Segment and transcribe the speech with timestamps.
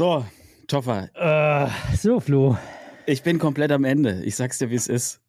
[0.00, 0.24] So,
[0.66, 2.56] Toffer, Äh, so, Flo.
[3.04, 4.22] ich bin komplett am Ende.
[4.24, 5.20] Ich sag's dir, wie es ist.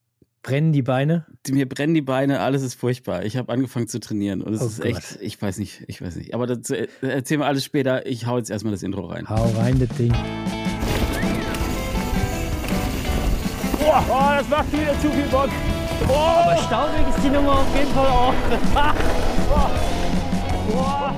[0.43, 1.25] Brennen die Beine?
[1.45, 3.25] Die- Mir brennen die Beine, alles ist furchtbar.
[3.25, 4.85] Ich habe angefangen zu trainieren und es Oh ist Gott.
[4.85, 6.33] echt, ich weiß nicht, ich weiß nicht.
[6.33, 8.05] Aber das äh, erzählen wir alles später.
[8.05, 9.27] Ich hau jetzt erstmal das Intro rein.
[9.27, 10.13] Hau rein, das Ding.
[13.77, 15.49] Boah, oh, das macht wieder zu viel Bock.
[16.07, 18.33] Boah, Aber staubig ist die Nummer auf jeden Fall auch.
[20.71, 21.10] boah.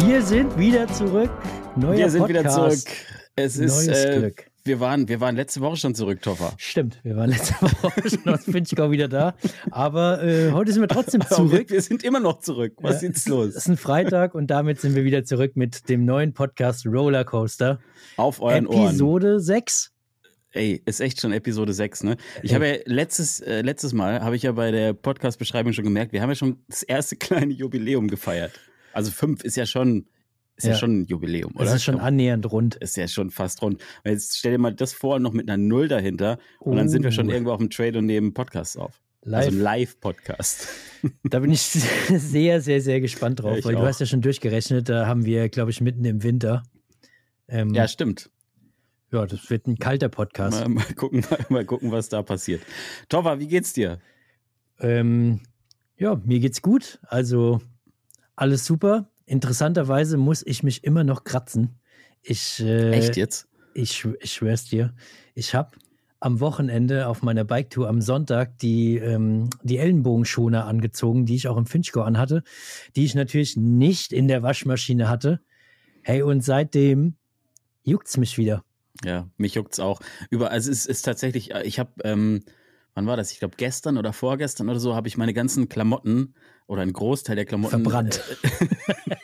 [0.00, 1.30] Wir sind wieder zurück.
[1.76, 2.44] Neuer Wir sind Podcast.
[2.44, 2.96] wieder zurück.
[3.36, 4.50] Es ist, Neues äh, Glück.
[4.64, 6.52] wir waren, wir waren letzte Woche schon zurück, Toffer.
[6.56, 9.34] Stimmt, wir waren letzte Woche schon aus Finchgau wieder da.
[9.70, 11.70] Aber äh, heute sind wir trotzdem zurück.
[11.70, 12.74] Wir sind immer noch zurück.
[12.80, 13.54] Was Ja, ist Es los?
[13.54, 17.78] ist ein Freitag und damit sind wir wieder zurück mit dem neuen Podcast Rollercoaster.
[18.16, 18.88] Auf euren Ohren.
[18.88, 19.92] Episode 6.
[20.52, 22.16] Ey, ist echt schon Episode 6, ne?
[22.42, 26.12] Ich habe ja letztes, äh, letztes Mal, habe ich ja bei der Podcast-Beschreibung schon gemerkt,
[26.12, 28.52] wir haben ja schon das erste kleine Jubiläum gefeiert.
[28.92, 30.06] Also fünf ist ja schon,
[30.56, 30.76] ist ja, Ja.
[30.78, 31.64] schon ein Jubiläum, oder?
[31.66, 32.74] Das ist schon annähernd rund.
[32.76, 33.80] ist ja schon fast rund.
[34.04, 36.38] Und jetzt stell dir mal das vor, noch mit einer Null dahinter.
[36.60, 37.32] Und dann sind wir schon Oh.
[37.32, 39.00] irgendwo auf dem Trade und nehmen Podcast auf.
[39.22, 39.46] Live.
[39.46, 40.68] Also ein Live-Podcast.
[41.24, 41.60] Da bin ich
[42.08, 43.80] sehr, sehr, sehr gespannt drauf, Ja, weil auch.
[43.82, 46.62] du hast ja schon durchgerechnet, da haben wir, glaube ich, mitten im Winter.
[47.48, 48.30] Ähm, Ja, stimmt.
[49.12, 50.60] ja, das wird ein kalter Podcast.
[50.60, 52.62] Mal, mal, gucken, mal, mal gucken, was da passiert.
[53.08, 53.98] Tova, wie geht's dir?
[54.80, 55.40] Ähm,
[55.96, 57.00] ja, mir geht's gut.
[57.02, 57.60] Also
[58.38, 59.10] alles super.
[59.26, 61.80] Interessanterweise muss ich mich immer noch kratzen.
[62.22, 63.48] Ich, äh, Echt jetzt?
[63.74, 64.94] Ich, ich schwör's dir.
[65.34, 65.72] Ich habe
[66.20, 71.56] am Wochenende auf meiner Biketour am Sonntag die, ähm, die Ellenbogenschoner angezogen, die ich auch
[71.56, 72.42] im Finchgau anhatte,
[72.96, 75.40] die ich natürlich nicht in der Waschmaschine hatte.
[76.02, 77.14] Hey, und seitdem
[77.82, 78.64] juckt's mich wieder.
[79.04, 80.00] Ja, mich juckt's auch.
[80.30, 82.42] Über, also es ist tatsächlich, äh, ich habe, ähm,
[82.98, 83.30] wann war das?
[83.30, 86.34] Ich glaube gestern oder vorgestern oder so, habe ich meine ganzen Klamotten
[86.66, 88.20] oder einen Großteil der Klamotten Verbrannt.
[88.52, 89.16] äh,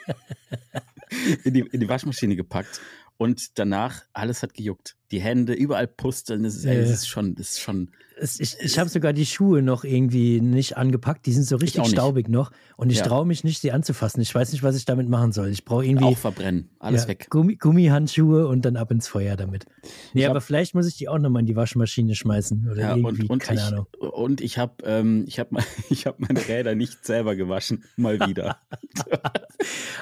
[1.44, 2.80] in, die, in die Waschmaschine gepackt.
[3.16, 4.96] Und danach, alles hat gejuckt.
[5.10, 6.42] Die Hände, überall Pusteln.
[6.42, 6.72] Das ist, Ja.
[6.72, 7.90] ist schon, ist schon.
[8.16, 11.26] Es, ich ich habe sogar die Schuhe noch irgendwie nicht angepackt.
[11.26, 12.50] Die sind so richtig staubig noch.
[12.76, 13.04] Und ich Ja.
[13.06, 14.20] traue mich nicht, sie anzufassen.
[14.20, 15.48] Ich weiß nicht, was ich damit machen soll.
[15.50, 16.70] Ich brauche irgendwie Auch verbrennen.
[16.80, 17.26] Alles ja, weg.
[17.30, 19.66] Gummi, Gummihandschuhe und dann ab ins Feuer damit.
[20.12, 22.68] Nee, Ich hab- aber vielleicht muss ich die auch nochmal in die Waschmaschine schmeißen.
[22.70, 23.86] Oder Ja, irgendwie, und, und keine ich, Ahnung.
[24.00, 25.50] und ich habe ähm, ich hab,
[25.90, 27.84] ich hab meine Räder nicht selber gewaschen.
[27.96, 28.58] Mal wieder.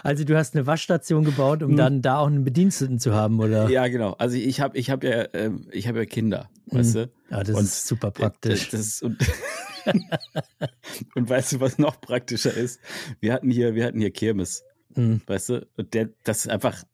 [0.03, 1.77] Also du hast eine Waschstation gebaut, um Hm.
[1.77, 3.69] dann da auch einen Bediensteten zu haben, oder?
[3.69, 4.13] ja, genau.
[4.13, 7.11] Also ich habe ich hab ja, ähm, ich hab ja Kinder, weißt du?
[7.31, 8.71] Ja, das Und ist super praktisch.
[8.71, 9.19] Das, das und,
[11.15, 12.81] und weißt du, was noch praktischer ist?
[13.21, 14.65] Wir hatten hier, wir hatten hier Kirmes,
[14.95, 15.23] Mhm.
[15.27, 15.67] weißt du?
[15.77, 16.85] Und der, das ist einfach,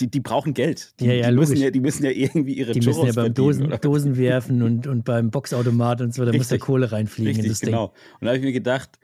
[0.00, 0.98] die, die brauchen Geld.
[0.98, 3.32] Die, Ja, ja, die, müssen ja, die müssen ja irgendwie ihre Die müssen ja beim
[3.32, 3.72] Dosen?
[3.80, 6.60] Dosen werfen und, und beim Boxautomat und so, da muss der Richtig.
[6.60, 7.92] Kohle reinfliegen in Richtig, genau.
[8.20, 8.98] Und da habe ich mir gedacht,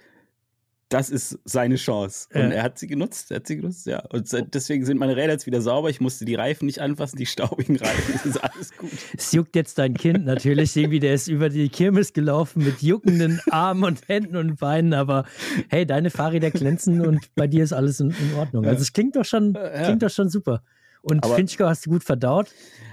[0.91, 2.29] das ist seine Chance.
[2.33, 2.49] Und Ja.
[2.49, 4.01] er hat sie genutzt, er hat sie genutzt, ja.
[4.11, 5.91] Und seit- deswegen sind meine Räder jetzt wieder sauber.
[5.91, 8.13] Ich musste die Reifen nicht anfassen, die staubigen Reifen.
[8.15, 8.91] Das ist alles gut.
[9.19, 13.41] Es juckt jetzt dein Kind natürlich, irgendwie, der ist über die Kirmes gelaufen mit juckenden
[13.51, 15.25] Armen und Händen und Beinen, aber
[15.69, 18.65] hey, deine Fahrräder glänzen und bei dir ist alles in, in Ordnung.
[18.65, 19.85] Also es klingt doch schon, Ja.
[19.85, 20.63] klingt doch schon super.
[21.03, 22.49] Und Aber- Finchgau hast du gut verdaut.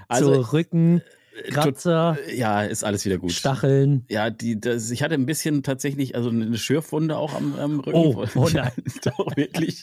[0.08, 1.02] Also, so Rücken, äh,
[1.50, 3.32] Kratzer, Ja, ist alles wieder gut.
[3.32, 4.04] Stacheln.
[4.08, 7.96] Ja, die, das, ich hatte ein bisschen tatsächlich, also eine Schürfwunde auch am, am Rücken.
[7.98, 8.72] Oh, oh nein.
[9.04, 9.82] Doch, wirklich.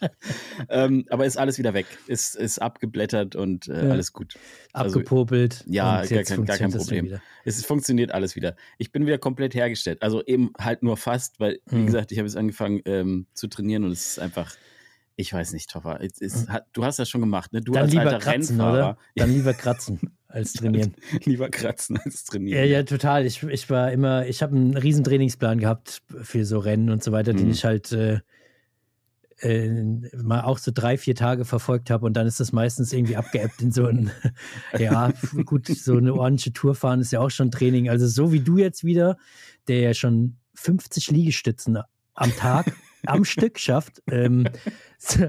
[0.70, 1.86] ähm, aber ist alles wieder weg.
[2.08, 3.92] Ist, ist abgeblättert und äh, Ja.
[3.92, 4.34] alles gut.
[4.74, 5.64] Also, abgepopelt.
[5.68, 7.20] ja, und gar jetzt kein- gar kein Problem.
[7.46, 8.56] Es funktioniert alles wieder.
[8.78, 10.02] Ich bin wieder komplett hergestellt.
[10.02, 11.86] Also eben halt nur fast, weil, wie Hm.
[11.86, 14.56] gesagt, ich habe jetzt angefangen ähm, zu trainieren und es ist einfach,
[15.16, 16.00] ich weiß nicht, Toffer.
[16.02, 17.62] Es, es hat, du hast das schon gemacht, ne?
[17.62, 17.74] Du Hm.
[17.74, 18.74] Dann als lieber alter kratzen, Rennfahrer.
[18.74, 18.98] oder?
[19.16, 20.00] Dann lieber kratzen
[20.34, 20.96] als trainieren.
[21.26, 22.60] lieber kratzen als trainieren.
[22.60, 23.26] Ja, ja, total.
[23.26, 27.12] Ich, ich war immer, ich habe einen riesen Trainingsplan gehabt für so Rennen und so
[27.12, 27.52] weiter, den Mhm.
[27.52, 28.20] ich halt äh,
[29.40, 29.70] äh,
[30.16, 33.62] mal auch so drei, vier Tage verfolgt habe und dann ist das meistens irgendwie abgeebbt
[33.62, 34.12] in so ein,
[34.78, 35.12] ja,
[35.46, 37.90] gut, so eine ordentliche Tour fahren ist ja auch schon Training.
[37.90, 39.18] Also so wie du jetzt wieder,
[39.68, 41.78] der ja schon 50 Liegestützen
[42.16, 42.74] am Tag
[43.06, 44.02] am Stück schafft.
[44.10, 44.48] Ähm,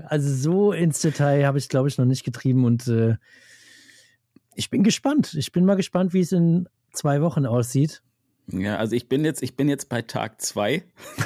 [0.07, 3.17] also so ins Detail habe ich, glaube ich, noch nicht getrieben und äh,
[4.55, 5.35] ich bin gespannt.
[5.35, 8.03] Ich bin mal gespannt, wie es in zwei Wochen aussieht.
[8.49, 10.85] Ja, also ich bin jetzt, ich bin jetzt bei Tag zwei.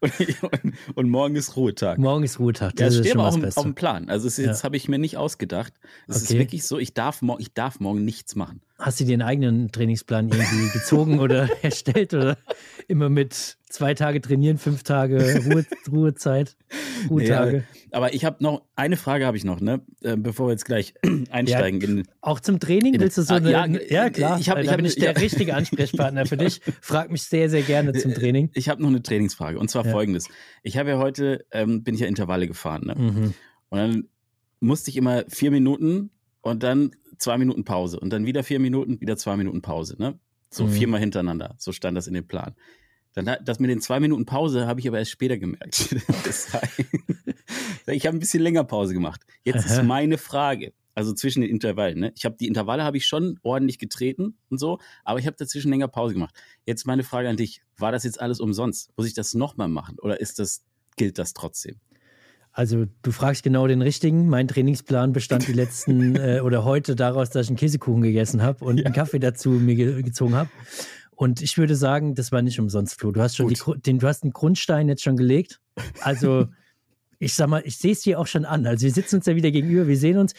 [0.00, 1.98] und, und, und morgen ist Ruhetag.
[1.98, 2.78] Morgen ist Ruhetag.
[2.78, 3.60] Ja, Das es ist steht schon aber Beste.
[3.60, 4.08] auf dem Plan.
[4.08, 5.72] Also es ist, jetzt habe ich mir nicht ausgedacht.
[6.06, 6.38] Es ist Okay.
[6.40, 8.60] wirklich so, ich darf, morgen, ich darf morgen nichts machen.
[8.78, 12.36] Hast du dir einen eigenen Trainingsplan irgendwie gezogen oder erstellt oder
[12.86, 16.56] immer mit zwei Tage trainieren, fünf Tage Ruhe, Ruhezeit,
[17.08, 17.64] Ruhetage?
[17.90, 19.80] Aber ich habe noch, eine Frage habe ich noch, ne?
[20.02, 20.94] Äh, bevor wir jetzt gleich
[21.30, 21.80] einsteigen.
[21.80, 24.58] in, Auch zum Training In- willst du so Ah, eine, ja, ja, klar, ich hab-
[24.58, 25.18] ich da bin ich der ja.
[25.20, 26.60] richtige Ansprechpartner für dich.
[26.80, 28.50] Frag mich sehr, sehr gerne zum Training.
[28.54, 29.92] Ich habe noch eine Trainingsfrage und zwar Ja.
[29.92, 30.28] folgendes.
[30.62, 32.94] Ich habe ja heute, ähm, bin ich ja Intervalle gefahren, ne?
[32.96, 33.34] Mhm.
[33.70, 34.04] Und dann
[34.60, 36.10] musste ich immer vier Minuten
[36.40, 39.96] und dann zwei Minuten Pause und dann wieder vier Minuten, wieder zwei Minuten Pause.
[39.98, 40.18] Ne?
[40.50, 40.70] So Mhm.
[40.70, 41.54] viermal hintereinander.
[41.58, 42.54] So stand das in dem Plan.
[43.14, 45.96] Dann das mit den zwei Minuten Pause habe ich aber erst später gemerkt.
[47.86, 49.22] Ich habe ein bisschen länger Pause gemacht.
[49.44, 49.82] Jetzt ist Aha.
[49.82, 50.72] meine Frage.
[50.94, 52.00] Also zwischen den Intervallen.
[52.00, 52.12] Ne?
[52.16, 55.70] Ich habe die Intervalle habe ich schon ordentlich getreten und so, aber ich habe dazwischen
[55.70, 56.34] länger Pause gemacht.
[56.66, 58.90] Jetzt meine Frage an dich: War das jetzt alles umsonst?
[58.96, 60.64] Muss ich das nochmal machen oder ist das
[60.96, 61.76] gilt das trotzdem?
[62.50, 64.28] Also du fragst genau den richtigen.
[64.28, 68.64] Mein Trainingsplan bestand die letzten äh, oder heute daraus, dass ich einen Käsekuchen gegessen habe
[68.64, 70.50] und einen Kaffee dazu mir ge gezogen habe.
[71.20, 73.10] Und ich würde sagen, das war nicht umsonst, Flo.
[73.10, 75.60] Du hast schon die, den, du hast den Grundstein jetzt schon gelegt.
[76.00, 76.46] Also
[77.18, 78.64] ich sag mal, ich sehe es dir auch schon an.
[78.66, 80.32] Also wir sitzen uns ja wieder gegenüber, wir sehen uns.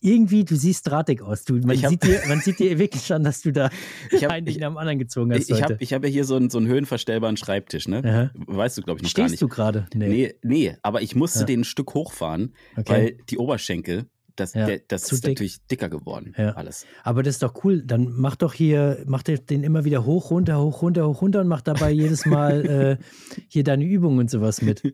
[0.00, 1.44] Irgendwie, du siehst drahtig aus.
[1.44, 3.70] Du, man, hab- sieht dir, man sieht dir wirklich an, dass du da
[4.10, 6.34] Ich hab- ein Ding ich- am anderen gezogen hast Ich, habe hab ja hier so
[6.36, 8.02] einen, so einen höhenverstellbaren Schreibtisch, ne?
[8.04, 8.30] Aha.
[8.34, 9.42] Weißt du, glaube ich, noch gar Stehst nicht.
[9.42, 9.86] du gerade?
[9.94, 11.44] Nee, nee, aber ich musste Ja.
[11.46, 12.92] den ein Stück hochfahren, Okay.
[12.92, 15.32] weil die Oberschenkel, das, Ja, der, das zu ist dick.
[15.32, 16.50] natürlich dicker geworden, Ja.
[16.52, 16.86] alles.
[17.02, 17.82] Aber das ist doch cool.
[17.82, 21.40] Dann mach doch hier, mach dir den immer wieder hoch, runter, hoch, runter, hoch, runter
[21.40, 22.66] und mach dabei jedes Mal
[23.00, 23.04] äh,
[23.48, 24.82] hier deine Übungen und sowas mit.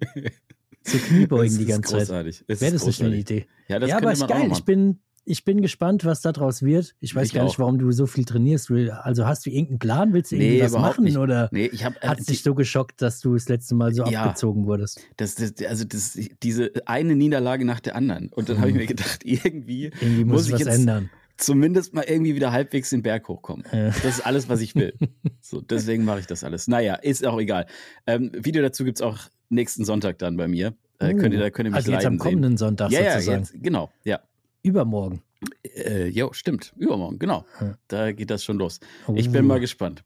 [0.83, 1.99] So Kniebeugen die ganze Zeit.
[2.09, 2.43] großartig.
[2.49, 3.15] Es Wäre ist das nicht eine.
[3.17, 3.47] Idee?
[3.69, 4.49] Ja, das ja, aber ist geil.
[4.51, 6.95] Ich bin, ich bin gespannt, was da draus wird.
[7.01, 7.59] Ich weiß Ich gar nicht, auch.
[7.61, 8.71] warum du so viel trainierst.
[8.71, 10.13] Also hast du irgendeinen Plan?
[10.13, 11.05] Willst du Nee, irgendwie was überhaupt machen?
[11.05, 11.17] nicht.
[11.19, 14.05] Oder Nee, ich habe hat es dich so geschockt, dass du das letzte Mal so
[14.07, 14.23] Ja.
[14.25, 15.01] abgezogen wurdest?
[15.19, 18.29] das, das, also das, diese eine Niederlage nach der anderen.
[18.33, 21.11] Und dann habe ich mir gedacht, irgendwie Irgendwie muss, Muss ich was jetzt- ändern.
[21.37, 23.65] zumindest mal irgendwie wieder halbwegs den Berg hochkommen.
[23.73, 23.87] Ja.
[23.87, 24.95] Das ist alles, was ich will.
[25.43, 26.69] So, deswegen mache ich das alles.
[26.69, 27.67] Naja, ist auch egal.
[28.07, 29.19] Ähm, Video dazu gibt's auch
[29.49, 30.75] nächsten Sonntag dann bei mir.
[30.99, 32.31] Äh, könnt ihr, da könnt ihr mich also jetzt am leiden sehen.
[32.31, 33.39] kommenden Sonntag Ja, ja, sozusagen.
[33.41, 34.21] jetzt, genau, ja.
[34.63, 35.23] Übermorgen.
[35.63, 36.75] Äh, jo, stimmt.
[36.77, 37.45] Übermorgen, genau.
[37.61, 37.75] Ja.
[37.89, 38.81] Da geht das schon los.
[39.15, 40.05] Ich bin mal gespannt.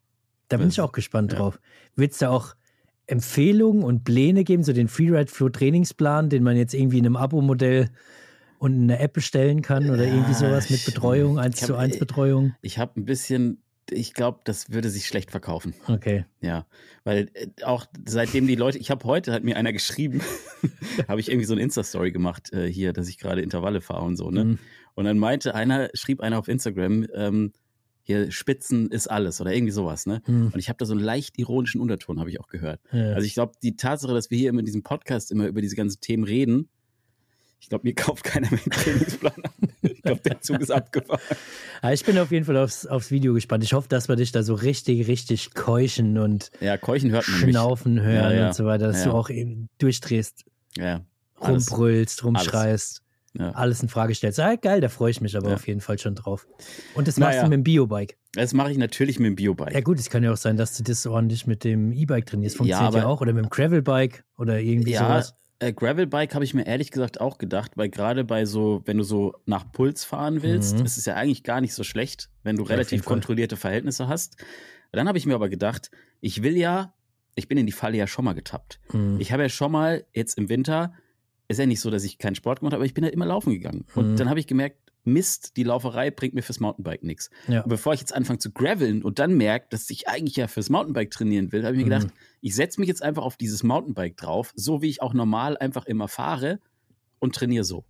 [0.48, 1.38] Da bin ich auch gespannt ja.
[1.38, 1.58] drauf.
[1.96, 2.54] Willst du auch
[3.06, 7.16] Empfehlungen und Pläne geben, so den Freeride Flow Trainingsplan, den man jetzt irgendwie in einem
[7.16, 7.90] Abo-Modell
[8.58, 12.54] und in einer App bestellen kann oder irgendwie sowas mit Betreuung, eins zu eins Betreuung?
[12.62, 15.75] Ich habe ein bisschen, ich glaube, das würde sich schlecht verkaufen.
[15.88, 16.25] Okay.
[16.40, 16.66] Ja,
[17.04, 20.22] weil äh, auch seitdem die Leute, ich habe heute, hat mir einer geschrieben,
[21.08, 24.16] habe ich irgendwie so eine Insta-Story gemacht äh, hier, dass ich gerade Intervalle fahre und
[24.16, 24.44] so, ne?
[24.44, 24.58] Mhm.
[24.94, 27.52] Und dann meinte einer, schrieb einer auf Instagram, ähm,
[28.04, 30.20] hier Spitzen ist alles oder irgendwie sowas, ne?
[30.26, 30.50] Hm.
[30.52, 32.81] Und ich habe da so einen leicht ironischen Unterton, habe ich auch gehört.
[32.92, 33.14] Ja.
[33.14, 35.75] Also ich glaube, die Tatsache, dass wir hier immer in diesem Podcast immer über diese
[35.75, 36.69] ganzen Themen reden,
[37.60, 39.94] ich glaube, mir kauft keiner mehr einen Trainingsplan an.
[40.04, 41.20] Ich glaube, der Zug ist abgefahren.
[41.82, 43.62] Ja, ich bin auf jeden Fall aufs, aufs Video gespannt.
[43.62, 47.36] Ich hoffe, dass wir dich da so richtig, richtig keuchen und Ja, Keuchen hört man
[47.50, 48.46] schnaufen hören Ja, ja.
[48.46, 49.10] und so weiter, dass Ja.
[49.10, 50.44] du auch eben durchdrehst,
[50.78, 51.02] Ja,
[51.38, 51.70] alles.
[51.70, 53.02] rumbrüllst, rumschreist,
[53.38, 53.50] Ja.
[53.50, 54.40] alles in Frage stellst.
[54.40, 55.54] Ah, geil, da freue ich mich aber Ja.
[55.56, 56.46] auf jeden Fall schon drauf.
[56.94, 58.14] Und das machst du mit dem Biobike.
[58.32, 59.74] Das mache ich natürlich mit dem Biobike.
[59.74, 62.56] Ja gut, es kann ja auch sein, dass du das ordentlich mit dem E-Bike trainierst.
[62.56, 63.20] Funktioniert ja, aber- auch.
[63.20, 65.34] Oder mit dem Gravelbike oder irgendwie Ja, sowas.
[65.66, 69.05] Äh, Gravelbike habe ich mir ehrlich gesagt auch gedacht, weil gerade bei so, wenn du
[69.05, 70.84] so nach Puls fahren willst, Mhm.
[70.87, 74.37] ist es ja eigentlich gar nicht so schlecht, wenn du Ja, relativ kontrollierte Verhältnisse hast.
[74.93, 75.90] Dann habe ich mir aber gedacht,
[76.20, 76.94] ich will ja,
[77.34, 78.78] ich bin in die Falle ja schon mal getappt.
[78.90, 79.19] Hm.
[79.19, 80.93] Ich habe ja schon mal jetzt im Winter,
[81.49, 83.26] ist ja nicht so, dass ich keinen Sport gemacht habe, aber ich bin halt immer
[83.26, 83.84] laufen gegangen.
[83.96, 84.17] Und Mhm.
[84.17, 87.30] dann habe ich gemerkt, Mist, die Lauferei bringt mir fürs Mountainbike nichts.
[87.48, 87.62] Ja.
[87.66, 91.10] Bevor ich jetzt anfange zu graveln und dann merke, dass ich eigentlich ja fürs Mountainbike
[91.10, 92.00] trainieren will, habe ich mir Mhm.
[92.02, 95.56] gedacht, ich setze mich jetzt einfach auf dieses Mountainbike drauf, so wie ich auch normal
[95.58, 96.58] einfach immer fahre
[97.18, 97.84] und trainiere so.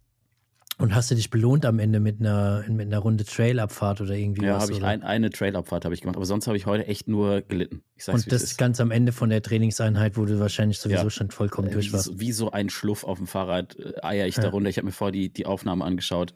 [0.77, 4.45] Und hast du dich belohnt am Ende mit einer, mit einer Runde Trailabfahrt oder irgendwie
[4.45, 4.63] Ja, was?
[4.65, 4.89] habe ich oder?
[4.89, 7.85] ein, eine Trailabfahrt habe ich gemacht, aber sonst habe ich heute echt nur gelitten.
[8.09, 11.11] Und das ganz am Ende von der Trainingseinheit, wo du wahrscheinlich sowieso Ja.
[11.11, 12.07] schon vollkommen Äh, durch wie, warst.
[12.07, 14.43] so, wie so ein Schluff auf dem Fahrrad äh, eier ich Ja.
[14.43, 14.69] da runter.
[14.69, 16.35] Ich habe mir vorher die, die Aufnahme angeschaut.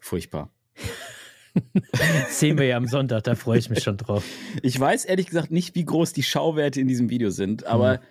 [0.00, 0.50] Furchtbar.
[2.30, 4.24] Sehen wir ja am Sonntag, da freue ich mich schon drauf.
[4.62, 8.02] Ich weiß ehrlich gesagt nicht, wie groß die Schauwerte in diesem Video sind, aber Mhm.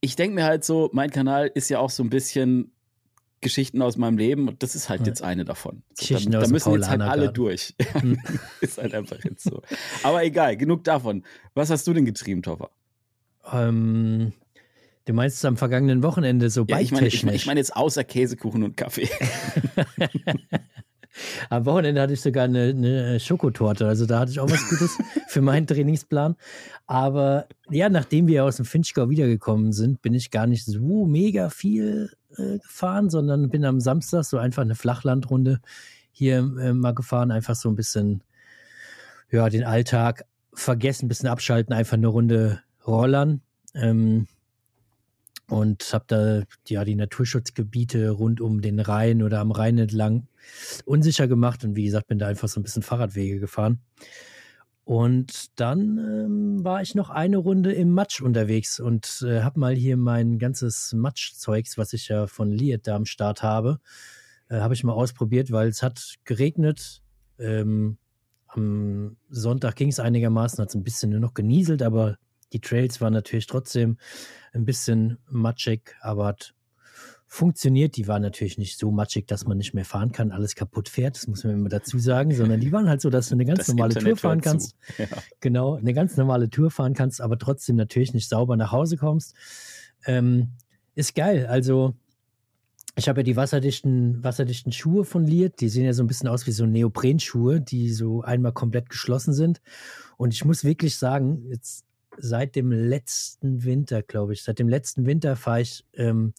[0.00, 2.70] ich denke mir halt so, mein Kanal ist ja auch so ein bisschen
[3.40, 5.82] Geschichten aus meinem Leben und das ist halt jetzt eine davon.
[5.94, 7.74] So, Geschichten da, da müssen jetzt halt alle durch.
[8.60, 9.62] Ist halt einfach jetzt so.
[10.04, 11.24] Aber egal, genug davon.
[11.54, 12.70] Was hast du denn getrieben, Toffer?
[13.52, 14.32] Ähm,
[15.06, 17.34] du meinst am vergangenen Wochenende so Ja, ich meine ich, bike-technisch?
[17.42, 19.08] ich meine jetzt außer Käsekuchen und Kaffee.
[21.50, 24.98] Am Wochenende hatte ich sogar eine, eine Schokotorte, also da hatte ich auch was Gutes
[25.28, 26.36] für meinen Trainingsplan.
[26.86, 31.50] Aber ja, nachdem wir aus dem Finchgau wiedergekommen sind, bin ich gar nicht so mega
[31.50, 35.60] viel äh, gefahren, sondern bin am Samstag so einfach eine Flachlandrunde
[36.12, 38.22] hier äh, mal gefahren, einfach so ein bisschen,
[39.30, 43.40] ja, den Alltag vergessen, ein bisschen abschalten, einfach eine Runde rollern.
[43.74, 44.26] Ähm,
[45.48, 50.28] und habe da ja die Naturschutzgebiete rund um den Rhein oder am Rhein entlang
[50.84, 53.80] unsicher gemacht und wie gesagt bin da einfach so ein bisschen Fahrradwege gefahren
[54.84, 59.74] Und dann ähm, war ich noch eine Runde im Matsch unterwegs und äh, habe mal
[59.74, 63.78] hier mein ganzes Matschzeugs, was ich ja von Liet da am Start habe,
[64.48, 67.02] äh, habe ich mal ausprobiert, weil es hat geregnet.
[67.38, 67.98] Ähm,
[68.48, 72.18] am Sonntag ging es einigermaßen, hat es ein bisschen nur noch genieselt, aber
[72.52, 73.98] die Trails waren natürlich trotzdem
[74.52, 76.54] ein bisschen matschig, aber hat
[77.32, 77.96] funktioniert.
[77.96, 81.16] Die waren natürlich nicht so matschig, dass man nicht mehr fahren kann, alles kaputt fährt,
[81.16, 83.60] das muss man immer dazu sagen, sondern die waren halt so, dass du eine ganz
[83.60, 84.76] das normale Internet Tour fahren kannst.
[84.98, 85.06] Ja.
[85.40, 89.34] Genau, eine ganz normale Tour fahren kannst, aber trotzdem natürlich nicht sauber nach Hause kommst.
[90.04, 90.50] Ähm,
[90.94, 91.46] ist geil.
[91.46, 91.94] Also,
[92.96, 95.60] ich habe ja die wasserdichten, wasserdichten Schuhe von Liert.
[95.60, 99.32] Die sehen ja so ein bisschen aus wie so Neoprenschuhe, die so einmal komplett geschlossen
[99.32, 99.62] sind.
[100.18, 101.86] Und ich muss wirklich sagen, jetzt
[102.18, 106.34] seit dem letzten Winter, glaube ich, seit dem letzten Winter fahre ich ähm,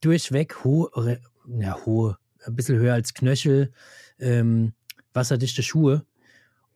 [0.00, 1.20] durchweg hohe,
[1.58, 3.72] ja, hohe, ein bisschen höher als Knöchel,
[4.18, 4.72] ähm,
[5.12, 6.04] wasserdichte Schuhe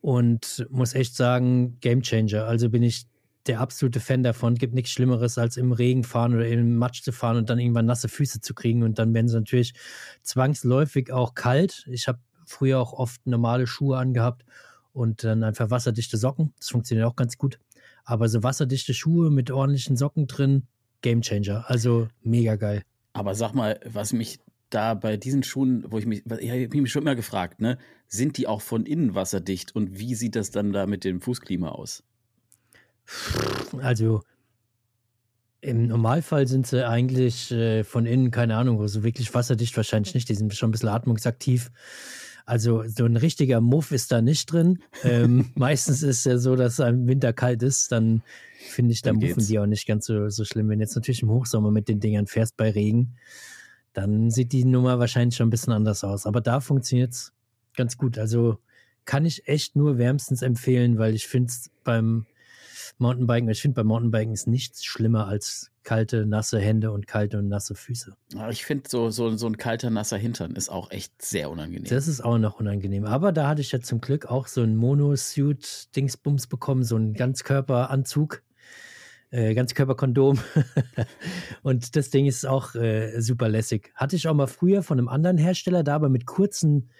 [0.00, 2.44] und muss echt sagen, Gamechanger.
[2.44, 3.06] Also bin ich
[3.46, 4.54] der absolute Fan davon.
[4.54, 7.86] Gibt nichts Schlimmeres, als im Regen fahren oder im Matsch zu fahren und dann irgendwann
[7.86, 8.82] nasse Füße zu kriegen.
[8.82, 9.74] Und dann werden sie natürlich
[10.22, 11.86] zwangsläufig auch kalt.
[11.90, 14.44] Ich habe früher auch oft normale Schuhe angehabt
[14.92, 16.52] und dann einfach wasserdichte Socken.
[16.58, 17.58] Das funktioniert auch ganz gut.
[18.04, 20.66] Aber so wasserdichte Schuhe mit ordentlichen Socken drin,
[21.02, 21.64] Gamechanger.
[21.68, 22.82] Also mega geil.
[23.12, 26.92] Aber sag mal, was mich da bei diesen Schuhen, wo ich mich, ich habe mich
[26.92, 30.72] schon immer gefragt, ne, sind die auch von innen wasserdicht und wie sieht das dann
[30.72, 32.02] da mit dem Fußklima aus?
[33.80, 34.22] Also
[35.60, 40.28] im Normalfall sind sie eigentlich äh, von innen, keine Ahnung, also wirklich wasserdicht wahrscheinlich nicht.
[40.28, 41.70] Die sind schon ein bisschen atmungsaktiv.
[42.46, 44.78] Also so ein richtiger Muff ist da nicht drin.
[45.02, 48.22] Ähm, meistens ist es ja so, dass es im Winter kalt ist, dann
[48.58, 50.68] finde ich, da dann muffen die auch nicht ganz so, so schlimm.
[50.68, 53.14] Wenn jetzt natürlich im Hochsommer mit den Dingern fährst bei Regen,
[53.92, 56.26] dann sieht die Nummer wahrscheinlich schon ein bisschen anders aus.
[56.26, 57.32] Aber da funktioniert es
[57.76, 58.18] ganz gut.
[58.18, 58.58] Also
[59.04, 62.26] kann ich echt nur wärmstens empfehlen, weil ich finde es beim
[62.98, 67.48] Mountainbiken, ich finde beim Mountainbiken ist nichts schlimmer als kalte, nasse Hände und kalte und
[67.48, 68.16] nasse Füße.
[68.50, 71.84] Ich finde so, so, so ein kalter, nasser Hintern ist auch echt sehr unangenehm.
[71.88, 73.04] Das ist auch noch unangenehm.
[73.04, 78.42] Aber da hatte ich ja zum Glück auch so ein Monosuit-Dingsbums bekommen, so einen Ganzkörperanzug.
[79.30, 80.38] Äh, Ganzkörperkondom.
[81.62, 83.92] und das Ding ist auch äh, super lässig.
[83.94, 86.90] Hatte ich auch mal früher von einem anderen Hersteller, da aber mit kurzen,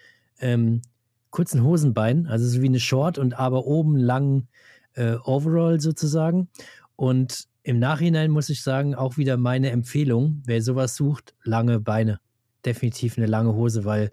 [0.41, 0.83] ähm,
[1.31, 4.49] kurzen Hosenbeinen, also so wie eine Short und aber oben lang
[4.95, 6.49] äh, Overall sozusagen.
[6.97, 12.21] Und im Nachhinein muss ich sagen, auch wieder meine Empfehlung, wer sowas sucht, lange Beine.
[12.65, 14.11] Definitiv eine lange Hose, weil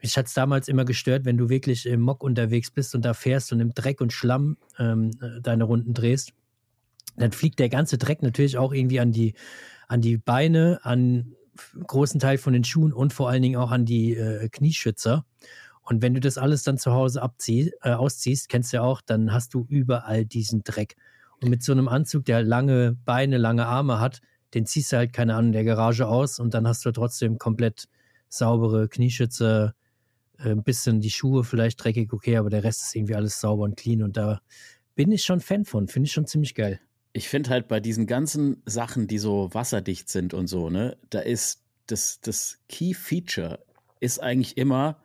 [0.00, 3.14] ich hatte es damals immer gestört, wenn du wirklich im Mock unterwegs bist und da
[3.14, 5.10] fährst und im Dreck und Schlamm ähm,
[5.42, 6.32] deine Runden drehst,
[7.16, 9.34] dann fliegt der ganze Dreck natürlich auch irgendwie an die,
[9.88, 11.34] an die Beine, an
[11.86, 15.24] großen Teil von den Schuhen und vor allen Dingen auch an die äh, Knieschützer.
[15.88, 19.00] Und wenn du das alles dann zu Hause abzieh, äh, ausziehst, kennst du ja auch,
[19.00, 20.96] dann hast du überall diesen Dreck.
[21.40, 24.20] Und mit so einem Anzug, der lange Beine, lange Arme hat,
[24.52, 27.38] den ziehst du halt, keine Ahnung, in der Garage aus und dann hast du trotzdem
[27.38, 27.88] komplett
[28.28, 29.74] saubere Knieschütze,
[30.38, 33.62] äh, ein bisschen die Schuhe vielleicht dreckig, okay, aber der Rest ist irgendwie alles sauber
[33.62, 34.42] und clean und da
[34.94, 36.80] bin ich schon Fan von, finde ich schon ziemlich geil.
[37.14, 41.20] Ich finde halt bei diesen ganzen Sachen, die so wasserdicht sind und so, ne, da
[41.20, 43.64] ist das, das Key Feature
[44.00, 44.98] ist eigentlich immer,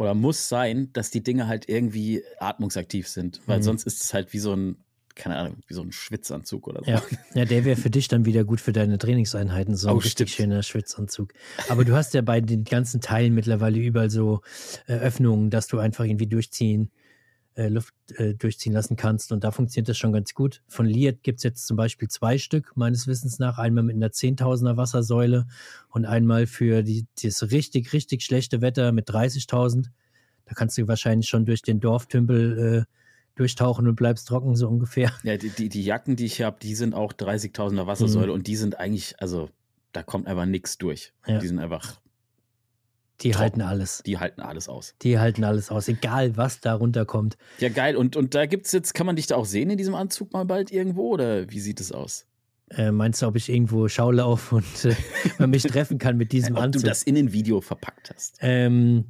[0.00, 3.64] oder muss sein, dass die Dinge halt irgendwie atmungsaktiv sind, weil mhm.
[3.64, 4.76] sonst ist es halt wie so ein
[5.16, 6.90] keine Ahnung, wie so ein Schwitzanzug oder so.
[6.90, 7.02] Ja,
[7.34, 10.30] ja der wäre für dich dann wieder gut für deine Trainingseinheiten, so ein oh, richtig
[10.30, 10.30] stimmt.
[10.30, 11.34] schöner Schwitzanzug.
[11.68, 14.40] Aber du hast ja bei den ganzen Teilen mittlerweile überall so
[14.86, 16.90] äh, Öffnungen, dass du einfach irgendwie durchziehen,
[17.60, 19.32] äh, Luft äh, durchziehen lassen kannst.
[19.32, 20.62] Und da funktioniert das schon ganz gut.
[20.66, 23.58] Von Liat gibt es jetzt zum Beispiel zwei Stück, meines Wissens nach.
[23.58, 25.46] Einmal mit einer 10.000er Wassersäule
[25.90, 29.86] und einmal für die, das richtig, richtig schlechte Wetter mit 30.000.
[30.46, 32.94] Da kannst du wahrscheinlich schon durch den Dorftümpel äh,
[33.34, 35.12] durchtauchen und bleibst trocken, so ungefähr.
[35.22, 38.32] Ja, die, die, die Jacken, die ich habe, die sind auch 30.000er Wassersäule mhm.
[38.32, 39.50] und die sind eigentlich, also
[39.92, 41.12] da kommt einfach nichts durch.
[41.26, 41.38] Ja.
[41.38, 42.00] Die sind einfach.
[43.22, 44.02] Die halten alles.
[44.06, 44.94] Die halten alles aus.
[45.02, 47.36] Die halten alles aus, egal was da runterkommt.
[47.58, 47.96] Ja, geil.
[47.96, 50.32] Und, und da gibt es jetzt, kann man dich da auch sehen in diesem Anzug
[50.32, 52.26] mal bald irgendwo oder wie sieht es aus?
[52.70, 54.94] Äh, meinst du, ob ich irgendwo Schaulauf und äh,
[55.38, 56.80] man mich treffen kann mit diesem ob Anzug?
[56.80, 58.38] Ob du das in ein Video verpackt hast.
[58.40, 59.06] Ähm,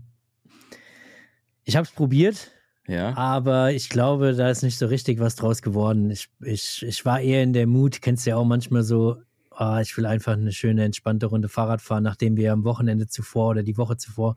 [1.65, 2.51] ich habe es probiert.
[2.89, 3.17] Ja.
[3.17, 6.11] Aber ich glaube, da ist nicht so richtig was draus geworden.
[6.11, 9.19] Ich, ich, ich war eher in der Mut, kennst du ja auch manchmal so,
[9.61, 13.51] oh, ich will einfach eine schöne, entspannte Runde Fahrrad fahren, nachdem wir am Wochenende zuvor
[13.51, 14.37] oder die Woche zuvor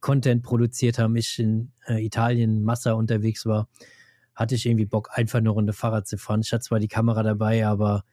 [0.00, 3.68] Content produziert haben, ich in äh, Italien Massa unterwegs war,
[4.34, 6.42] hatte ich irgendwie Bock, einfach eine Runde Fahrrad zu fahren.
[6.42, 8.04] Ich hatte zwar die Kamera dabei, aber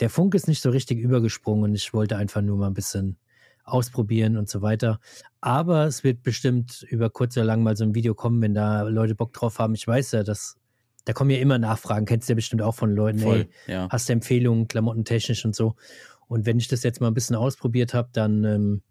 [0.00, 3.16] der Funk ist nicht so richtig übergesprungen und ich wollte einfach nur mal ein bisschen
[3.64, 5.00] ausprobieren und so weiter.
[5.40, 8.82] Aber es wird bestimmt über kurz oder lang mal so ein Video kommen, wenn da
[8.82, 9.74] Leute Bock drauf haben.
[9.74, 10.56] Ich weiß ja, dass
[11.04, 13.88] da kommen ja immer Nachfragen, kennst du ja bestimmt auch von Leuten, Voll, ey, ja.
[13.90, 15.76] hast du Empfehlungen, klamottentechnisch und so.
[16.28, 18.82] Und wenn ich das jetzt mal ein bisschen ausprobiert habe, dann, ähm,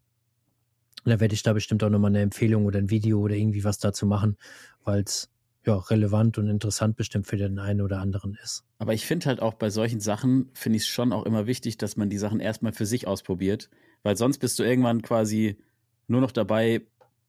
[1.06, 3.80] dann werde ich da bestimmt auch nochmal eine Empfehlung oder ein Video oder irgendwie was
[3.80, 4.38] dazu machen,
[4.84, 5.30] weil es
[5.66, 8.64] ja relevant und interessant bestimmt für den einen oder anderen ist.
[8.80, 11.78] Aber ich finde halt auch bei solchen Sachen, finde ich es schon auch immer wichtig,
[11.78, 13.70] dass man die Sachen erstmal für sich ausprobiert,
[14.04, 15.58] weil sonst bist du irgendwann quasi
[16.08, 16.82] nur noch dabei,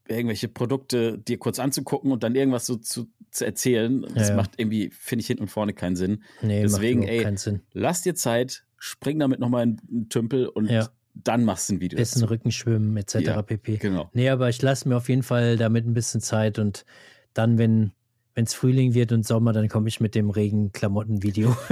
[0.07, 4.05] irgendwelche Produkte dir kurz anzugucken und dann irgendwas so zu, zu erzählen.
[4.13, 6.23] Das Ja, macht irgendwie, finde ich, hinten und vorne keinen Sinn.
[6.41, 7.61] Nee, Deswegen, macht ey, keinen Sinn.
[7.73, 10.89] Lass dir Zeit, spring damit nochmal in einen Tümpel und Ja.
[11.15, 11.97] dann machst du ein Video.
[11.97, 12.33] Bisschen dazu.
[12.33, 13.41] Rückenschwimmen etc.
[13.45, 13.77] Pp.
[13.77, 14.09] Genau.
[14.13, 16.85] Nee, aber ich lasse mir auf jeden Fall damit ein bisschen Zeit und
[17.33, 17.91] dann, wenn
[18.35, 21.55] wenn es Frühling wird und Sommer, dann komme ich mit dem Regenklamotten-Video.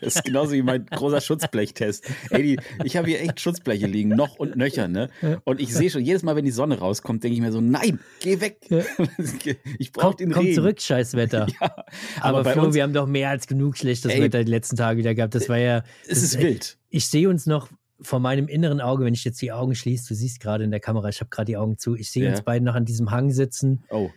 [0.00, 2.04] Das ist genauso wie mein großer Schutzblechtest.
[2.30, 5.08] Ey, die, ich habe hier echt Schutzbleche liegen, noch und nöcher, ne?
[5.44, 8.00] Und ich sehe schon, jedes Mal, wenn die Sonne rauskommt, denke ich mir so, nein,
[8.20, 8.58] geh weg.
[9.78, 10.54] Ich brauche Komm, den komm Regen.
[10.54, 11.46] zurück, scheiß Wetter.
[11.60, 11.74] Ja,
[12.20, 14.22] aber aber Flo, wir haben doch mehr als genug schlechtes Ey.
[14.22, 15.34] Wetter die letzten Tage wieder gehabt.
[15.34, 15.82] Das war ja.
[16.08, 16.78] es ist wild.
[16.90, 17.68] Ich sehe uns noch
[18.00, 20.80] vor meinem inneren Auge, wenn ich jetzt die Augen schließe, du siehst gerade in der
[20.80, 22.30] Kamera, ich habe gerade die Augen zu, ich sehe Ja.
[22.30, 24.10] uns beide noch an diesem Hang sitzen, Oh,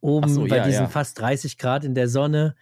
[0.00, 0.88] oben so, bei ja, diesen ja.
[0.88, 2.54] fast 30 Grad in der Sonne.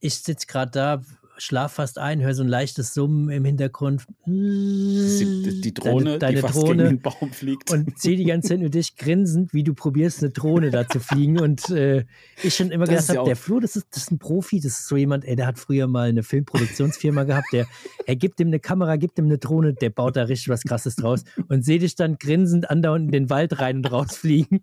[0.00, 1.02] Ich sitze gerade da,
[1.38, 4.04] schlaf fast ein, höre so ein leichtes Summen im Hintergrund.
[4.26, 6.84] die, die Drohne, deine, deine die fast Drohne.
[6.84, 7.70] gegen den Baum fliegt.
[7.70, 11.00] und sehe die ganze Zeit nur dich grinsend, wie du probierst, eine Drohne da zu
[11.00, 11.40] fliegen.
[11.40, 12.04] Und äh,
[12.42, 14.80] ich schon immer Das gedacht habe, der Flo, das ist, das ist ein Profi, das
[14.80, 17.66] ist so jemand, ey, der hat früher mal eine Filmproduktionsfirma gehabt, der,
[18.06, 20.96] er gibt ihm eine Kamera, gibt ihm eine Drohne, der baut da richtig was krasses
[20.96, 24.62] draus und sehe dich dann grinsend andauernd in den Wald rein und rausfliegen.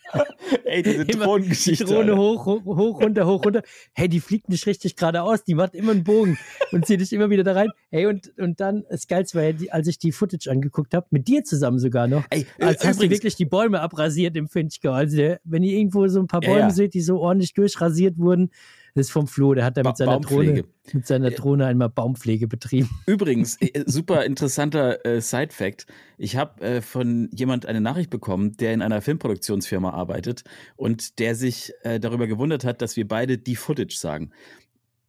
[0.64, 1.84] Ey, diese Drohnengeschichte.
[1.84, 3.62] Die Drohne hoch, hoch, hoch, runter, hoch, runter.
[3.92, 6.38] Hey, die fliegt nicht richtig geradeaus, die macht immer einen Bogen
[6.72, 7.68] und zieht dich immer wieder da rein.
[7.90, 11.06] Hey, und, und dann, das Geilste war ja, die, als ich die Footage angeguckt habe,
[11.10, 14.48] mit dir zusammen sogar noch, Ey, als hast du übrigens, wirklich die Bäume abrasiert im
[14.48, 14.92] Finchgau.
[14.92, 16.70] Also der, wenn ihr irgendwo so ein paar Ja, Bäume ja.
[16.70, 18.50] seht, die so ordentlich durchrasiert wurden,
[18.94, 21.90] das ist vom Flo, der hat da Ba- mit seiner Drohne, mit seiner Drohne einmal
[21.90, 22.88] Baumpflege betrieben.
[23.06, 25.86] Übrigens, äh, super interessanter äh, Side-Fact.
[26.16, 30.44] Ich habe äh, von jemand eine Nachricht bekommen, der in einer Filmproduktionsfirma arbeitet
[30.76, 34.30] und der sich äh, darüber gewundert hat, dass wir beide die Footage sagen.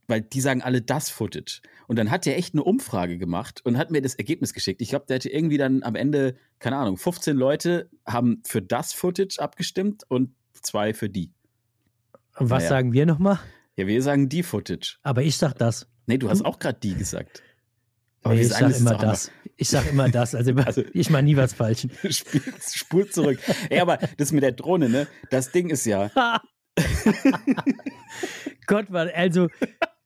[0.08, 1.62] Weil die sagen alle das Footage.
[1.88, 4.82] Und dann hat der echt eine Umfrage gemacht und hat mir das Ergebnis geschickt.
[4.82, 8.94] Ich glaube, der hatte irgendwie dann am Ende, keine Ahnung, 15 Leute haben für das
[8.94, 11.34] Footage abgestimmt und zwei für die.
[12.38, 12.70] Und was Naja.
[12.70, 13.40] sagen wir nochmal?
[13.76, 14.98] Ja, wir sagen die Footage.
[15.04, 15.88] Aber ich sag das.
[16.06, 17.44] Nee, du hast auch gerade die gesagt.
[18.24, 19.32] Aber Nee, ich sagen sag es immer das.
[19.58, 20.36] Ich sag immer das.
[20.36, 21.88] Also, Also- ich mache nie was falsch.
[22.74, 23.40] Spul zurück.
[23.70, 25.08] Ey, aber das mit der Drohne, ne?
[25.32, 26.10] Das Ding ist ja.
[28.68, 29.48] Gott, also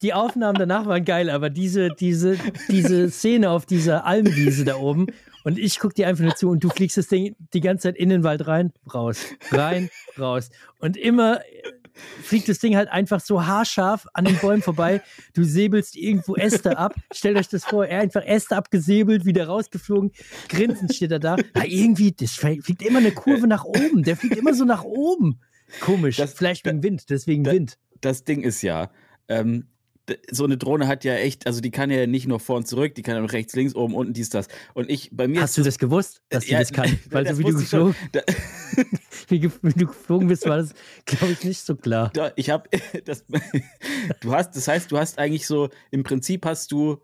[0.02, 2.38] die Aufnahmen danach waren geil, aber diese, diese,
[2.70, 5.08] diese Szene auf dieser Almwiese da oben
[5.44, 7.98] und ich guck dir einfach nur zu und du fliegst das Ding die ganze Zeit
[7.98, 10.50] in den Wald rein, raus, rein, raus.
[10.80, 11.40] Und immer
[12.24, 15.02] fliegt das Ding halt einfach so haarscharf an den Bäumen vorbei.
[15.34, 16.96] Du säbelst irgendwo Äste ab.
[17.14, 20.12] Stellt euch das vor, er einfach Äste abgesäbelt, wieder rausgeflogen.
[20.48, 21.36] Grinsend steht er da.
[21.56, 24.04] Ja, irgendwie, das fliegt immer eine Kurve nach oben.
[24.04, 25.42] Der fliegt immer so nach oben.
[25.82, 26.18] Komisch.
[26.18, 27.78] Das- Vielleicht wegen Wind, deswegen da- Wind.
[28.00, 28.90] Das Ding ist ja.
[29.28, 29.68] Ähm,
[30.32, 32.96] so eine Drohne hat ja echt, also die kann ja nicht nur vor und zurück,
[32.96, 34.48] die kann ja auch rechts, links, oben, unten, dies, das.
[34.74, 37.00] Und ich, bei mir Hast du das gewusst, dass die Ja, das kann?
[37.10, 38.22] Weil das so wie du, geflogen, Da,
[39.30, 39.50] wie du
[39.88, 40.74] geflogen bist, war das,
[41.06, 42.12] glaube ich, nicht so klar.
[42.14, 42.70] da, ich habe
[43.06, 43.26] das.
[44.22, 46.98] Du hast, das heißt, du hast eigentlich so, im Prinzip hast du,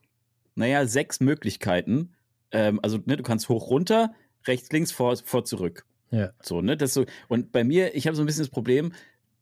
[0.56, 2.14] naja, sechs Möglichkeiten.
[2.52, 4.14] Ähm, also, ne, du kannst hoch, runter,
[4.48, 5.86] rechts, links, vor, vor, zurück.
[6.12, 6.32] Ja.
[6.42, 6.78] So, ne?
[6.78, 8.94] Das so, und bei mir, ich habe so ein bisschen das Problem,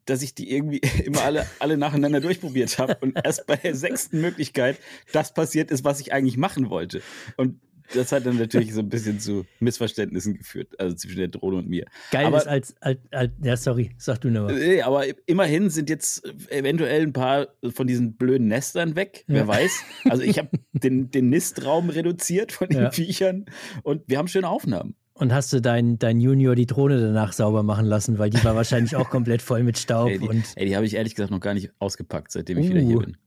[0.05, 4.21] dass ich die irgendwie immer alle, alle nacheinander durchprobiert habe und erst bei der sechsten
[4.21, 4.77] Möglichkeit
[5.11, 7.01] das passiert ist, was ich eigentlich machen wollte.
[7.37, 7.59] Und
[7.93, 11.69] das hat dann natürlich so ein bisschen zu Missverständnissen geführt, also zwischen der Drohne und
[11.69, 11.85] mir.
[12.11, 14.55] Geil Aber- ist als, als, als, ja, sorry, sag du nochmal.
[14.55, 19.23] Nee, aber immerhin sind jetzt eventuell ein paar von diesen blöden Nestern weg.
[19.27, 19.35] Ja.
[19.35, 19.83] Wer weiß.
[20.09, 22.91] Also ich habe den, den Nistraum reduziert von den Ja.
[22.91, 23.45] Viechern
[23.83, 24.95] und wir haben schöne Aufnahmen.
[25.17, 28.55] Und hast du dein, dein Junior die Drohne danach sauber machen lassen, weil die war
[28.55, 30.09] wahrscheinlich auch komplett voll mit Staub.
[30.09, 32.69] Ey, die, und ey, die habe ich ehrlich gesagt noch gar nicht ausgepackt, seitdem ich
[32.69, 32.99] wieder hier Uh.
[32.99, 33.17] bin.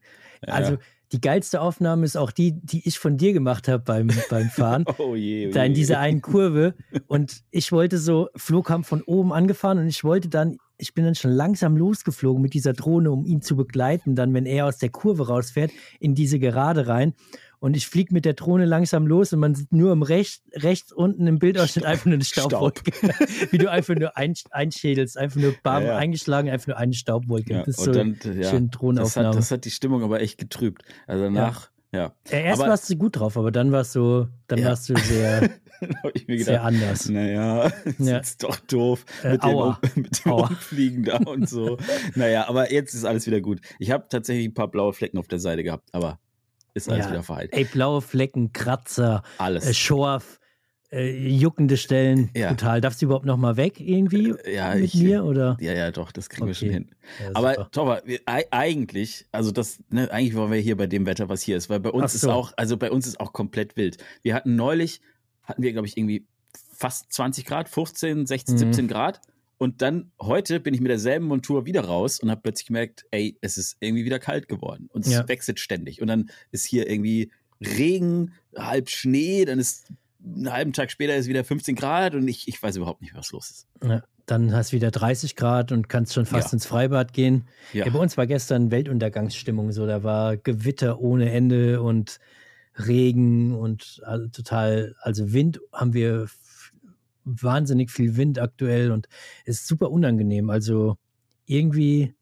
[0.46, 0.76] Ja, also
[1.12, 4.84] die geilste Aufnahme ist auch die, die ich von dir gemacht habe beim, beim Fahren.
[4.98, 5.76] Oh je, oh da in je.
[5.76, 6.74] dieser einen Kurve
[7.06, 11.04] und ich wollte so, Flo kam von oben angefahren und ich wollte dann, ich bin
[11.04, 14.78] dann schon langsam losgeflogen mit dieser Drohne, um ihn zu begleiten, dann, wenn er aus
[14.78, 17.14] der Kurve rausfährt, in diese Gerade rein.
[17.60, 20.92] Und ich fliege mit der Drohne langsam los und man sieht nur im Recht, rechts
[20.92, 22.92] unten im Bildausschnitt einfach nur eine Staubwolke.
[23.50, 25.96] Wie du einfach nur ein, einschädelst, einfach nur bam, Ja, ja.
[25.96, 27.52] eingeschlagen, einfach nur eine Staubwolke.
[27.52, 29.28] Ja, das ist so dann, ja, schön das Drohnenaufnahme.
[29.30, 30.82] hat, das hat die Stimmung aber echt getrübt.
[31.08, 32.12] Also danach Ja.
[32.30, 35.40] Erst Aber- warst du gut drauf, aber dann warst du, dann warst du sehr,
[35.80, 35.90] mir
[36.26, 37.08] sehr gedacht, anders.
[37.08, 38.18] naja, das Ja.
[38.20, 39.80] ist doch doof Äh, mit dem, aua.
[39.96, 40.32] Um- mit dem.
[40.32, 41.76] Umfliegen da und so.
[42.14, 43.60] naja, aber jetzt ist alles wieder gut.
[43.80, 46.20] Ich habe tatsächlich ein paar blaue Flecken auf der Seite gehabt, aber
[46.74, 47.10] ist alles Ja.
[47.12, 47.52] wieder verheilt.
[47.52, 49.66] Ey, blaue Flecken, Kratzer, Alles.
[49.66, 50.38] äh, Schorf,
[50.90, 52.48] äh, juckende Stellen, Ja.
[52.48, 52.80] brutal.
[52.80, 55.56] Darfst du überhaupt noch mal weg irgendwie ja, mit ich, mir oder?
[55.60, 56.74] ja, ja, doch, das kriegen wir schon Okay.
[56.78, 56.90] hin.
[57.22, 61.42] Ja, Aber ei- eigentlich, also das, ne, eigentlich waren wir hier bei dem Wetter, was
[61.42, 62.30] hier ist, weil bei uns Ach ist so.
[62.32, 63.98] auch, also bei uns ist auch komplett wild.
[64.22, 65.00] Wir hatten neulich,
[65.42, 66.26] hatten wir, glaube ich, irgendwie
[66.74, 68.58] fast 20 Grad, 15, 16, Mhm.
[68.58, 69.20] 17 Grad.
[69.58, 73.36] Und dann heute bin ich mit derselben Montur wieder raus und habe plötzlich gemerkt, ey,
[73.40, 74.88] es ist irgendwie wieder kalt geworden.
[74.92, 75.28] Und es Ja.
[75.28, 76.00] wechselt ständig.
[76.00, 79.88] Und dann ist hier irgendwie Regen, halb Schnee, dann ist
[80.24, 83.32] einen halben Tag später ist wieder 15 Grad und ich, ich weiß überhaupt nicht, was
[83.32, 83.66] los ist.
[83.84, 86.52] Ja, dann hast du wieder 30 Grad und kannst schon fast Ja.
[86.54, 87.48] ins Freibad gehen.
[87.72, 87.84] Ja.
[87.86, 87.92] Ja.
[87.92, 89.86] bei uns war gestern Weltuntergangsstimmung so.
[89.86, 92.20] Da war Gewitter ohne Ende und
[92.76, 94.00] Regen und
[94.32, 96.28] total, also Wind haben wir
[97.42, 99.08] wahnsinnig viel Wind aktuell und
[99.44, 100.50] ist super unangenehm.
[100.50, 100.96] Also
[101.46, 102.14] irgendwie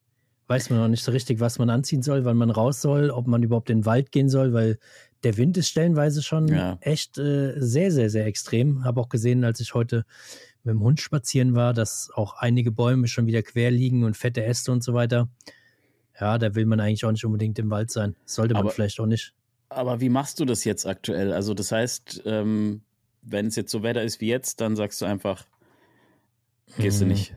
[0.48, 3.26] weiß man noch nicht so richtig, was man anziehen soll, wann man raus soll, ob
[3.26, 4.78] man überhaupt in den Wald gehen soll, weil
[5.24, 6.78] der Wind ist stellenweise schon Ja.
[6.80, 8.84] echt äh, sehr, sehr, sehr extrem.
[8.84, 10.04] Habe auch gesehen, als ich heute
[10.62, 14.44] mit dem Hund spazieren war, dass auch einige Bäume schon wieder quer liegen und fette
[14.44, 15.28] Äste und so weiter.
[16.20, 18.14] Ja, da will man eigentlich auch nicht unbedingt im Wald sein.
[18.24, 19.32] Sollte man Aber- vielleicht auch nicht.
[19.68, 21.32] Aber wie machst du das jetzt aktuell?
[21.32, 22.82] Also das heißt, ähm,
[23.28, 25.44] wenn es jetzt so Wetter ist wie jetzt, dann sagst du einfach,
[26.78, 27.12] gehst du Mhm.
[27.12, 27.34] nicht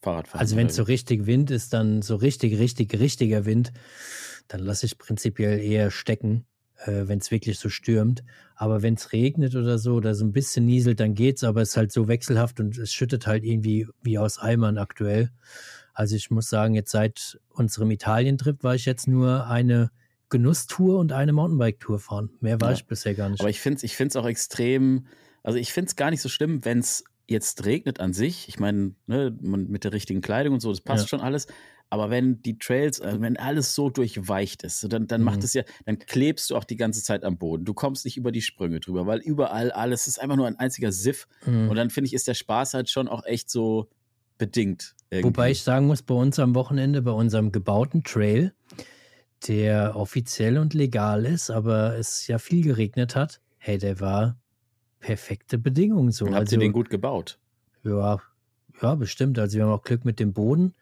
[0.00, 0.40] Fahrrad fahren.
[0.40, 3.72] Also wenn es so richtig Wind ist, dann so richtig, richtig, richtiger Wind,
[4.48, 6.44] dann lasse ich prinzipiell eher stecken,
[6.84, 8.22] äh, wenn es wirklich so stürmt.
[8.54, 11.70] Aber wenn es regnet oder so oder so ein bisschen nieselt, dann geht's, aber es
[11.70, 15.30] ist halt so wechselhaft und es schüttet halt irgendwie wie aus Eimern aktuell.
[15.94, 19.90] Also ich muss sagen, jetzt seit unserem Italien-Trip war ich jetzt nur eine
[20.28, 22.30] Genusstour und eine Mountainbike-Tour fahren.
[22.40, 22.74] Mehr war Ja.
[22.74, 23.40] ich bisher gar nicht.
[23.40, 25.06] Aber ich finde es ich find's auch extrem,
[25.44, 28.48] also ich finde es gar nicht so schlimm, wenn es jetzt regnet an sich.
[28.48, 31.08] Ich meine, ne, mit der richtigen Kleidung und so, das passt Ja.
[31.08, 31.46] schon alles.
[31.90, 35.24] Aber wenn die Trails, also wenn alles so durchweicht ist, dann, dann Mhm.
[35.26, 37.64] macht es ja, dann klebst du auch die ganze Zeit am Boden.
[37.64, 40.90] Du kommst nicht über die Sprünge drüber, weil überall alles ist einfach nur ein einziger
[40.92, 41.28] Siff.
[41.46, 41.68] Mhm.
[41.68, 43.88] Und dann finde ich, ist der Spaß halt schon auch echt so
[44.38, 44.94] bedingt.
[45.10, 45.28] Irgendwie.
[45.28, 48.52] Wobei ich sagen muss, bei uns am Wochenende, bei unserem gebauten Trail,
[49.46, 54.36] der offiziell und legal ist, aber es ja viel geregnet hat, hey, der war
[55.04, 56.26] perfekte Bedingungen so.
[56.26, 57.38] Habt also, ihr den gut gebaut?
[57.82, 58.22] Ja,
[58.80, 59.38] ja, bestimmt.
[59.38, 60.74] Also wir haben auch Glück mit dem Boden.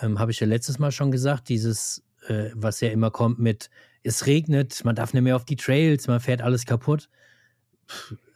[0.00, 3.70] Ähm, Habe ich ja letztes Mal schon gesagt, dieses, äh, was ja immer kommt mit,
[4.02, 7.08] es regnet, man darf nicht mehr auf die Trails, man fährt alles kaputt.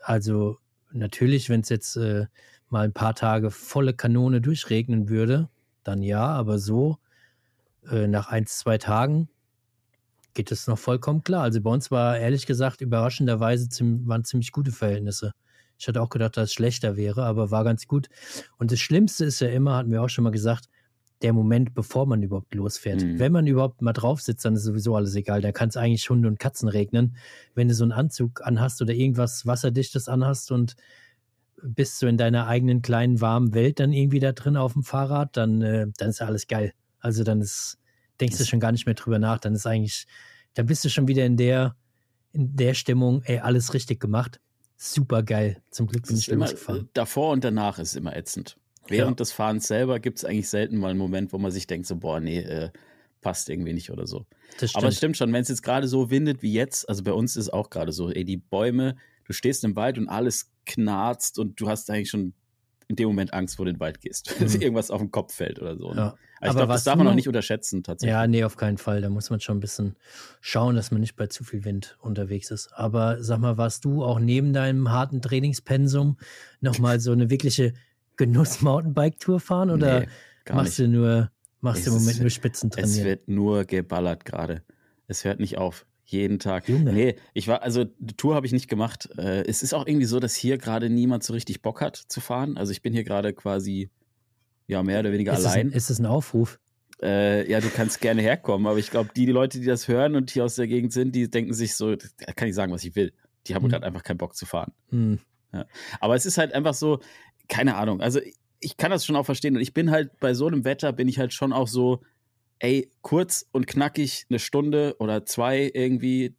[0.02, 0.56] Also
[0.92, 2.26] natürlich, wenn es jetzt äh,
[2.70, 5.50] mal ein paar Tage volle Kanone durchregnen würde,
[5.84, 6.96] dann ja, aber so
[7.90, 9.28] äh, nach ein, zwei Tagen
[10.38, 11.42] geht es noch vollkommen klar.
[11.42, 13.66] Also bei uns war ehrlich gesagt überraschenderweise
[14.06, 15.32] waren ziemlich gute Verhältnisse.
[15.76, 18.08] Ich hatte auch gedacht, dass es schlechter wäre, aber war ganz gut.
[18.56, 20.68] Und das Schlimmste ist ja immer, hatten wir auch schon mal gesagt,
[21.22, 23.02] der Moment, bevor man überhaupt losfährt.
[23.02, 23.18] Mhm.
[23.18, 25.40] Wenn man überhaupt mal drauf sitzt, dann ist sowieso alles egal.
[25.40, 27.16] Da kann es eigentlich Hunde und Katzen regnen.
[27.56, 30.76] Wenn du so einen Anzug anhast oder irgendwas Wasserdichtes anhast und
[31.60, 35.36] bist so in deiner eigenen kleinen warmen Welt dann irgendwie da drin auf dem Fahrrad,
[35.36, 36.74] dann, äh, dann ist ja alles geil.
[37.00, 37.78] Also dann ist,
[38.20, 39.38] denkst du schon gar nicht mehr drüber nach.
[39.38, 40.06] Dann ist eigentlich,
[40.54, 41.76] dann bist du schon wieder in der,
[42.32, 44.40] in der Stimmung, ey, alles richtig gemacht.
[44.76, 45.62] Super geil.
[45.70, 46.88] Zum Glück bin ich immer, losgefahren.
[46.94, 48.56] davor und danach ist es immer ätzend.
[48.86, 51.86] Während des Fahrens selber gibt es eigentlich selten mal einen Moment, wo man sich denkt,
[51.86, 52.70] so, boah, nee, äh,
[53.20, 54.26] passt irgendwie nicht oder so.
[54.60, 55.16] Das Aber es stimmt.
[55.16, 57.50] stimmt schon, wenn es jetzt gerade so windet wie jetzt, also bei uns ist es
[57.50, 61.68] auch gerade so, ey, die Bäume, du stehst im Wald und alles knarzt und du
[61.68, 62.32] hast eigentlich schon
[62.88, 64.60] in dem Moment Angst, wo du in den Wald gehst, wenn Mhm.
[64.62, 65.90] irgendwas auf den Kopf fällt oder so.
[65.90, 65.96] Ne?
[65.96, 66.14] Ja.
[66.40, 68.12] Aber ich glaube, das darf man auch noch- nicht unterschätzen, tatsächlich.
[68.12, 69.00] Ja, nee, auf keinen Fall.
[69.02, 69.96] Da muss man schon ein bisschen
[70.40, 72.70] schauen, dass man nicht bei zu viel Wind unterwegs ist.
[72.72, 76.16] Aber sag mal, warst du auch neben deinem harten Trainingspensum
[76.60, 77.74] nochmal so eine wirkliche
[78.16, 80.08] Genuss-Mountainbike-Tour fahren oder Nee,
[80.52, 80.88] machst nicht.
[80.88, 84.62] du nur, machst du im Es Moment nur Spitzen Es wird nur geballert gerade.
[85.06, 85.86] Es hört nicht auf.
[86.10, 86.68] Jeden Tag.
[86.70, 86.92] Junge.
[86.92, 87.84] Nee, ich war, also
[88.16, 89.10] Tour habe ich nicht gemacht.
[89.18, 92.22] Äh, es ist auch irgendwie so, dass hier gerade niemand so richtig Bock hat zu
[92.22, 92.56] fahren.
[92.56, 93.90] Also ich bin hier gerade quasi
[94.66, 95.68] ja mehr oder weniger ist, es allein.
[95.68, 96.58] ein, ist es ein Aufruf?
[97.02, 100.16] Äh, ja, du kannst gerne herkommen, aber ich glaube, die, die Leute, die das hören
[100.16, 102.84] und hier aus der Gegend sind, die denken sich so, da kann ich sagen, was
[102.84, 103.12] ich will.
[103.46, 103.70] Die haben Hm.
[103.70, 104.72] gerade einfach keinen Bock zu fahren.
[104.88, 105.18] Hm.
[106.00, 107.00] Aber es ist halt einfach so,
[107.48, 108.00] keine Ahnung.
[108.00, 108.20] Also
[108.60, 109.56] ich kann das schon auch verstehen.
[109.56, 112.00] Und ich bin halt bei so einem Wetter, bin ich halt schon auch so,
[112.60, 116.34] ey, kurz und knackig eine Stunde oder zwei irgendwie,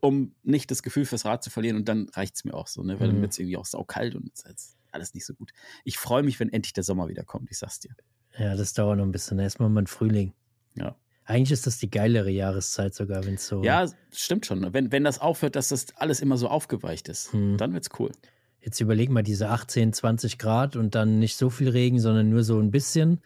[0.00, 1.76] um nicht das Gefühl fürs Rad zu verlieren.
[1.76, 3.00] Und dann reicht es mir auch so, ne?
[3.00, 3.22] Weil dann Mhm.
[3.22, 5.52] wird es irgendwie auch saukalt und jetzt alles nicht so gut.
[5.84, 7.94] Ich freue mich, wenn endlich der Sommer wieder kommt, ich sag's dir.
[8.38, 9.38] Ja, das dauert noch ein bisschen.
[9.38, 10.32] Erstmal mal ein Frühling.
[10.76, 10.96] Ja.
[11.24, 13.62] Eigentlich ist das die geilere Jahreszeit sogar, wenn es so.
[13.64, 14.72] Ja, stimmt schon.
[14.74, 17.56] Wenn, wenn das aufhört, dass das alles immer so aufgeweicht ist, Hm.
[17.56, 18.12] dann wird's cool.
[18.60, 22.44] Jetzt überleg mal diese 18, 20 Grad und dann nicht so viel Regen, sondern nur
[22.44, 23.20] so ein bisschen.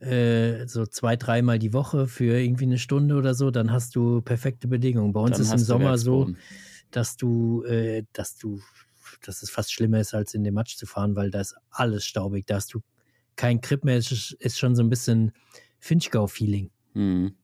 [0.00, 4.20] Äh, so zwei, dreimal die Woche für irgendwie eine Stunde oder so, dann hast du
[4.20, 5.12] perfekte Bedingungen.
[5.12, 6.30] Bei uns Dann ist im Sommer so,
[6.92, 8.60] dass du, äh, dass du,
[9.24, 12.04] dass es fast schlimmer ist, als in den Matsch zu fahren, weil da ist alles
[12.04, 12.46] staubig.
[12.46, 12.80] Da hast du
[13.34, 13.96] kein Grip mehr.
[13.96, 15.32] Es ist, schon so ein bisschen
[15.80, 16.70] Finchgau-Feeling.
[16.92, 17.34] Hm.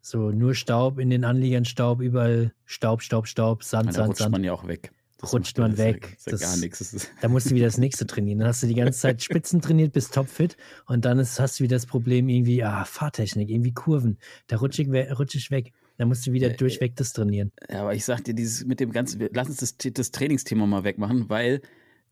[0.00, 4.18] So nur Staub in den Anliegern, Staub, überall Staub, Staub, Staub, Sand, Da Sand, rutscht
[4.20, 4.32] Sand.
[4.32, 4.92] man ja auch weg.
[5.22, 6.16] Das Rutscht man das weg.
[6.26, 6.78] Ja Das- gar nichts.
[6.80, 8.40] Das Da musst du wieder das nächste trainieren.
[8.40, 10.56] Dann hast du die ganze Zeit Spitzen trainiert, bist topfit
[10.86, 14.18] und dann ist, hast du wieder das Problem irgendwie, ah, Fahrtechnik, irgendwie Kurven.
[14.48, 15.72] Da rutsche ich, rutsch ich weg.
[15.96, 17.52] Da musst du wieder Äh, durchweg das trainieren.
[17.70, 20.84] Ja, aber ich sag dir, dieses mit dem ganzen, lass uns das, das Trainingsthema mal
[20.84, 21.60] wegmachen, weil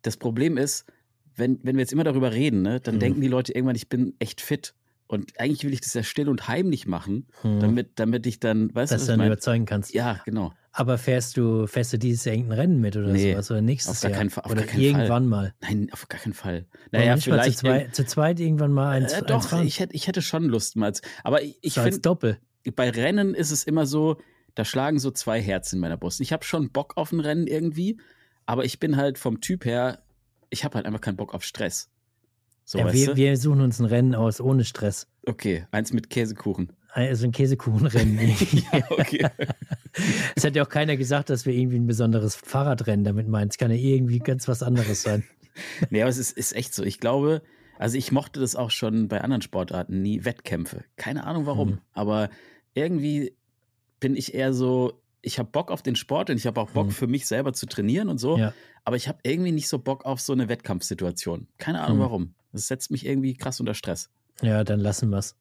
[0.03, 0.85] das Problem ist,
[1.35, 3.01] wenn, wenn wir jetzt immer darüber reden, ne, dann Mhm.
[3.01, 4.75] denken die Leute irgendwann, ich bin echt fit.
[5.09, 7.59] Und eigentlich will ich das ja still und heimlich machen, Hm.
[7.59, 9.33] damit, damit ich dann, weißt du, dass was du ich dann meine?
[9.33, 9.93] überzeugen kannst.
[9.93, 10.53] Ja, genau.
[10.73, 13.51] Aber fährst du, fährst du dieses Jahr irgendein Rennen mit oder Nee, sowas?
[13.51, 14.19] Oder nächstes auf gar Jahr?
[14.19, 15.55] keinen Fall- auf oder irgendwann mal.
[15.61, 16.67] Nein, auf gar keinen Fall.
[16.93, 17.59] Naja, nicht mal zu, vielleicht.
[17.59, 19.67] zwei, zu zweit irgendwann mal eins, äh, eins doch, fahren.
[19.67, 20.93] ich hätte, ich hätte schon Lust mal.
[21.25, 22.39] Aber ich, ich so finde, Doppel.
[22.77, 24.19] bei Rennen ist es immer so,
[24.55, 26.21] da schlagen so zwei Herzen in meiner Brust.
[26.21, 28.01] Ich habe schon Bock auf ein Rennen irgendwie,
[28.47, 30.03] aber ich bin halt vom Typ her,
[30.51, 31.91] ich habe halt einfach keinen Bock auf Stress.
[32.65, 35.09] So, ja, wir, wir suchen uns ein Rennen aus ohne Stress.
[35.27, 36.73] Okay, eins mit Käsekuchen.
[36.93, 38.19] Also ein Käsekuchenrennen.
[38.73, 39.27] ja, okay.
[40.37, 43.49] Es hat ja auch keiner gesagt, dass wir irgendwie ein besonderes Fahrradrennen damit meinen.
[43.49, 45.25] Es kann ja irgendwie ganz was anderes sein.
[45.91, 46.85] nee, aber es ist, ist echt so.
[46.85, 47.43] Ich glaube,
[47.79, 50.85] also ich mochte das auch schon bei anderen Sportarten nie, Wettkämpfe.
[50.97, 51.79] Keine Ahnung warum, Mhm.
[51.93, 52.31] aber
[52.75, 53.35] irgendwie
[53.99, 56.87] bin ich eher so, ich habe Bock auf den Sport und ich habe auch Bock
[56.87, 56.93] Mhm.
[56.93, 58.55] für mich selber zu trainieren und so, Ja.
[58.85, 61.49] aber ich habe irgendwie nicht so Bock auf so eine Wettkampfsituation.
[61.59, 62.03] Keine Ahnung Mhm.
[62.03, 62.35] warum.
[62.53, 64.09] Das setzt mich irgendwie krass unter Stress.
[64.41, 65.35] Ja, dann lassen wir es.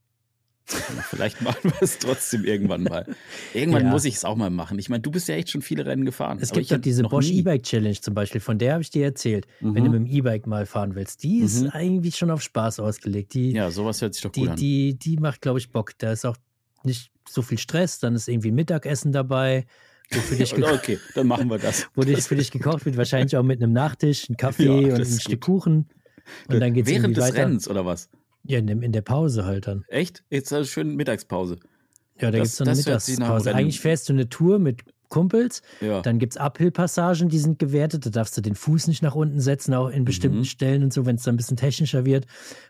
[1.09, 3.05] Vielleicht machen wir es trotzdem irgendwann mal.
[3.53, 3.89] Irgendwann Ja.
[3.89, 4.77] muss ich es auch mal machen.
[4.79, 6.37] Ich meine, du bist ja echt schon viele Rennen gefahren.
[6.41, 7.29] Es gibt ja diese Bosch.
[7.31, 9.47] E-Bike Challenge zum Beispiel, von der habe ich dir erzählt.
[9.59, 9.91] Wenn du Mhm.
[9.91, 11.69] mit dem E-Bike mal fahren willst, die ist Mhm.
[11.71, 13.33] eigentlich schon auf Spaß ausgelegt.
[13.33, 14.55] Die, Ja, sowas hört sich doch gut die, an.
[14.55, 15.93] die, die macht, glaube ich, Bock.
[15.97, 16.37] Da ist auch
[16.83, 19.65] nicht so viel Stress, dann ist irgendwie Mittagessen dabei,
[20.11, 21.87] wo für dich, okay, dann machen wir das.
[21.95, 24.89] wo dich für dich gekocht wird, wahrscheinlich auch mit einem Nachtisch, ein Kaffee Ja, und
[24.99, 25.61] das ein ist Stück gut.
[25.63, 25.89] Kuchen.
[26.47, 27.37] Und dann geht es Während des weiter.
[27.37, 28.07] Rennens oder was?
[28.49, 29.85] Ja, in, dem- in der Pause halt dann.
[29.89, 30.23] Echt?
[30.29, 31.59] Jetzt eine schöne Mittagspause.
[32.19, 33.53] Ja, da gibt es so eine Mittagspause.
[33.55, 36.01] Eigentlich fährst du eine Tour mit Kumpels, Ja.
[36.01, 38.05] dann gibt es Uphill-Passagen, die sind gewertet.
[38.05, 40.43] Da darfst du den Fuß nicht nach unten setzen, auch in bestimmten Mhm.
[40.45, 42.25] Stellen und so, wenn es dann ein bisschen technischer wird,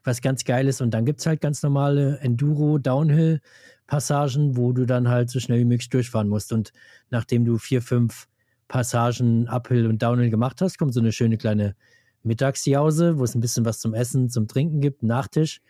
[0.05, 0.79] was ganz geil ist.
[0.81, 5.65] Und dann gibt es halt ganz normale Enduro-Downhill-Passagen, wo du dann halt so schnell wie
[5.65, 6.53] möglich durchfahren musst.
[6.53, 6.71] Und
[7.09, 8.27] nachdem du vier, fünf
[8.67, 11.75] Passagen Uphill und Downhill gemacht hast, kommt so eine schöne kleine
[12.23, 15.61] Mittagsjause, wo es ein bisschen was zum Essen, zum Trinken gibt, Nachtisch.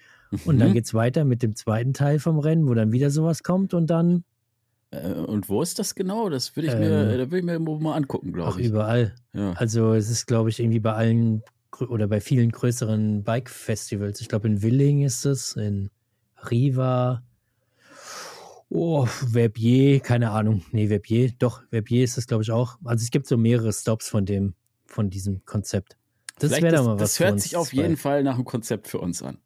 [0.45, 0.73] Und dann Mhm.
[0.73, 4.23] geht's weiter mit dem zweiten Teil vom Rennen, wo dann wieder sowas kommt und dann
[4.91, 6.29] Äh, Und wo ist das genau?
[6.29, 8.67] Das würde ich Ähm, mir, da ich mir irgendwo mal angucken, auch glaube ich.
[8.67, 9.13] überall.
[9.33, 9.53] Ja.
[9.53, 11.43] Also es ist, glaube ich, irgendwie bei allen
[11.87, 14.19] oder bei vielen größeren Bike-Festivals.
[14.21, 15.89] Ich glaube, in Willing ist es, in
[16.49, 17.21] Riva,
[18.69, 20.63] oh, Verbier, keine Ahnung.
[20.71, 22.77] Nee, Verbier, doch, Verbier ist es, glaube ich, auch.
[22.83, 25.97] Also es gibt so mehrere Stops von dem, von diesem Konzept.
[26.39, 28.87] Das wäre doch ist- mal was Das hört sich auf jeden Fall nach einem Konzept
[28.87, 29.37] für uns an.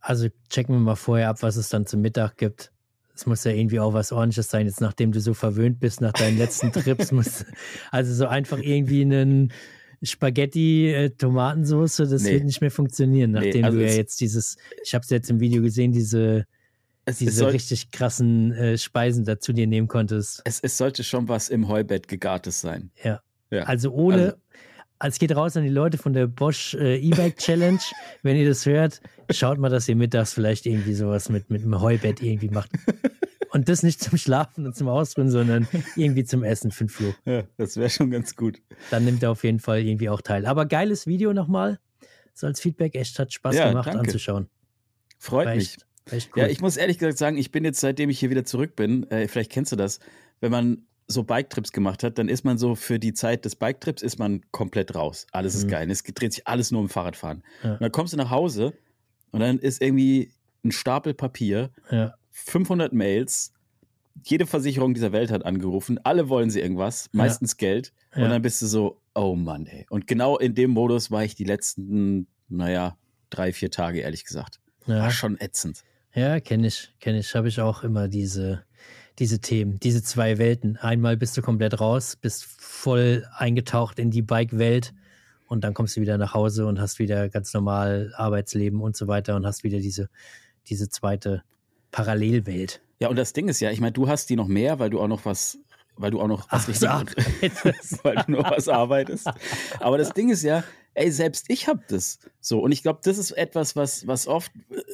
[0.00, 2.70] Also checken wir mal vorher ab, was es dann zum Mittag gibt.
[3.14, 6.12] Es muss ja irgendwie auch was ordentliches sein, jetzt nachdem du so verwöhnt bist nach
[6.12, 7.12] deinen letzten Trips.
[7.12, 7.44] Muss,
[7.90, 9.52] also so einfach irgendwie einen
[10.02, 11.32] Spaghetti, äh, das
[12.22, 12.32] Nee.
[12.32, 15.10] wird nicht mehr funktionieren, Nee, nachdem also du ja es- jetzt dieses, ich habe es
[15.10, 16.44] jetzt im Video gesehen, diese,
[17.06, 20.42] Es, es, diese soll, richtig krassen äh, Speisen dazu dir nehmen konntest.
[20.44, 22.90] es, es sollte schon was im Heubett gegartes sein.
[23.02, 23.22] Ja.
[23.50, 23.62] Ja.
[23.62, 24.36] Also ohne, Also-
[25.00, 27.80] es geht raus an die Leute von der Bosch äh, E-Bike Challenge.
[28.22, 31.80] Wenn ihr das hört, schaut mal, dass ihr mittags vielleicht irgendwie sowas mit, mit einem
[31.80, 32.70] Heubett irgendwie macht.
[33.50, 37.14] Und das nicht zum Schlafen und zum Ausruhen, sondern irgendwie zum Essen für den Flug.
[37.24, 38.60] Ja, das wäre schon ganz gut.
[38.90, 40.46] Dann nimmt er auf jeden Fall irgendwie auch teil.
[40.46, 41.78] Aber geiles Video nochmal.
[42.34, 44.00] So als Feedback, echt hat Spaß Ja, gemacht danke.
[44.00, 44.48] anzuschauen.
[45.18, 45.72] Freut mich.
[45.74, 46.42] echt, war echt cool.
[46.42, 49.10] Ja, ich muss ehrlich gesagt sagen, ich bin jetzt, seitdem ich hier wieder zurück bin,
[49.10, 50.00] äh, vielleicht kennst du das,
[50.40, 54.02] wenn man so Biketrips gemacht hat, dann ist man so für die Zeit des Biketrips
[54.02, 55.26] ist man komplett raus.
[55.32, 55.70] Alles ist Mhm.
[55.70, 55.90] geil.
[55.90, 57.42] Es dreht sich alles nur um Fahrradfahren.
[57.62, 57.74] Ja.
[57.74, 58.72] Und dann kommst du nach Hause
[59.30, 60.32] und dann ist irgendwie
[60.64, 63.52] ein Stapel Papier, ja, 500 Mails,
[64.24, 67.18] jede Versicherung dieser Welt hat angerufen, alle wollen sie irgendwas, Ja.
[67.18, 67.92] meistens Geld.
[68.16, 68.24] Ja.
[68.24, 69.86] Und dann bist du so, oh Mann, ey.
[69.90, 72.96] Und genau in dem Modus war ich die letzten, naja,
[73.30, 74.58] drei, vier Tage, ehrlich gesagt.
[74.86, 75.00] ja.
[75.02, 75.84] War schon ätzend.
[76.14, 77.34] Ja, kenne ich, kenne ich.
[77.34, 78.64] Habe ich auch immer diese,
[79.18, 80.76] diese Themen, diese zwei Welten.
[80.76, 84.92] Einmal bist du komplett raus, bist voll eingetaucht in die Bike-Welt
[85.46, 89.06] und dann kommst du wieder nach Hause und hast wieder ganz normal Arbeitsleben und so
[89.08, 90.08] weiter und hast wieder diese,
[90.68, 91.42] diese zweite
[91.90, 92.82] Parallelwelt.
[92.98, 95.00] Ja, und das Ding ist ja, ich meine, du hast die noch mehr, weil du
[95.00, 95.58] auch noch was,
[95.96, 96.88] weil du auch noch was Ach, richtig,
[98.02, 99.28] weil du noch was arbeitest.
[99.80, 100.64] Aber das Ding ist ja,
[100.96, 102.58] ey, selbst ich hab das so.
[102.60, 104.50] Und ich glaube, das ist etwas, was, was oft,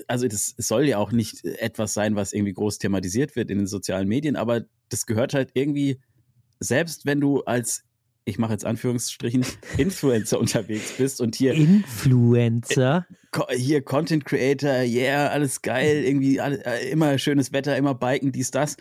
[0.09, 3.67] also das soll ja auch nicht etwas sein, was irgendwie groß thematisiert wird in den
[3.67, 6.01] sozialen Medien, aber das gehört halt irgendwie,
[6.61, 7.85] selbst wenn du als
[8.25, 9.45] ich mache jetzt Anführungsstrichen,
[9.79, 13.07] Influencer unterwegs bist und hier Influencer.
[13.33, 18.31] Co- hier Content Creator, yeah, alles geil, irgendwie alle, äh, immer schönes Wetter, immer Biken,
[18.33, 18.77] dies, das.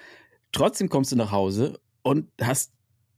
[0.51, 2.71] Trotzdem kommst du nach Hause und hast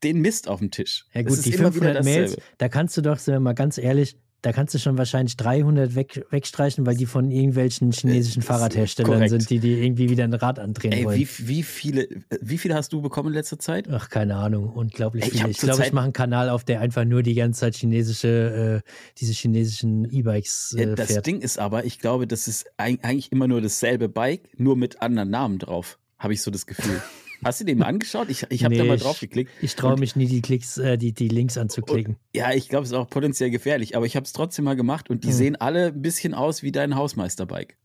[0.04, 1.06] den Mist auf dem Tisch.
[1.14, 3.78] Ja gut, die immer wieder 500 Mails, da kannst du doch, sind wir mal ganz
[3.78, 8.46] ehrlich, da kannst du schon wahrscheinlich 300 weg, wegstreichen, weil die von irgendwelchen chinesischen Äh,
[8.46, 9.30] Fahrradherstellern korrekt.
[9.30, 11.18] sind, die dir irgendwie wieder ein Rad andrehen Ey, wollen.
[11.18, 12.10] wie, wie viele,
[12.42, 13.88] wie viele hast du bekommen in letzter Zeit?
[13.90, 15.50] Ach, keine Ahnung, unglaublich Ey, viele.
[15.50, 18.90] Ich glaube, ich mache einen Kanal auf, der einfach nur die ganze Zeit chinesische, äh,
[19.18, 21.26] diese chinesischen E-Bikes Ja, äh, das fährt.
[21.26, 25.02] Ding ist aber, ich glaube, das ist eig- eigentlich immer nur dasselbe Bike, nur mit
[25.02, 26.00] anderen Namen drauf.
[26.20, 27.02] Habe ich so das Gefühl.
[27.44, 28.30] Hast du den mal angeschaut?
[28.30, 29.52] Ich, ich habe da Nee, mal ich- drauf geklickt.
[29.62, 32.18] Ich traue Und- mich nie, die Klicks, äh, die, die Links anzuklicken.
[32.36, 35.10] Ja, ich glaube, es ist auch potenziell gefährlich, aber ich habe es trotzdem mal gemacht
[35.10, 35.34] und die Hm.
[35.36, 37.78] sehen alle ein bisschen aus wie dein Hausmeisterbike.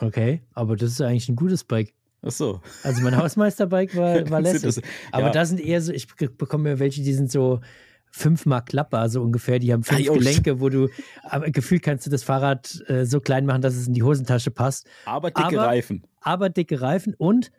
[0.00, 1.92] Okay, aber das ist eigentlich ein gutes Bike.
[2.22, 2.60] Ach so.
[2.82, 4.62] Also mein Hausmeisterbike war, war lässig.
[4.62, 4.80] das-
[5.12, 5.30] Aber ja.
[5.32, 7.60] da sind eher so, ich be- bekomme ja welche, die sind so
[8.10, 9.58] fünfmal klappbar, so ungefähr.
[9.58, 10.88] Die haben fünf jo, Gelenke, wo du,
[11.24, 14.50] aber gefühlt kannst du das Fahrrad äh, so klein machen, dass es in die Hosentasche
[14.50, 14.86] passt.
[15.04, 16.02] Aber dicke Aber- Reifen.
[16.20, 17.50] Aber dicke Reifen und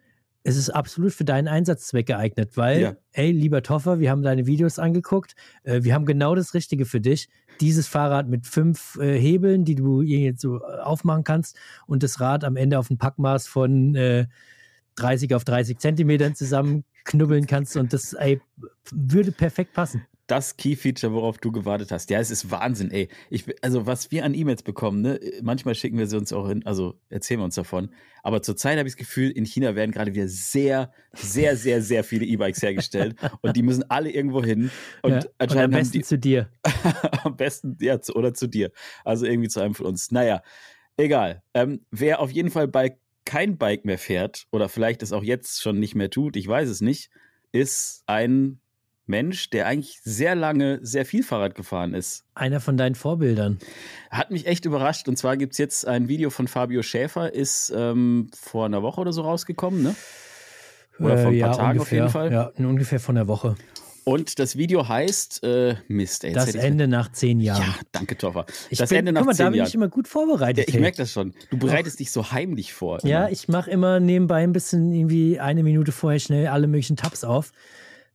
[0.43, 2.95] es ist absolut für deinen Einsatzzweck geeignet, weil, Ja.
[3.11, 7.01] ey, lieber Toffer, wir haben deine Videos angeguckt, äh, wir haben genau das Richtige für
[7.01, 7.29] dich.
[7.59, 12.19] Dieses Fahrrad mit fünf äh, Hebeln, die du jetzt so äh, aufmachen kannst und das
[12.21, 14.27] Rad am Ende auf ein Packmaß von äh,
[14.95, 18.41] 30 auf 30 Zentimetern zusammenknubbeln kannst und das ey,
[18.91, 20.03] würde perfekt passen.
[20.29, 22.11] Das Key-Feature, worauf du gewartet hast.
[22.11, 23.09] Ja, es ist Wahnsinn, ey.
[23.31, 26.63] Ich, also, was wir an E-Mails bekommen, ne, manchmal schicken wir sie uns auch hin,
[26.67, 27.89] also erzählen wir uns davon.
[28.21, 32.03] Aber zurzeit habe ich das Gefühl, in China werden gerade wieder sehr, sehr, sehr, sehr
[32.03, 34.69] viele E-Bikes hergestellt und die müssen alle irgendwo hin.
[35.01, 35.29] Und ja.
[35.39, 36.51] und am besten die, zu dir.
[37.23, 38.71] Am besten, ja, zu, oder zu dir.
[39.03, 40.11] Also irgendwie zu einem von uns.
[40.11, 40.43] Naja,
[40.95, 41.41] egal.
[41.55, 45.63] Ähm, wer auf jeden Fall bei kein Bike mehr fährt oder vielleicht es auch jetzt
[45.63, 47.09] schon nicht mehr tut, ich weiß es nicht,
[47.51, 48.61] ist ein
[49.09, 52.23] Mensch, der eigentlich sehr lange sehr viel Fahrrad gefahren ist.
[52.35, 53.57] Einer von deinen Vorbildern.
[54.11, 55.07] Hat mich echt überrascht.
[55.07, 59.01] Und zwar gibt es jetzt ein Video von Fabio Schäfer, ist ähm, vor einer Woche
[59.01, 59.95] oder so rausgekommen, ne?
[60.99, 62.31] Oder vor ein Äh, paar ja, Tagen auf ungefähr, jeden Fall.
[62.31, 63.55] Ja, ungefähr von der Woche.
[64.05, 66.33] Und das Video heißt äh, Mist, ey.
[66.33, 67.61] Das Ende nach zehn Jahren.
[67.61, 68.45] Ja, danke, Toffer.
[68.69, 69.67] Ich das bin, Ende nach guck mal, da zehn bin Jahren.
[69.67, 70.67] ich immer gut vorbereitet.
[70.67, 71.33] Ja, ich merke das schon.
[71.51, 72.99] Du bereitest dich so heimlich vor.
[73.05, 73.31] Ja, immer.
[73.31, 77.51] ich mache immer nebenbei ein bisschen irgendwie eine Minute vorher schnell alle möglichen Tabs auf,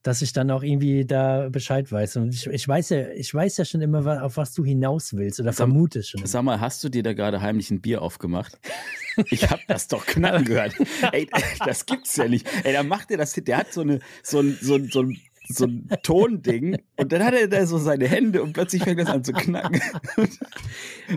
[0.04, 2.18] dass ich dann auch irgendwie da Bescheid weiß.
[2.18, 5.40] Und ich, ich weiß ja, ich weiß ja schon immer, auf was du hinaus willst
[5.40, 6.24] oder Sag- vermute schon.
[6.24, 8.58] Sag mal, hast du dir da gerade heimlich ein Bier aufgemacht?
[9.30, 10.74] Ich habe das doch knacken gehört.
[11.12, 11.26] Ey,
[11.64, 12.46] das gibt's ja nicht.
[12.62, 13.32] Ey, da macht er das.
[13.32, 17.22] Der hat so eine so ein so ein, so ein so ein Tonding und dann
[17.22, 19.78] hat er da so seine Hände und plötzlich fängt das an zu knacken.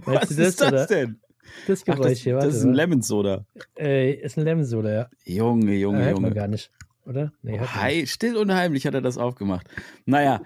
[0.06, 0.86] Was das, ist das oder?
[0.88, 1.20] denn?
[1.66, 2.58] Das Ach, Geräusch das, hier, das warte.
[2.58, 2.74] ist ein.
[2.74, 3.46] Lemon Soda.
[3.80, 5.10] äh, ist ein Lemon Soda, ja.
[5.26, 6.32] Junge, Äh, Junge, man Junge.
[6.34, 6.72] gar nicht,
[7.08, 7.34] oder?
[7.42, 7.76] Nee, nicht.
[7.76, 9.68] Hi, still und heimlich hat er das aufgemacht.
[10.06, 10.42] Naja,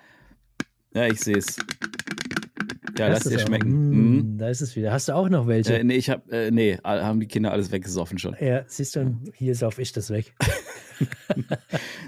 [0.94, 1.58] ja, ich sehe es.
[2.98, 3.90] Ja, lass dir schmecken.
[3.90, 4.38] Mm, Mhm.
[4.38, 4.92] Da ist es wieder.
[4.92, 5.80] Hast du auch noch welche?
[5.80, 8.36] Äh, nee, ich hab, äh, nee, haben die Kinder alles weggesoffen schon.
[8.40, 10.34] ja, siehst du, hier sauf ich das weg.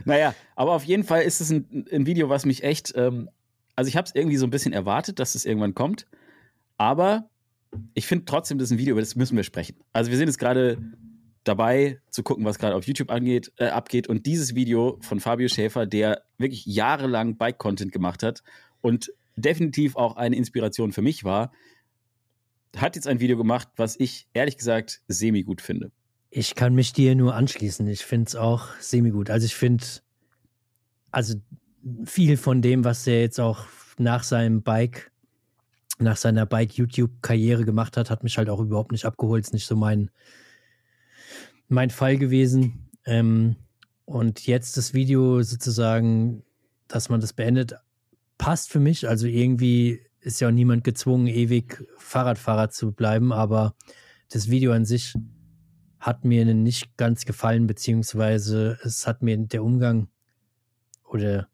[0.06, 3.30] Naja, aber auf jeden Fall ist es ein, ein Video, was mich echt, ähm,
[3.76, 6.06] also ich habe es irgendwie so ein bisschen erwartet, dass es irgendwann kommt,
[6.78, 7.28] aber
[7.96, 9.78] ich finde trotzdem, das ist ein Video, über das müssen wir sprechen.
[9.94, 10.78] Also wir sind jetzt gerade
[11.44, 15.48] dabei zu gucken, was gerade auf YouTube angeht, äh, abgeht und dieses Video von Fabio
[15.48, 18.44] Schäfer, der wirklich jahrelang Bike-Content gemacht hat
[18.82, 21.52] und definitiv auch eine Inspiration für mich war,
[22.76, 25.92] hat jetzt ein Video gemacht, was ich ehrlich gesagt semi gut finde.
[26.30, 27.88] Ich kann mich dir nur anschließen.
[27.88, 29.30] Ich finde es auch semi-gut.
[29.30, 29.86] Also ich finde,
[31.12, 31.36] also
[32.06, 33.68] viel von dem, was er jetzt auch
[34.00, 35.12] nach seinem Bike,
[36.00, 39.46] nach seiner Bike-YouTube-Karriere gemacht hat, hat mich halt auch überhaupt nicht abgeholt.
[39.46, 40.10] Ist nicht so mein,
[41.74, 42.90] mein Fall gewesen.
[43.06, 43.58] Ähm,
[44.06, 46.44] und jetzt das Video sozusagen,
[46.88, 47.76] dass man das beendet,
[48.38, 49.08] passt für mich.
[49.08, 53.76] Also irgendwie ist ja auch niemand gezwungen, ewig Fahrradfahrer zu bleiben, aber
[54.30, 55.14] das Video an sich
[56.00, 60.08] hat mir nicht ganz gefallen, beziehungsweise es hat mir der Umgang
[61.08, 61.48] oder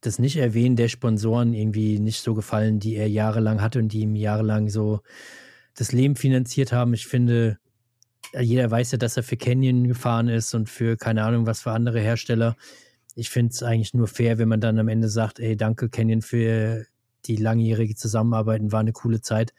[0.00, 4.14] das Nicht-Erwähnen der Sponsoren irgendwie nicht so gefallen, die er jahrelang hatte und die ihm
[4.14, 5.00] jahrelang so
[5.74, 6.94] das Leben finanziert haben.
[6.94, 7.58] Ich finde,
[8.38, 11.72] jeder weiß ja, dass er für Canyon gefahren ist und für keine Ahnung was für
[11.72, 12.56] andere Hersteller.
[13.14, 16.22] Ich finde es eigentlich nur fair, wenn man dann am Ende sagt, ey, danke Canyon
[16.22, 16.86] für
[17.26, 19.54] die langjährige Zusammenarbeit, war eine coole Zeit.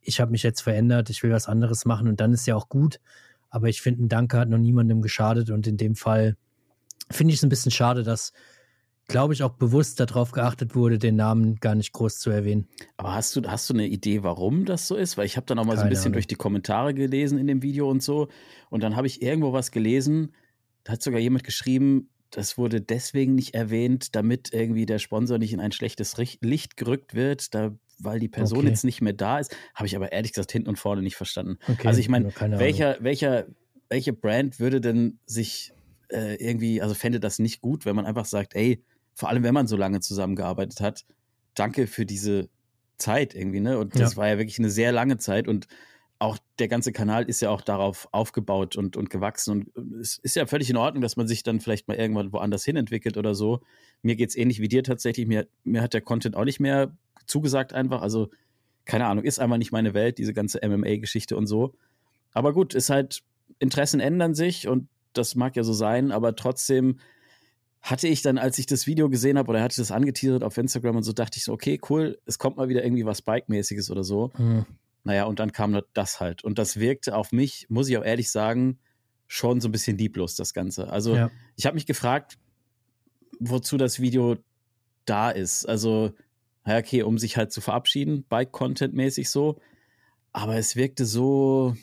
[0.00, 2.68] Ich habe mich jetzt verändert, ich will was anderes machen und dann ist ja auch
[2.68, 3.00] gut.
[3.50, 6.36] Aber ich finde, ein Danke hat noch niemandem geschadet und in dem Fall
[7.10, 8.32] finde ich es ein bisschen schade, dass,
[9.12, 12.68] glaube ich, auch bewusst darauf geachtet wurde, den Namen gar nicht groß zu erwähnen.
[12.96, 15.16] Aber hast du, hast du eine Idee, warum das so ist?
[15.16, 16.12] Weil ich habe dann auch mal so ein Keine bisschen Ahnung.
[16.14, 18.28] durch die Kommentare gelesen in dem Video und so.
[18.70, 20.34] Und dann habe ich irgendwo was gelesen,
[20.84, 25.52] da hat sogar jemand geschrieben, das wurde deswegen nicht erwähnt, damit irgendwie der Sponsor nicht
[25.52, 28.68] in ein schlechtes Licht gerückt wird, da, weil die Person Okay.
[28.68, 29.54] jetzt nicht mehr da ist.
[29.74, 31.58] Habe ich aber ehrlich gesagt hinten und vorne nicht verstanden.
[31.68, 33.46] Okay, Also ich meine, keine welcher, welcher,
[33.90, 35.74] welche Brand würde denn sich
[36.08, 38.82] äh, irgendwie, also fände das nicht gut, wenn man einfach sagt, ey,
[39.14, 41.04] vor allem wenn man so lange zusammengearbeitet hat,
[41.54, 42.48] danke für diese
[42.98, 43.78] Zeit irgendwie, ne?
[43.78, 44.16] Und das Ja.
[44.16, 45.66] war ja wirklich eine sehr lange Zeit und
[46.18, 49.66] auch der ganze Kanal ist ja auch darauf aufgebaut und, und gewachsen.
[49.74, 52.64] Und es ist ja völlig in Ordnung, dass man sich dann vielleicht mal irgendwann woanders
[52.64, 53.60] hin entwickelt oder so.
[54.02, 55.26] Mir geht's ähnlich wie dir tatsächlich.
[55.26, 56.96] Mir, mir hat der Content auch nicht mehr
[57.26, 58.02] zugesagt einfach.
[58.02, 58.30] Also,
[58.84, 61.74] keine Ahnung, ist einfach nicht meine Welt, diese ganze MMA-Geschichte und so.
[62.32, 63.22] Aber gut, ist halt,
[63.58, 67.00] Interessen ändern sich und das mag ja so sein, aber trotzdem
[67.82, 70.56] hatte ich dann, als ich das Video gesehen habe oder er hatte das angeteasert auf
[70.56, 73.90] Instagram und so, dachte ich so, okay, cool, es kommt mal wieder irgendwie was Bike-mäßiges
[73.90, 74.30] oder so.
[74.36, 74.64] Hm.
[75.04, 76.44] Naja, und dann kam das halt.
[76.44, 78.78] Und das wirkte auf mich, muss ich auch ehrlich sagen,
[79.26, 80.90] schon so ein bisschen lieblos, das Ganze.
[80.90, 81.30] Also, Ja.
[81.56, 82.38] ich habe mich gefragt,
[83.40, 84.36] wozu das Video
[85.04, 85.66] da ist.
[85.66, 86.12] Also,
[86.64, 89.58] ja, okay, um sich halt zu verabschieden, Bike-Content-mäßig so.
[90.32, 91.76] Aber es wirkte so,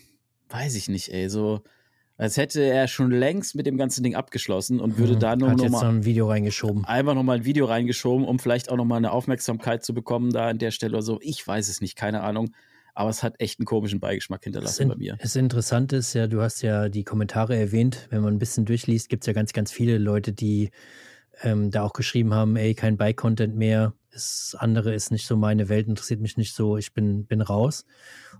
[0.48, 1.62] weiß ich nicht, ey, so,
[2.20, 5.20] als hätte er schon längst mit dem ganzen Ding abgeschlossen und würde Hm.
[5.20, 6.86] da nur noch jetzt mal noch ein Video reingeschoben.
[6.86, 10.32] einfach noch mal ein Video reingeschoben, um vielleicht auch noch mal eine Aufmerksamkeit zu bekommen
[10.32, 11.20] da an der Stelle oder so.
[11.22, 12.52] Ich weiß es nicht, keine Ahnung.
[12.94, 15.18] Aber es hat echt einen komischen Beigeschmack hinterlassen in, bei mir.
[15.22, 18.08] das Interessante ist ja, du hast ja die Kommentare erwähnt.
[18.10, 20.72] Wenn man ein bisschen durchliest, gibt es ja ganz, ganz viele Leute, die
[21.42, 23.94] ähm, da auch geschrieben haben, ey, kein Bike-Content mehr.
[24.12, 27.86] Das andere ist nicht so meine Welt, interessiert mich nicht so, ich bin, bin raus.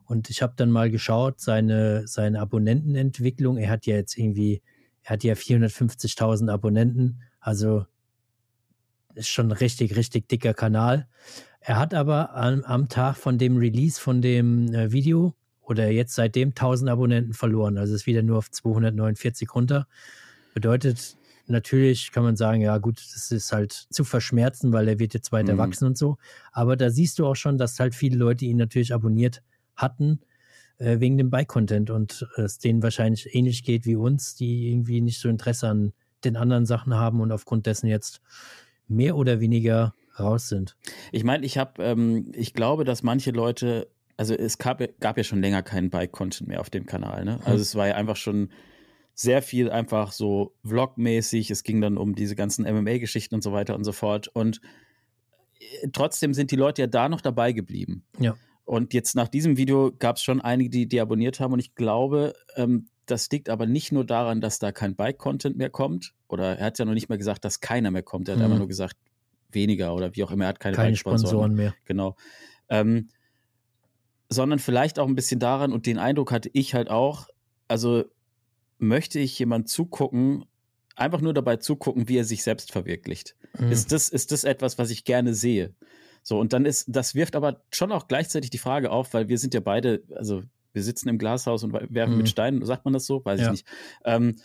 [0.06, 3.58] Und ich habe dann mal geschaut, seine, seine Abonnentenentwicklung.
[3.58, 4.62] Er hat ja jetzt irgendwie,
[5.04, 7.22] er hat ja 450.000 Abonnenten.
[7.40, 7.86] Also
[9.16, 11.08] ist schon richtig, richtig dicker Kanal.
[11.60, 16.16] Er hat aber am, am Tag von dem Release von dem äh, Video oder jetzt
[16.16, 17.78] seitdem 1000 Abonnenten verloren.
[17.78, 19.88] Also ist wieder nur auf 249 runter.
[20.54, 21.18] Bedeutet,
[21.50, 25.32] natürlich kann man sagen, ja gut, das ist halt zu verschmerzen, weil er wird jetzt
[25.32, 25.60] weiter Mhm.
[25.60, 26.18] wachsen und so.
[26.52, 29.42] Aber da siehst du auch schon, dass halt viele Leute ihn natürlich abonniert
[29.76, 30.20] hatten
[30.78, 35.02] äh, wegen dem Bike-Content und äh, es denen wahrscheinlich ähnlich geht wie uns, die irgendwie
[35.02, 35.94] nicht so Interesse an
[36.24, 38.22] den anderen Sachen haben und aufgrund dessen jetzt
[38.88, 40.76] mehr oder weniger raus sind.
[41.12, 43.88] Ich meine, ich habe, ähm, ich glaube, dass manche Leute,
[44.18, 47.40] also es gab, gab ja schon länger keinen Bike-Content mehr auf dem Kanal, ne?
[47.46, 47.62] Also Hm.
[47.62, 48.50] es war ja einfach schon
[49.20, 51.52] sehr viel einfach so Vlog-mäßig.
[51.52, 54.30] Es ging dann um diese ganzen MMA-Geschichten und so weiter und so fort.
[54.30, 54.62] Und
[55.60, 58.06] äh, trotzdem sind die Leute ja da noch dabei geblieben.
[58.18, 58.38] Ja.
[58.64, 61.52] Und jetzt nach diesem Video gab es schon einige, die, die abonniert haben.
[61.52, 65.70] Und ich glaube, ähm, das liegt aber nicht nur daran, dass da kein Bike-Content mehr
[65.70, 66.14] kommt.
[66.30, 68.30] Oder er hat ja noch nicht mal gesagt, dass keiner mehr kommt.
[68.30, 68.46] Er hat Mhm.
[68.46, 68.96] einfach nur gesagt,
[69.52, 70.46] weniger oder wie auch immer.
[70.46, 70.96] Er hat keine, Keine.
[70.96, 71.76] Sponsoren mehr.
[71.84, 72.16] Genau.
[72.70, 73.10] Ähm,
[74.30, 77.28] sondern vielleicht auch ein bisschen daran, und den Eindruck hatte ich halt auch,
[77.68, 78.06] also
[78.80, 80.46] möchte ich jemand zugucken,
[80.96, 83.36] einfach nur dabei zugucken, wie er sich selbst verwirklicht.
[83.58, 83.72] Mhm.
[83.72, 85.74] Ist, das, ist das etwas, was ich gerne sehe?
[86.24, 89.38] So, und dann ist, das wirft aber schon auch gleichzeitig die Frage auf, weil wir
[89.38, 92.18] sind ja beide, also wir sitzen im Glashaus und werfen Mhm.
[92.18, 93.24] mit Steinen, sagt man das so?
[93.24, 93.46] Weiß Ja.
[93.48, 93.68] ich nicht.
[94.04, 94.36] Ähm,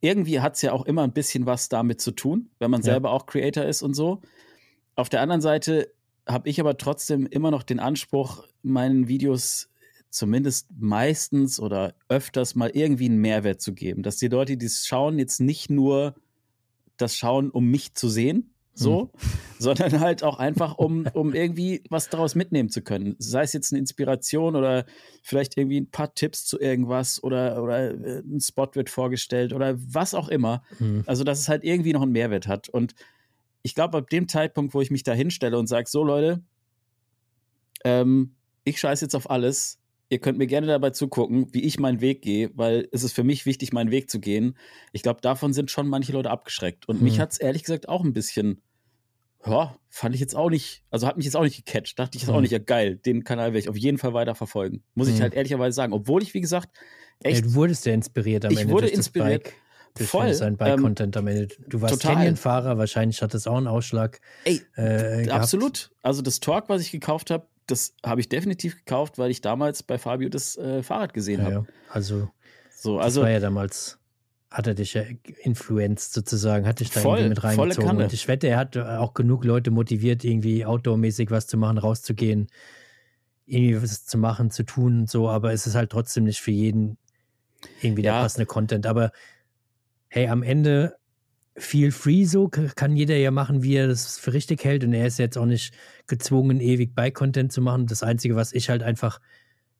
[0.00, 2.92] irgendwie hat es ja auch immer ein bisschen was damit zu tun, wenn man Ja.
[2.92, 4.20] selber auch Creator ist und so.
[4.94, 5.92] Auf der anderen Seite
[6.28, 9.68] habe ich aber trotzdem immer noch den Anspruch, meinen Videos
[10.16, 14.02] zumindest meistens oder öfters mal irgendwie einen Mehrwert zu geben.
[14.02, 16.14] Dass die Leute, die es schauen, jetzt nicht nur
[16.96, 19.10] das schauen, um mich zu sehen, so,
[19.58, 23.16] sondern halt auch einfach, um, um irgendwie was daraus mitnehmen zu können.
[23.18, 24.84] Sei es jetzt eine Inspiration oder
[25.22, 29.76] vielleicht irgendwie ein paar Tipps zu irgendwas oder, oder äh, ein Spot wird vorgestellt oder
[29.78, 30.62] was auch immer.
[30.78, 31.04] Mhm.
[31.06, 32.68] Also, dass es halt irgendwie noch einen Mehrwert hat.
[32.68, 32.94] Und
[33.62, 36.42] ich glaube, ab dem Zeitpunkt, wo ich mich da hinstelle und sage, so Leute,
[37.84, 39.78] ähm, ich scheiße jetzt auf alles.
[40.08, 43.24] Ihr könnt mir gerne dabei zugucken, wie ich meinen Weg gehe, weil es ist für
[43.24, 44.56] mich wichtig, meinen Weg zu gehen.
[44.92, 46.88] Ich glaube, davon sind schon manche Leute abgeschreckt.
[46.88, 47.22] Und mich Hm.
[47.22, 48.62] hat es ehrlich gesagt auch ein bisschen,
[49.44, 51.98] ja, fand ich jetzt auch nicht, also hat mich jetzt auch nicht gecatcht.
[51.98, 52.42] Dachte ich jetzt auch Hm.
[52.42, 54.84] nicht, ja geil, den Kanal werde ich auf jeden Fall weiter verfolgen.
[54.94, 55.22] Muss ich Hm.
[55.22, 55.92] halt ehrlicherweise sagen.
[55.92, 56.70] Obwohl ich, wie gesagt,
[57.24, 59.44] Ja, echt du wurdest ja inspiriert am Ich Ende wurde durch inspiriert.
[59.44, 59.54] Bike.
[59.96, 61.48] Durch voll, sein ähm, Bike-Content am Ende.
[61.66, 62.00] Du warst.
[62.00, 64.20] Canyon-Fahrer, wahrscheinlich hat das auch einen Ausschlag.
[64.44, 65.28] Ey, äh.
[65.30, 65.90] Absolut.
[66.02, 69.82] Also das Torque, was ich gekauft habe, das habe ich definitiv gekauft, weil ich damals
[69.82, 71.66] bei Fabio das äh, Fahrrad gesehen Ja, habe.
[71.90, 72.30] Also,
[72.70, 73.98] So, also das war ja damals,
[74.50, 75.02] hat er dich ja
[75.42, 78.02] influenced sozusagen, hat dich da Voll, irgendwie mit reingezogen.
[78.02, 82.48] Und ich wette, er hat auch genug Leute motiviert, irgendwie outdoor-mäßig was zu machen, rauszugehen,
[83.46, 86.50] irgendwie was zu machen, zu tun und so, aber es ist halt trotzdem nicht für
[86.52, 86.98] jeden
[87.80, 88.14] irgendwie ja.
[88.14, 88.86] der passende Content.
[88.86, 89.12] Aber
[90.08, 90.96] hey, am Ende
[91.58, 94.84] viel free so, kann jeder ja machen, wie er das für richtig hält.
[94.84, 95.74] Und er ist jetzt auch nicht
[96.06, 97.86] gezwungen, ewig bei Content zu machen.
[97.86, 99.20] Das Einzige, was ich halt einfach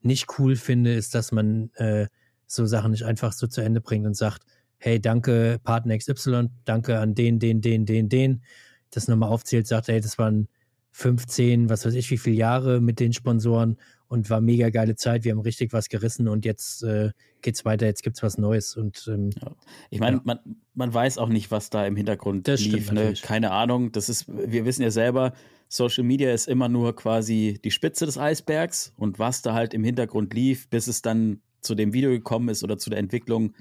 [0.03, 2.07] nicht cool finde, ist, dass man äh,
[2.47, 4.43] so Sachen nicht einfach so zu Ende bringt und sagt,
[4.79, 8.43] hey, danke Partner XY, danke an den, den, den, den, den.
[8.91, 10.49] Das nochmal aufzählt, sagt, hey, das waren
[10.93, 13.77] 15, was weiß ich, wie viele Jahre mit den Sponsoren
[14.09, 15.25] und war mega geile Zeit.
[15.25, 17.11] Wir haben richtig was gerissen und jetzt äh,
[17.43, 18.77] geht's weiter, jetzt gibt's was Neues.
[18.77, 19.53] Und ähm, ja.
[19.91, 20.23] ich meine, ja.
[20.25, 20.39] man,
[20.75, 22.93] man weiß auch nicht, was da im Hintergrund das lief.
[22.93, 23.15] Ne?
[23.21, 23.93] Keine Ahnung.
[23.93, 25.33] Das ist, wir wissen ja selber,
[25.69, 29.83] Social Media ist immer nur quasi die Spitze des Eisbergs und was da halt im
[29.83, 33.55] Hintergrund lief, bis es dann zu dem Video gekommen ist oder zu der Entwicklung,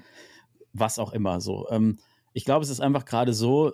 [0.72, 1.66] was auch immer so.
[1.70, 1.98] Ähm,
[2.32, 3.72] ich glaube, es ist einfach gerade so,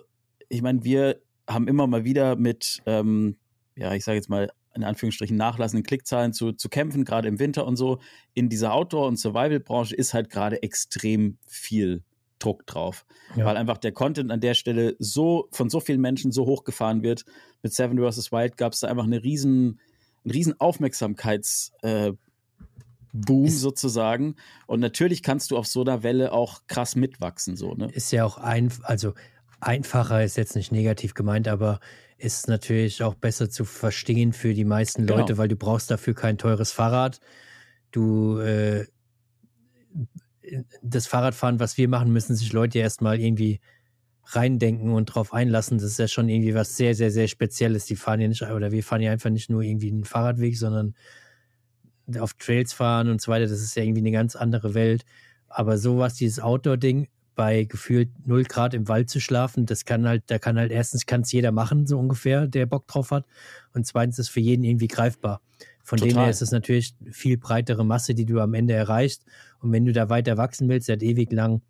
[0.49, 3.37] ich meine, wir haben immer mal wieder mit, ähm,
[3.75, 7.65] ja, ich sage jetzt mal, in Anführungsstrichen nachlassenden Klickzahlen zu, zu kämpfen, gerade im Winter
[7.65, 7.99] und so.
[8.33, 12.03] In dieser Outdoor- und Survival-Branche ist halt gerade extrem viel
[12.39, 13.05] Druck drauf,
[13.35, 13.45] ja.
[13.45, 17.23] weil einfach der Content an der Stelle so von so vielen Menschen so hochgefahren wird.
[17.61, 18.31] Mit Seven vs.
[18.31, 19.79] Wild gab es da einfach eine riesen,
[20.23, 22.11] einen riesen Aufmerksamkeits äh,
[23.45, 24.35] sozusagen.
[24.67, 27.89] Und natürlich kannst du auf so einer Welle auch krass mitwachsen, so, ne?
[27.91, 29.13] Ist ja auch ein, also
[29.65, 31.79] einfacher ist jetzt nicht negativ gemeint, aber
[32.17, 35.19] ist natürlich auch besser zu verstehen für die meisten genau.
[35.19, 37.19] Leute, weil du brauchst dafür kein teures Fahrrad.
[37.91, 38.85] Du äh,
[40.81, 43.59] das Fahrradfahren, was wir machen, müssen sich Leute erstmal irgendwie
[44.25, 45.77] reindenken und drauf einlassen.
[45.77, 47.85] Das ist ja schon irgendwie was sehr, sehr, sehr Spezielles.
[47.85, 50.95] Die fahren ja nicht, oder wir fahren ja einfach nicht nur irgendwie einen Fahrradweg, sondern
[52.19, 53.47] auf Trails fahren und so weiter.
[53.47, 55.03] Das ist ja irgendwie eine ganz andere Welt.
[55.47, 60.23] Aber sowas, dieses Outdoor-Ding, bei gefühlt 0 Grad im Wald zu schlafen, das kann halt,
[60.27, 63.25] da kann halt erstens kann es jeder machen, so ungefähr, der Bock drauf hat.
[63.73, 65.41] Und zweitens ist für jeden irgendwie greifbar.
[65.83, 66.13] Von Total.
[66.13, 69.25] dem her ist es natürlich viel breitere Masse, die du am Ende erreichst.
[69.59, 71.61] Und wenn du da weiter wachsen willst, der hat ewig lang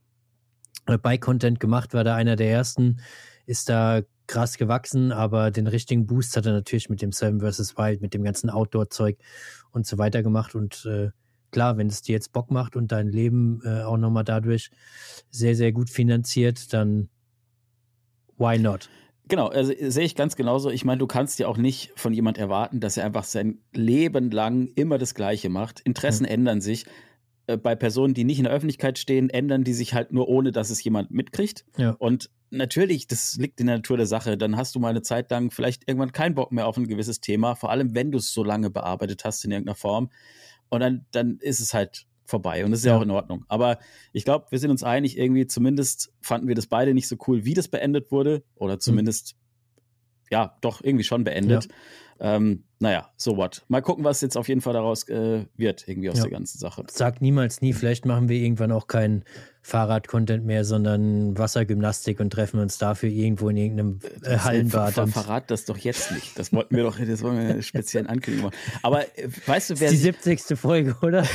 [0.86, 3.00] äh, Bike-Content gemacht, war da einer der ersten,
[3.46, 7.78] ist da krass gewachsen, aber den richtigen Boost hat er natürlich mit dem Seven vs.
[7.78, 9.18] Wild, mit dem ganzen Outdoor-Zeug
[9.72, 10.56] und so weiter gemacht.
[10.56, 11.10] Und äh,
[11.54, 14.72] klar, wenn es dir jetzt Bock macht und dein Leben äh, auch nochmal dadurch
[15.30, 17.10] sehr, sehr gut finanziert, dann
[18.38, 18.90] why not?
[19.30, 20.70] Genau, also sehe ich ganz genauso.
[20.70, 24.32] Ich meine, du kannst ja auch nicht von jemand erwarten, dass er einfach sein Leben
[24.32, 25.80] lang immer das Gleiche macht.
[25.80, 26.34] Interessen hm.
[26.34, 26.86] ändern sich.
[27.48, 30.52] Äh, bei Personen, die nicht in der Öffentlichkeit stehen, ändern die sich halt nur ohne,
[30.52, 31.66] dass es jemand mitkriegt.
[31.78, 31.92] Ja.
[31.92, 34.38] Und natürlich, das liegt in der Natur der Sache.
[34.38, 37.22] Dann hast du mal eine Zeit lang vielleicht irgendwann keinen Bock mehr auf ein gewisses
[37.22, 40.10] Thema, vor allem wenn du es so lange bearbeitet hast in irgendeiner Form.
[40.74, 42.66] Und dann, dann ist es halt vorbei.
[42.66, 43.46] Und das ist ja, ja auch in Ordnung.
[43.48, 43.78] Aber
[44.12, 47.46] ich glaube, wir sind uns einig, irgendwie zumindest fanden wir das beide nicht so cool,
[47.46, 48.44] wie das beendet wurde.
[48.56, 48.80] Oder mhm.
[48.80, 50.28] zumindest, mhm.
[50.32, 51.66] ja, doch irgendwie schon beendet.
[51.66, 51.72] Ja.
[52.24, 53.64] Ähm, naja, so what.
[53.68, 56.24] Mal gucken, was jetzt auf jeden Fall daraus äh, wird, irgendwie aus ja.
[56.24, 56.86] der ganzen Sache.
[56.90, 59.26] Sag niemals nie, vielleicht machen wir irgendwann auch keinen
[59.62, 64.94] Fahrrad-Content mehr, sondern Wassergymnastik und treffen uns dafür irgendwo in irgendeinem äh, Hallenbad.
[64.94, 66.38] Ver verrat das doch jetzt nicht.
[66.40, 68.62] Das wollten wir doch, das wollen wir Ankündigung machen.
[68.84, 69.90] Aber äh, weißt du, wer.
[69.90, 70.58] Die 70.
[70.58, 71.26] Folge, oder?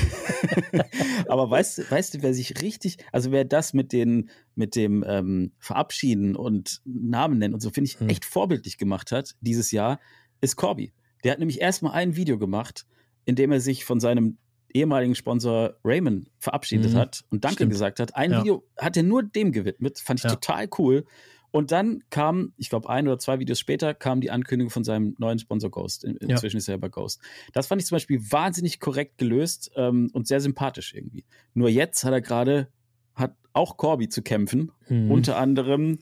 [1.29, 5.05] Aber weißt, du, weißt du, wer sich richtig, also wer das mit den, mit dem
[5.07, 8.09] ähm, Verabschieden und Namen nennen und so, finde ich, hm.
[8.09, 9.99] echt vorbildlich gemacht hat dieses Jahr,
[10.41, 10.93] ist Corby.
[11.25, 12.87] Der hat nämlich erstmal ein Video gemacht,
[13.25, 14.39] in dem er sich von seinem
[14.73, 16.97] ehemaligen Sponsor Raymond verabschiedet mhm.
[16.97, 17.73] hat und Danke Stimmt.
[17.73, 18.17] gesagt hat.
[18.17, 18.41] Ein ja.
[18.41, 20.31] Video hat er nur dem gewidmet, fand ich ja.
[20.31, 21.05] total cool.
[21.51, 25.15] Und dann kam, ich glaube, ein oder zwei Videos später, kam die Ankündigung von seinem
[25.19, 26.05] neuen Sponsor Ghost.
[26.05, 26.59] In, inzwischen ja.
[26.59, 27.23] ist er ja bei Ghost.
[27.55, 31.25] Das fand ich zum Beispiel wahnsinnig korrekt gelöst ähm, und sehr sympathisch irgendwie.
[31.55, 32.69] Nur jetzt hat er gerade,
[33.15, 34.73] hat auch Corby zu kämpfen.
[34.89, 35.11] Mhm.
[35.11, 36.01] Unter anderem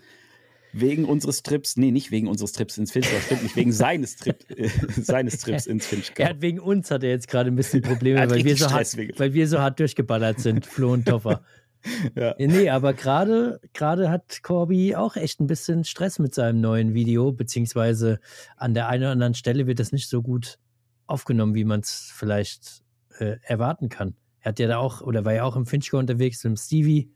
[0.81, 4.39] wegen unseres Trips, nee, nicht wegen unseres Trips ins Finchgau, stimmt nicht, wegen seines, Trip,
[4.57, 4.69] äh,
[5.01, 6.23] seines Trips ins Finchgau.
[6.23, 8.97] Er hat wegen uns hat er jetzt gerade ein bisschen Probleme, weil wir, so hart,
[9.19, 11.43] weil wir so hart durchgeballert sind, Flo und Toffer.
[12.15, 12.35] ja.
[12.39, 17.33] Nee, aber gerade gerade hat Corby auch echt ein bisschen Stress mit seinem neuen Video,
[17.33, 18.21] beziehungsweise
[18.57, 20.59] an der einen oder anderen Stelle wird das nicht so gut
[21.07, 22.83] aufgenommen, wie man es vielleicht
[23.19, 24.15] äh, erwarten kann.
[24.41, 27.11] Er hat ja da auch, oder war ja auch im Finchgau unterwegs mit dem Stevie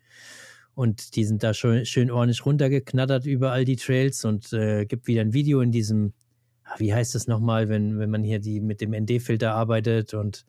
[0.75, 5.07] und die sind da schon schön ordentlich runtergeknattert über all die Trails und äh, gibt
[5.07, 6.13] wieder ein Video in diesem,
[6.65, 10.45] ah, wie heißt das nochmal, wenn, wenn man hier die mit dem ND-Filter arbeitet und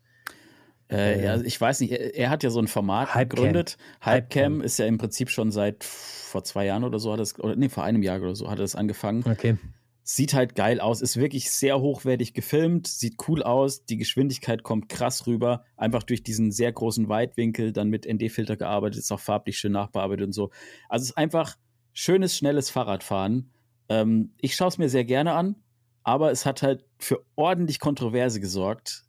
[0.91, 3.29] äh, ja, ich weiß nicht, er, er, hat ja so ein Format Hypecam.
[3.29, 3.77] gegründet.
[4.01, 7.39] Hypecam Hype ist ja im Prinzip schon seit vor zwei Jahren oder so hat es,
[7.39, 9.23] oder nee, vor einem Jahr oder so hat er das angefangen.
[9.25, 9.57] Okay.
[10.03, 14.89] Sieht halt geil aus, ist wirklich sehr hochwertig gefilmt, sieht cool aus, die Geschwindigkeit kommt
[14.89, 19.59] krass rüber, einfach durch diesen sehr großen Weitwinkel, dann mit ND-Filter gearbeitet, ist auch farblich
[19.59, 20.49] schön nachbearbeitet und so.
[20.89, 21.55] Also es ist einfach
[21.93, 23.51] schönes, schnelles Fahrradfahren.
[23.89, 25.55] Ähm, ich schaue es mir sehr gerne an,
[26.03, 29.03] aber es hat halt für ordentlich Kontroverse gesorgt,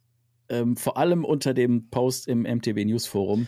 [0.49, 3.47] ähm, vor allem unter dem Post im MTB News Forum.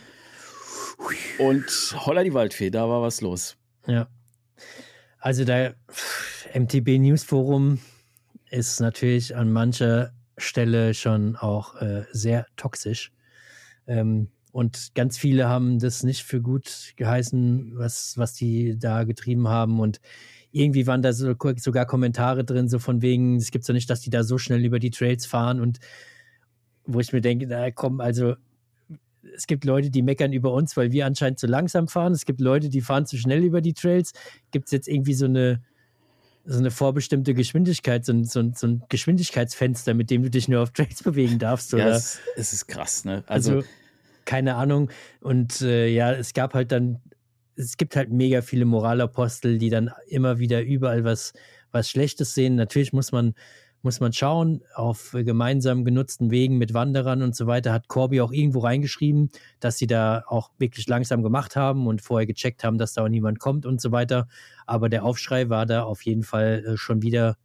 [1.38, 3.56] Und holla die Waldfee, da war was los.
[3.86, 4.08] Ja.
[5.18, 5.76] Also der
[6.56, 7.80] MTB News Forum
[8.50, 13.12] ist natürlich an mancher Stelle schon auch äh, sehr toxisch.
[13.86, 19.48] Ähm, und ganz viele haben das nicht für gut geheißen, was, was die da getrieben
[19.48, 19.80] haben.
[19.80, 20.00] Und
[20.50, 24.00] irgendwie waren da so, sogar Kommentare drin, so von wegen, es gibt so nicht, dass
[24.00, 25.60] die da so schnell über die Trails fahren.
[25.60, 25.78] Und
[26.86, 28.34] wo ich mir denke, na komm, also
[29.34, 32.14] es gibt Leute, die meckern über uns, weil wir anscheinend zu langsam fahren.
[32.14, 34.14] Es gibt Leute, die fahren zu schnell über die Trails.
[34.52, 35.60] Gibt es jetzt irgendwie so eine,
[36.46, 40.48] so eine vorbestimmte Geschwindigkeit, so ein, so, ein, so ein, Geschwindigkeitsfenster, mit dem du dich
[40.48, 41.74] nur auf Trails bewegen darfst?
[41.74, 41.88] Oder?
[41.88, 43.24] Ja, es, es ist krass, ne?
[43.26, 43.68] Also, also
[44.24, 44.90] keine Ahnung.
[45.20, 47.00] Und äh, ja, es gab halt dann,
[47.56, 51.32] es gibt halt mega viele Moralapostel, die dann immer wieder überall was,
[51.72, 52.54] was Schlechtes sehen.
[52.54, 53.34] Natürlich muss man,
[53.86, 58.32] muss man schauen, auf gemeinsam genutzten Wegen mit Wanderern und so weiter hat Corby auch
[58.32, 59.30] irgendwo reingeschrieben,
[59.60, 63.08] dass sie da auch wirklich langsam gemacht haben und vorher gecheckt haben, dass da auch
[63.08, 64.26] niemand kommt und so weiter.
[64.66, 67.36] Aber der Aufschrei war da auf jeden Fall äh, schon wieder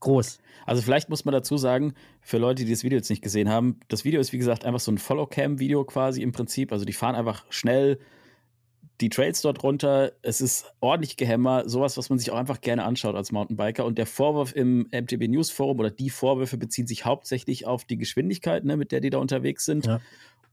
[0.00, 0.38] groß.
[0.64, 3.78] Also vielleicht muss man dazu sagen, für Leute, die das Video jetzt nicht gesehen haben,
[3.88, 6.72] das Video ist wie gesagt einfach so ein Follow-Cam-Video quasi im Prinzip.
[6.72, 7.98] Also die fahren einfach schnell
[9.00, 10.12] die Trails dort runter.
[10.22, 13.84] Es ist ordentlich Gehämmer, sowas, was man sich auch einfach gerne anschaut als Mountainbiker.
[13.84, 17.98] Und der Vorwurf im MTB News Forum oder die Vorwürfe beziehen sich hauptsächlich auf die
[17.98, 19.86] Geschwindigkeit, ne, mit der die da unterwegs sind.
[19.86, 20.00] Ja.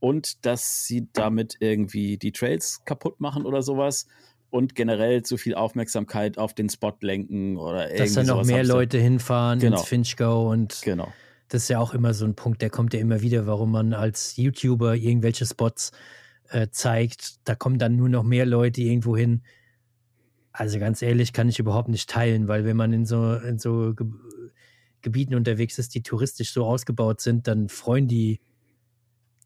[0.00, 4.06] Und dass sie damit irgendwie die Trails kaputt machen oder sowas
[4.50, 8.62] und generell zu viel Aufmerksamkeit auf den Spot lenken oder irgendwie Dass da noch mehr
[8.62, 9.78] Leute hinfahren genau.
[9.78, 11.12] ins Finchgau und genau.
[11.48, 13.94] das ist ja auch immer so ein Punkt, der kommt ja immer wieder, warum man
[13.94, 15.90] als YouTuber irgendwelche Spots
[16.50, 17.46] äh, zeigt.
[17.48, 19.42] Da kommen dann nur noch mehr Leute irgendwo hin.
[20.52, 23.94] Also ganz ehrlich, kann ich überhaupt nicht teilen, weil wenn man in so, in so
[23.94, 24.06] Ge
[25.02, 28.40] Gebieten unterwegs ist, die touristisch so ausgebaut sind, dann freuen die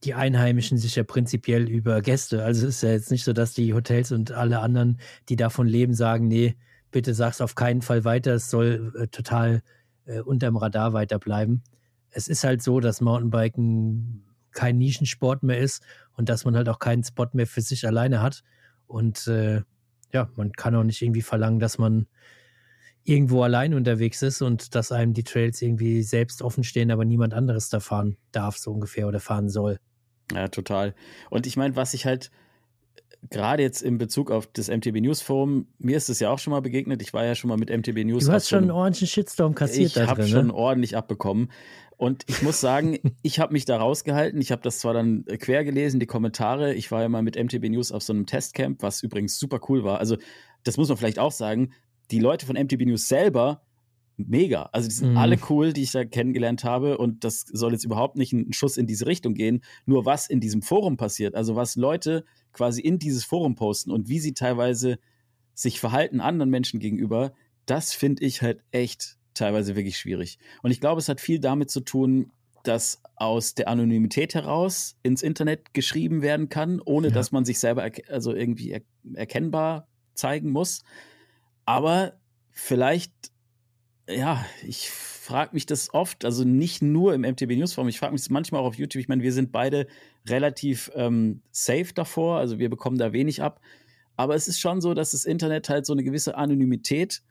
[0.05, 2.45] die Einheimischen sich ja prinzipiell über Gäste.
[2.45, 5.67] Also es ist ja jetzt nicht so, dass die Hotels und alle anderen, die davon
[5.67, 6.57] leben, sagen, nee,
[6.91, 9.63] bitte sag's auf keinen Fall weiter, es soll äh, total
[10.07, 11.63] äh, unterm Radar weiterbleiben.
[12.11, 14.23] Es ist halt so, dass Mountainbiken
[14.53, 15.83] kein Nischensport mehr ist
[16.17, 18.43] und dass man halt auch keinen Spot mehr für sich alleine hat.
[18.87, 19.63] Und äh,
[20.13, 22.07] ja, man kann auch nicht irgendwie verlangen, dass man
[23.05, 27.33] irgendwo allein unterwegs ist und dass einem die Trails irgendwie selbst offen stehen, aber niemand
[27.35, 29.79] anderes da fahren darf, so ungefähr, oder fahren soll.
[30.33, 30.95] Ja, total.
[31.31, 32.31] Und ich meine, was ich halt
[33.31, 36.53] gerade jetzt in Bezug auf das MTB News Forum, mir ist es ja auch schon
[36.53, 37.03] mal begegnet.
[37.03, 38.27] Ich war ja schon mal mit MTB News.
[38.27, 41.51] Du hast schon einen ordentlichen Shitstorm kassiert ich habe schon ordentlich abbekommen.
[41.97, 44.41] Und ich muss sagen, ich habe mich da rausgehalten.
[44.41, 46.75] Ich habe das zwar dann quer gelesen, die Kommentare.
[46.75, 49.85] Ich war ja mal mit MTB News auf so einem Testcamp, was übrigens super cool
[49.85, 49.99] war.
[49.99, 50.17] Also,
[50.63, 51.73] das muss man vielleicht auch sagen.
[52.11, 53.63] Die Leute von MTB News selber
[54.19, 54.69] mega.
[54.73, 55.17] Also die sind mhm.
[55.17, 56.99] alle cool, die ich da kennengelernt habe.
[56.99, 59.63] Und das soll jetzt überhaupt nicht ein Schuss in diese Richtung gehen.
[59.87, 64.09] Nur was in diesem Forum passiert, also was Leute quasi in dieses Forum posten und
[64.09, 64.99] wie sie teilweise
[65.55, 67.33] sich verhalten anderen Menschen gegenüber,
[67.67, 70.39] das finde ich halt echt teilweise wirklich schwierig.
[70.63, 72.33] Und ich glaube, es hat viel damit zu tun,
[72.65, 77.15] dass aus der Anonymität heraus ins Internet geschrieben werden kann, ohne ja.
[77.15, 78.83] dass man sich selber also irgendwie er
[79.15, 80.83] erkennbar zeigen muss.
[81.65, 82.15] Aber
[82.51, 83.13] vielleicht
[84.09, 88.23] ja, ich frage mich das oft, also nicht nur im MTB Newsform, ich frage mich
[88.23, 89.01] das manchmal auch auf YouTube.
[89.01, 89.87] Ich meine, wir sind beide
[90.27, 93.61] relativ ähm, safe davor, also wir bekommen da wenig ab.
[94.17, 97.23] Aber es ist schon so, dass das Internet halt so eine gewisse Anonymität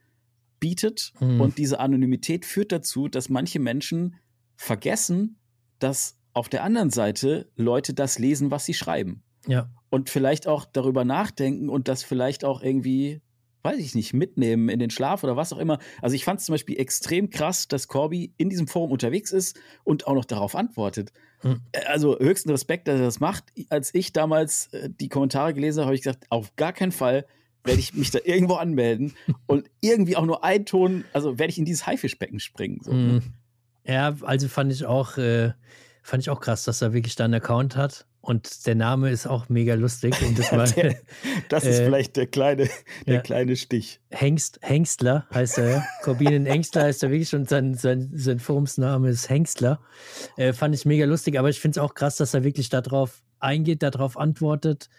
[0.59, 1.11] bietet.
[1.19, 1.41] Mhm.
[1.41, 4.15] Und diese Anonymität führt dazu, dass manche Menschen
[4.55, 5.37] vergessen,
[5.79, 9.23] dass auf der anderen Seite Leute das lesen, was sie schreiben.
[9.47, 9.69] Ja.
[9.89, 13.21] Und vielleicht auch darüber nachdenken und das vielleicht auch irgendwie
[13.67, 15.79] weiß ich nicht, mitnehmen in den Schlaf oder was auch immer.
[16.01, 19.59] Also ich fand es zum Beispiel extrem krass, dass Corby in diesem Forum unterwegs ist
[19.83, 21.11] und auch noch darauf antwortet.
[21.41, 21.59] Hm.
[21.73, 23.43] Äh, also höchsten Respekt, dass er das macht.
[23.69, 27.25] Als ich damals äh, die Kommentare gelesen habe, habe ich gesagt, auf gar keinen Fall
[27.65, 29.15] werde ich mich da irgendwo anmelden
[29.47, 32.79] und irgendwie auch nur ein Ton, also werde ich in dieses Haifischbecken springen.
[32.83, 33.21] So, ne?
[33.85, 35.51] Ja, also fand ich auch, äh,
[36.07, 39.27] fand ich auch krass, dass er wirklich da einen Account hat und der Name ist
[39.27, 40.15] auch mega lustig.
[40.21, 40.95] Um das, mal, der,
[41.49, 42.69] das ist äh, vielleicht der kleine,
[43.05, 43.21] der ja.
[43.21, 43.99] kleine Stich.
[44.09, 45.85] Hengst, Hengstler heißt er.
[46.03, 49.81] Corbinen Hengstler heißt er wirklich und sein, sein, sein Forumsname ist Hengstler.
[50.37, 53.21] Äh, fand ich mega lustig, aber ich finde es auch krass, dass er wirklich darauf
[53.39, 54.89] eingeht, darauf antwortet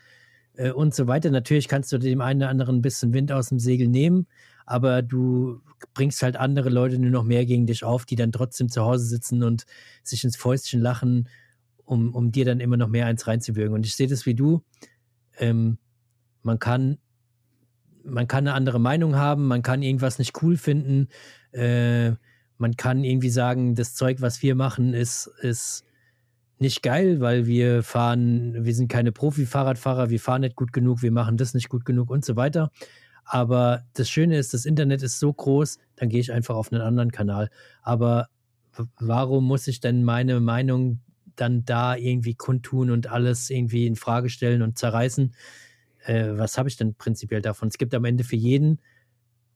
[0.57, 1.31] äh, und so weiter.
[1.31, 4.27] Natürlich kannst du dem einen oder anderen ein bisschen Wind aus dem Segel nehmen,
[4.69, 5.61] aber du
[5.95, 9.05] bringst halt andere Leute nur noch mehr gegen dich auf, die dann trotzdem zu Hause
[9.05, 9.65] sitzen und
[10.03, 11.29] sich ins Fäustchen lachen
[11.85, 13.75] um, um dir dann immer noch mehr eins reinzuwirken.
[13.75, 14.63] Und ich sehe das wie du.
[15.39, 15.79] Ähm,
[16.43, 16.99] man kann
[18.05, 21.09] man kann eine andere Meinung haben, man kann irgendwas nicht cool finden,
[21.53, 22.13] äh,
[22.57, 25.85] man kann irgendwie sagen, das Zeug, was wir machen, ist, ist
[26.59, 31.13] nicht geil, weil wir fahren, wir sind keine Profi-Fahrradfahrer, wir fahren nicht gut genug, wir
[31.13, 32.71] machen das nicht gut genug und so weiter.
[33.31, 36.81] Aber das Schöne ist, das Internet ist so groß, dann gehe ich einfach auf einen
[36.81, 37.51] anderen Kanal.
[37.83, 38.29] Aber
[38.99, 41.01] warum muss ich denn meine Meinung
[41.37, 45.35] dann da irgendwie kundtun und alles irgendwie in Frage stellen und zerreißen?
[46.05, 47.69] Äh, was habe ich denn prinzipiell davon?
[47.69, 48.81] Es gibt am Ende für jeden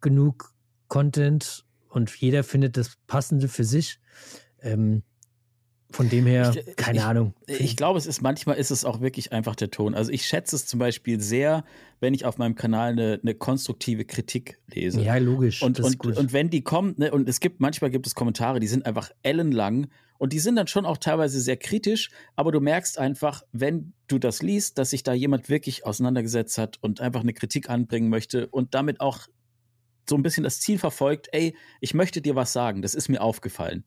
[0.03, 0.53] genug
[0.89, 4.01] Content und jeder findet das Passende für sich.
[4.61, 5.03] Ähm,
[5.93, 7.35] von dem her, ich, keine ich, Ahnung.
[7.47, 9.95] Ich glaube, es ist manchmal ist es auch wirklich einfach der Ton.
[9.95, 11.65] Also ich schätze es zum Beispiel sehr,
[12.01, 15.01] wenn ich auf meinem Kanal eine, eine konstruktive Kritik lese.
[15.03, 15.63] Ja, logisch.
[15.63, 18.67] Und, und, und wenn die kommt, ne, und es gibt, manchmal gibt es Kommentare, die
[18.67, 19.89] sind einfach ellenlang
[20.19, 24.19] und die sind dann schon auch teilweise sehr kritisch, aber du merkst einfach, wenn du
[24.19, 28.47] das liest, dass sich da jemand wirklich auseinandergesetzt hat und einfach eine Kritik anbringen möchte
[28.49, 29.27] und damit auch
[30.09, 33.21] so ein bisschen das Ziel verfolgt, ey, ich möchte dir was sagen, das ist mir
[33.21, 33.85] aufgefallen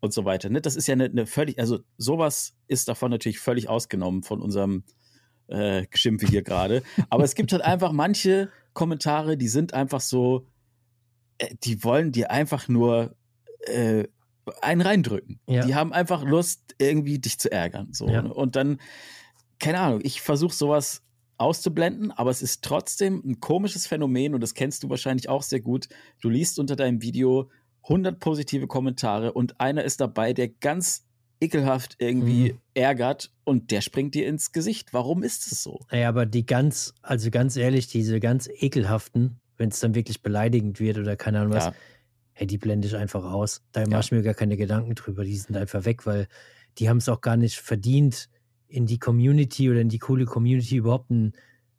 [0.00, 0.48] und so weiter.
[0.48, 0.60] Ne?
[0.60, 4.84] Das ist ja eine, eine völlig, also sowas ist davon natürlich völlig ausgenommen von unserem
[5.48, 6.82] äh, Geschimpfe hier gerade.
[7.10, 10.46] Aber es gibt halt einfach manche Kommentare, die sind einfach so,
[11.38, 13.16] äh, die wollen dir einfach nur
[13.60, 14.04] äh,
[14.62, 15.40] einen reindrücken.
[15.46, 15.64] Ja.
[15.64, 17.92] Die haben einfach Lust, irgendwie dich zu ärgern.
[17.92, 18.08] So.
[18.08, 18.22] Ja.
[18.22, 18.32] Ne?
[18.32, 18.80] Und dann,
[19.58, 21.02] keine Ahnung, ich versuche sowas
[21.38, 25.60] auszublenden, aber es ist trotzdem ein komisches Phänomen und das kennst du wahrscheinlich auch sehr
[25.60, 25.88] gut.
[26.20, 27.50] Du liest unter deinem Video
[27.88, 31.06] 100 positive Kommentare und einer ist dabei, der ganz
[31.40, 32.58] ekelhaft irgendwie mhm.
[32.74, 34.92] ärgert und der springt dir ins Gesicht.
[34.92, 35.80] Warum ist es so?
[35.92, 40.80] Ja, aber die ganz, also ganz ehrlich, diese ganz ekelhaften, wenn es dann wirklich beleidigend
[40.80, 41.74] wird oder keine Ahnung was, ja.
[42.32, 43.62] hey, die blende ich einfach aus.
[43.72, 43.88] Da ja.
[43.88, 45.24] mache ich mir gar keine Gedanken drüber.
[45.24, 46.26] Die sind einfach weg, weil
[46.78, 48.28] die haben es auch gar nicht verdient,
[48.68, 51.34] in die Community oder in die coole Community überhaupt einen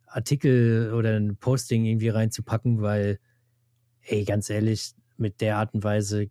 [0.06, 3.18] Artikel oder ein Posting irgendwie reinzupacken, weil,
[4.02, 6.30] ey, ganz ehrlich, mit der Art und Weise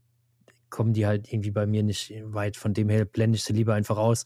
[0.69, 2.57] kommen die halt irgendwie bei mir nicht weit.
[2.57, 4.25] Von dem her blende ich sie lieber einfach aus.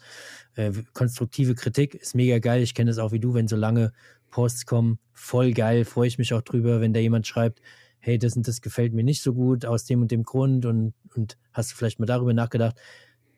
[0.55, 2.61] Äh, konstruktive Kritik ist mega geil.
[2.61, 3.93] Ich kenne es auch wie du, wenn so lange
[4.31, 4.99] Posts kommen.
[5.13, 7.61] Voll geil, freue ich mich auch drüber, wenn da jemand schreibt,
[7.99, 10.93] hey, das und das gefällt mir nicht so gut aus dem und dem Grund und,
[11.15, 12.75] und hast du vielleicht mal darüber nachgedacht.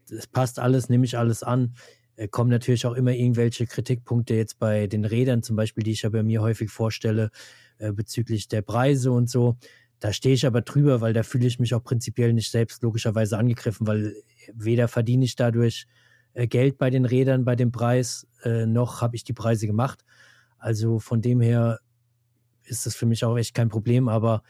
[0.10, 1.76] Das passt alles, nehme ich alles an.
[2.16, 6.04] Äh, kommen natürlich auch immer irgendwelche Kritikpunkte jetzt bei den Rädern zum Beispiel, die ich
[6.04, 7.32] ja bei mir häufig vorstelle,
[7.80, 9.58] äh, bezüglich der Preise und so.
[10.04, 13.38] Da stehe ich aber drüber, weil da fühle ich mich auch prinzipiell nicht selbst logischerweise
[13.38, 14.14] angegriffen, weil
[14.54, 15.88] weder verdiene ich dadurch
[16.34, 20.04] äh, Geld bei den Rädern, bei dem Preis, äh, noch habe ich die Preise gemacht.
[20.58, 21.80] Also von dem her
[22.66, 24.44] ist das für mich auch echt kein Problem, aber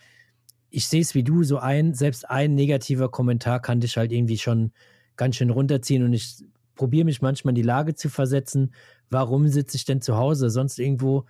[0.71, 4.39] ich sehe es wie du, so ein, selbst ein negativer Kommentar kann dich halt irgendwie
[4.39, 4.71] schon
[5.17, 6.43] ganz schön runterziehen und ich
[6.73, 8.73] probiere mich manchmal in die Lage zu versetzen,
[9.11, 11.25] warum sitze ich denn zu Hause, sonst irgendwo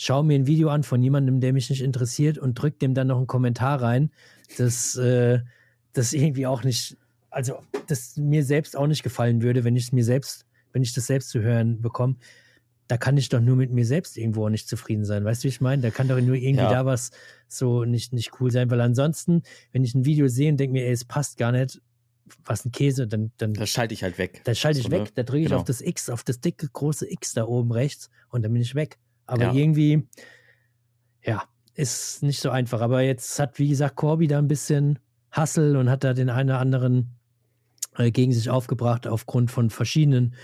[0.00, 3.08] schaue mir ein Video an von jemandem, der mich nicht interessiert und drücke dem dann
[3.08, 4.10] noch einen Kommentar rein,
[4.56, 5.40] das, äh,
[5.92, 6.96] das irgendwie auch nicht,
[7.28, 10.94] also das mir selbst auch nicht gefallen würde, wenn ich es mir selbst, wenn ich
[10.94, 12.16] das selbst zu hören bekomme.
[12.88, 15.22] Da kann ich doch nur mit mir selbst irgendwo auch nicht zufrieden sein.
[15.24, 15.82] Weißt du, wie ich meine?
[15.82, 16.70] Da kann doch nur irgendwie ja.
[16.70, 17.10] da was
[17.46, 19.42] so nicht, nicht cool sein, weil ansonsten,
[19.72, 21.78] wenn ich ein Video sehe und denke mir, ey, es passt gar nicht,
[22.46, 23.32] was ein Käse, dann.
[23.36, 24.40] dann das schalte ich halt weg.
[24.44, 25.10] Da schalte ich so, weg, ne?
[25.14, 25.58] da drücke ich genau.
[25.58, 28.74] auf das X, auf das dicke, große X da oben rechts und dann bin ich
[28.74, 28.98] weg.
[29.30, 29.52] Aber ja.
[29.52, 30.08] irgendwie,
[31.24, 32.80] ja, ist nicht so einfach.
[32.80, 34.98] Aber jetzt hat, wie gesagt, Corby da ein bisschen
[35.30, 37.10] Hassel und hat da den einen oder anderen
[37.96, 40.34] äh, gegen sich aufgebracht aufgrund von verschiedenen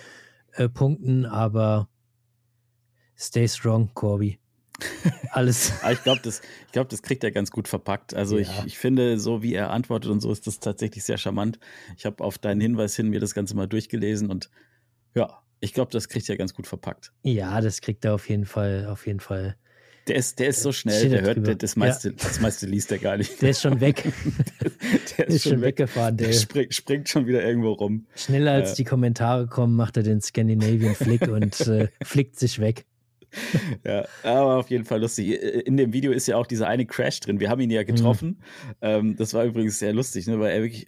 [0.53, 1.27] äh, Punkten.
[1.27, 1.89] Aber
[3.19, 4.39] stay strong, Corby.
[5.31, 5.73] Alles.
[5.91, 8.15] ich glaube, das, glaub, das kriegt er ganz gut verpackt.
[8.15, 8.43] Also ja.
[8.43, 11.59] ich, ich finde, so wie er antwortet und so, ist das tatsächlich sehr charmant.
[11.97, 14.51] Ich habe auf deinen Hinweis hin mir das Ganze mal durchgelesen und
[15.15, 17.13] ja, ich glaube, das kriegt er ganz gut verpackt.
[17.23, 19.57] Ja, das kriegt er auf jeden Fall, auf jeden Fall.
[20.07, 22.15] Der ist, der ist so schnell, der hört, der, das, meiste, ja.
[22.17, 23.43] das meiste liest er gar nicht.
[23.43, 24.05] Der ist schon weg.
[25.19, 25.79] der, ist, ist, schon weg.
[25.79, 26.17] weggefahren.
[26.17, 28.07] Der, der springt, springt, schon wieder irgendwo rum.
[28.15, 28.77] Schneller als äh.
[28.77, 32.85] die Kommentare kommen, macht er den Scandinavian Flick und äh, flickt sich weg.
[33.85, 35.43] ja, aber auf jeden Fall lustig.
[35.43, 37.41] In dem Video ist ja auch dieser eine Crash drin.
[37.41, 37.87] Wir haben ihn ja mhm.
[37.87, 38.29] getroffen.
[38.29, 38.75] Mhm.
[38.83, 40.87] Ähm, das war übrigens sehr lustig, ne, weil er wirklich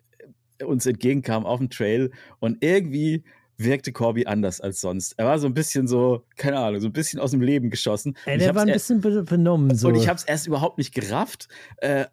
[0.64, 3.25] uns entgegenkam auf dem Trail und irgendwie
[3.59, 5.15] wirkte Corby anders als sonst.
[5.19, 8.17] Er war so ein bisschen so, keine Ahnung, so ein bisschen aus dem Leben geschossen.
[8.25, 9.75] Ey, der war ein bisschen benommen.
[9.75, 9.89] So.
[9.89, 11.49] Und ich habe es erst überhaupt nicht gerafft.
[11.79, 12.07] Äh,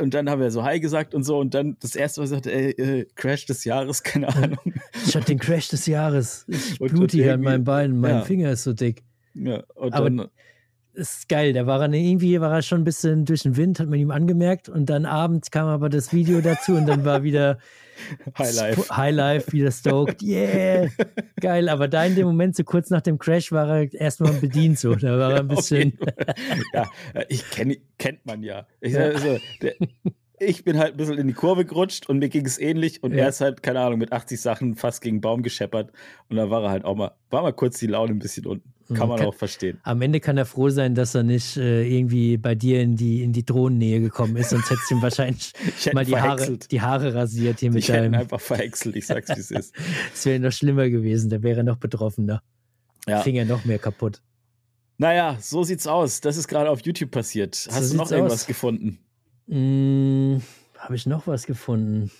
[0.00, 1.38] und dann haben wir so Hi gesagt und so.
[1.38, 4.74] Und dann das erste Mal sagte, ey, äh, Crash des Jahres, keine Ahnung.
[5.06, 6.44] Ich hatte den Crash des Jahres.
[6.48, 7.98] Ich blute hier an meinen Beinen.
[7.98, 8.22] Mein ja.
[8.22, 9.02] Finger ist so dick.
[9.34, 10.28] Ja, und Aber dann
[10.94, 11.52] ist geil.
[11.52, 14.10] Da war er irgendwie war er schon ein bisschen durch den Wind, hat man ihm
[14.10, 14.68] angemerkt.
[14.68, 17.58] Und dann abends kam aber das Video dazu und dann war wieder
[18.38, 19.52] Highlife.
[19.52, 20.22] Wieder stoked.
[20.22, 20.88] Yeah,
[21.40, 21.68] geil.
[21.68, 24.94] Aber da in dem Moment, so kurz nach dem Crash, war er erstmal bedient so.
[24.94, 25.98] Da war er ein bisschen.
[26.72, 26.88] ja,
[27.28, 28.66] ich kenne kennt man ja.
[28.80, 29.74] Ich, also, der,
[30.38, 33.12] ich bin halt ein bisschen in die Kurve gerutscht und mir ging es ähnlich und
[33.12, 33.24] Ja.
[33.24, 35.92] er ist halt, keine Ahnung, mit 80 Sachen fast gegen Baum gescheppert
[36.30, 38.72] und da war er halt auch mal, war mal kurz die Laune ein bisschen unten.
[38.94, 39.78] Kann Mhm, man kann- auch verstehen.
[39.84, 43.22] Am Ende kann er froh sein, dass er nicht äh, irgendwie bei dir in die,
[43.22, 46.80] in die Drohnennähe gekommen ist, sonst hättest du ihm wahrscheinlich Ich mal die Haare, die
[46.80, 48.20] Haare rasiert hier mit Ich hätte ihn deinem.
[48.22, 49.74] einfach verhäckselt, ich sag's wie es ist.
[50.14, 52.42] Es wäre noch schlimmer gewesen, da wäre er noch betroffener.
[53.08, 53.20] Ja.
[53.22, 54.20] Finger noch mehr kaputt.
[54.98, 56.20] Naja, so sieht's aus.
[56.20, 57.54] Das ist gerade auf YouTube passiert.
[57.54, 58.46] So Hast du noch irgendwas aus.
[58.46, 58.98] gefunden?
[59.48, 60.42] Hm,
[60.78, 62.10] Habe ich noch was gefunden?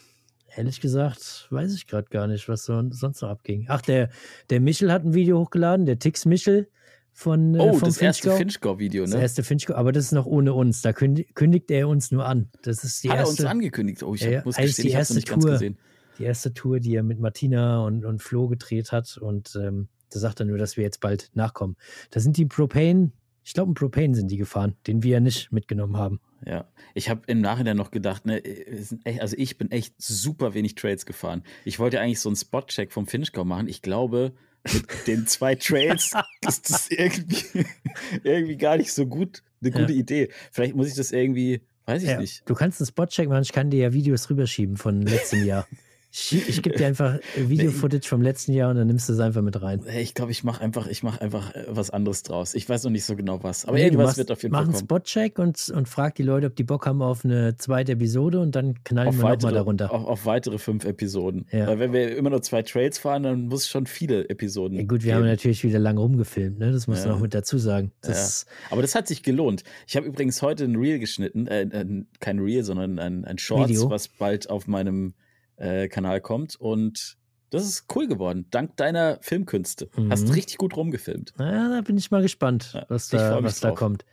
[0.61, 3.65] Ehrlich gesagt, weiß ich gerade gar nicht, was so, sonst noch abging.
[3.69, 4.11] Ach, der,
[4.51, 6.69] der Michel hat ein Video hochgeladen, der Tix Michel
[7.13, 8.37] von, äh, Oh, vom das erste Finchgau.
[8.37, 9.23] Finchgau-Video, Das ne?
[9.23, 10.83] erste Finchgau, aber das ist noch ohne uns.
[10.83, 12.51] Da kündigt, kündigt er uns nur an.
[12.63, 14.03] Das ist die Hat er uns erste, angekündigt?
[14.03, 15.53] Oh, ich Ja, muss gestehen, die ich hab's erste nicht ganz Tour.
[15.53, 15.79] gesehen.
[16.19, 19.17] die erste Tour, die er mit Martina und, und Flo gedreht hat.
[19.17, 21.77] Und ähm, da sagt er nur, dass wir jetzt bald nachkommen.
[22.11, 23.13] Da sind die Propane,
[23.45, 26.21] ich glaube, ein Propane sind die gefahren, den wir ja nicht mitgenommen haben.
[26.47, 28.43] Ja, ich habe im Nachhinein noch gedacht, ne,
[28.79, 31.43] sind echt, also ich bin echt super wenig Trails gefahren.
[31.65, 33.69] Ich wollte eigentlich so einen Spot-Check vom Finchgau machen.
[33.69, 34.33] Ich glaube,
[34.73, 36.13] mit den zwei Trails
[36.47, 37.65] ist das irgendwie,
[38.25, 39.81] irgendwie gar nicht so gut, eine Ja.
[39.81, 40.31] gute Idee.
[40.51, 42.43] Vielleicht muss ich das irgendwie, weiß ich Ja, nicht.
[42.49, 45.67] Du kannst einen Spotcheck machen, ich kann dir ja Videos rüberschieben von letztem Jahr.
[46.13, 49.43] Ich, ich gebe dir einfach Video-Footage vom letzten Jahr und dann nimmst du es einfach
[49.43, 49.81] mit rein.
[49.87, 52.55] Hey, Ich glaube, ich mache einfach, ich mache einfach äh, was anderes draus.
[52.55, 54.59] Ich weiß noch nicht so genau was, aber Nee, irgendwas machst- wird auf jeden mach
[54.61, 54.85] Fall einen kommen.
[54.87, 58.57] Spotcheck und, und frag die Leute, ob die Bock haben auf eine zweite Episode und
[58.57, 59.93] dann knallen Auf wir nochmal darunter.
[59.93, 61.47] auf, auf weitere fünf Episoden.
[61.53, 61.67] Ja.
[61.69, 64.77] Weil wenn wir immer nur zwei Trails fahren, dann muss es schon viele Episoden.
[64.79, 65.19] Ja, gut, wir geben.
[65.19, 66.73] haben natürlich wieder lang rumgefilmt, ne?
[66.73, 67.15] Das musst du Ja.
[67.15, 67.93] noch mit dazu sagen.
[68.01, 69.63] Das, Aber das hat sich gelohnt.
[69.87, 73.71] Ich habe übrigens heute ein Reel geschnitten, äh, äh, kein Reel, sondern ein, ein Shorts,
[73.71, 73.91] Video.
[73.91, 75.15] was bald auf meinem
[75.61, 76.57] äh, Kanal kommt.
[76.57, 77.17] Und
[77.51, 79.89] das ist cool geworden, dank deiner Filmkünste.
[79.97, 80.11] Mhm.
[80.13, 81.33] Hast richtig gut rumgefilmt.
[81.37, 84.05] Naja, da bin ich mal gespannt, Ja, was da, was da kommt.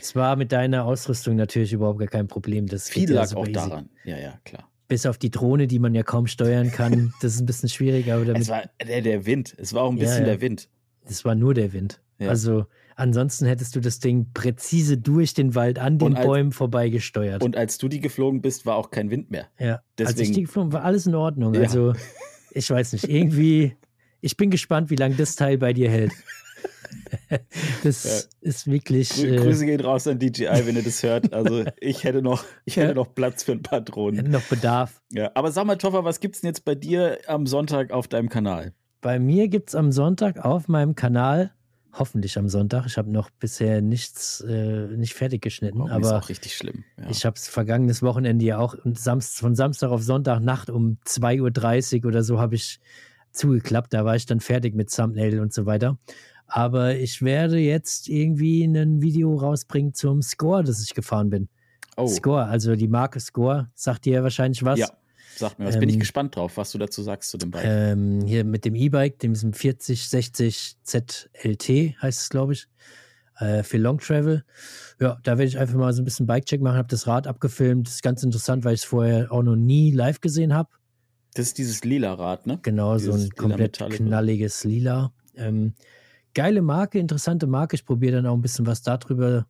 [0.00, 2.66] Es war mit deiner Ausrüstung natürlich überhaupt gar kein Problem.
[2.66, 3.52] Das Viel ja lag auch easy.
[3.52, 3.90] daran.
[4.04, 4.66] Ja, ja, klar.
[4.88, 7.12] Bis auf die Drohne, die man ja kaum steuern kann.
[7.20, 9.54] Das ist ein bisschen schwierig, aber damit, Es war der, der Wind.
[9.58, 10.30] Es war auch ein Ja, bisschen ja.
[10.30, 10.68] der Wind.
[11.06, 12.00] das war nur der Wind.
[12.18, 12.30] Ja.
[12.30, 12.64] Also
[13.00, 17.42] ansonsten hättest du das Ding präzise durch den Wald an den als- Bäumen vorbeigesteuert.
[17.42, 19.48] Und als du die geflogen bist, war auch kein Wind mehr.
[19.58, 21.54] ja, als ich deswegen- die geflogen war alles in Ordnung.
[21.54, 21.62] Ja.
[21.62, 21.92] Also
[22.52, 23.76] ich weiß nicht, irgendwie,
[24.20, 26.12] ich bin gespannt, wie lange das Teil bei dir hält.
[27.84, 29.10] das ist wirklich.
[29.10, 31.32] Grü Äh, Grüße gehen raus an DJI, wenn ihr das hört.
[31.32, 32.84] Also ich hätte noch, ich Ja.
[32.84, 34.16] hätte noch Platz für ein paar Drohnen.
[34.18, 35.00] hätte noch Bedarf.
[35.12, 38.28] Ja, aber sag mal, Toffer, was gibt's denn jetzt bei dir am Sonntag auf deinem
[38.28, 38.72] Kanal?
[39.00, 41.52] Bei mir gibt es am Sonntag auf meinem Kanal,
[41.92, 46.06] hoffentlich am Sonntag, ich habe noch bisher nichts, äh, nicht fertig geschnitten, Oh, mir ist
[46.06, 46.84] aber auch richtig schlimm.
[46.98, 47.10] Ja.
[47.10, 50.98] ich habe es vergangenes Wochenende ja auch und Samst, von Samstag auf Sonntag Nacht um
[51.06, 52.80] 2.30 Uhr oder so habe ich
[53.32, 53.92] zugeklappt.
[53.92, 55.98] Da war ich dann fertig mit Thumbnail und so weiter.
[56.46, 61.48] Aber ich werde jetzt irgendwie ein Video rausbringen zum Score, das ich gefahren bin.
[61.96, 64.80] oh, Score, also die Marke Score, sagt dir wahrscheinlich was.
[64.80, 64.88] ja,
[65.40, 67.64] sag mir, was bin ich Ähm, gespannt drauf, was du dazu sagst zu dem Bike.
[67.66, 71.68] Ähm, hier mit dem E-Bike, dem diesem 4060 ZLT
[72.00, 72.68] heißt es, glaube ich,
[73.38, 74.44] äh, für Long Travel.
[75.00, 77.86] Ja, da werde ich einfach mal so ein bisschen Bike-Check machen, habe das Rad abgefilmt.
[77.86, 80.68] Das ist ganz interessant, weil ich es vorher auch noch nie live gesehen habe.
[81.34, 82.58] Das ist dieses lila Rad, ne?
[82.62, 85.12] Genau, so Dieses ein lila komplett knalliges Lila.
[85.36, 85.74] Ähm,
[86.34, 87.76] geile Marke, interessante Marke.
[87.76, 89.46] Ich probiere dann auch ein bisschen was darüber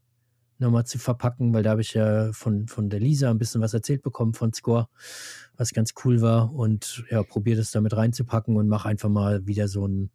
[0.60, 3.74] nochmal zu verpacken, weil da habe ich ja von, von der Lisa ein bisschen was
[3.74, 4.88] erzählt bekommen von Score,
[5.56, 6.52] was ganz cool war.
[6.54, 10.10] Und ja, probiere das damit reinzupacken und mache einfach mal wieder so ein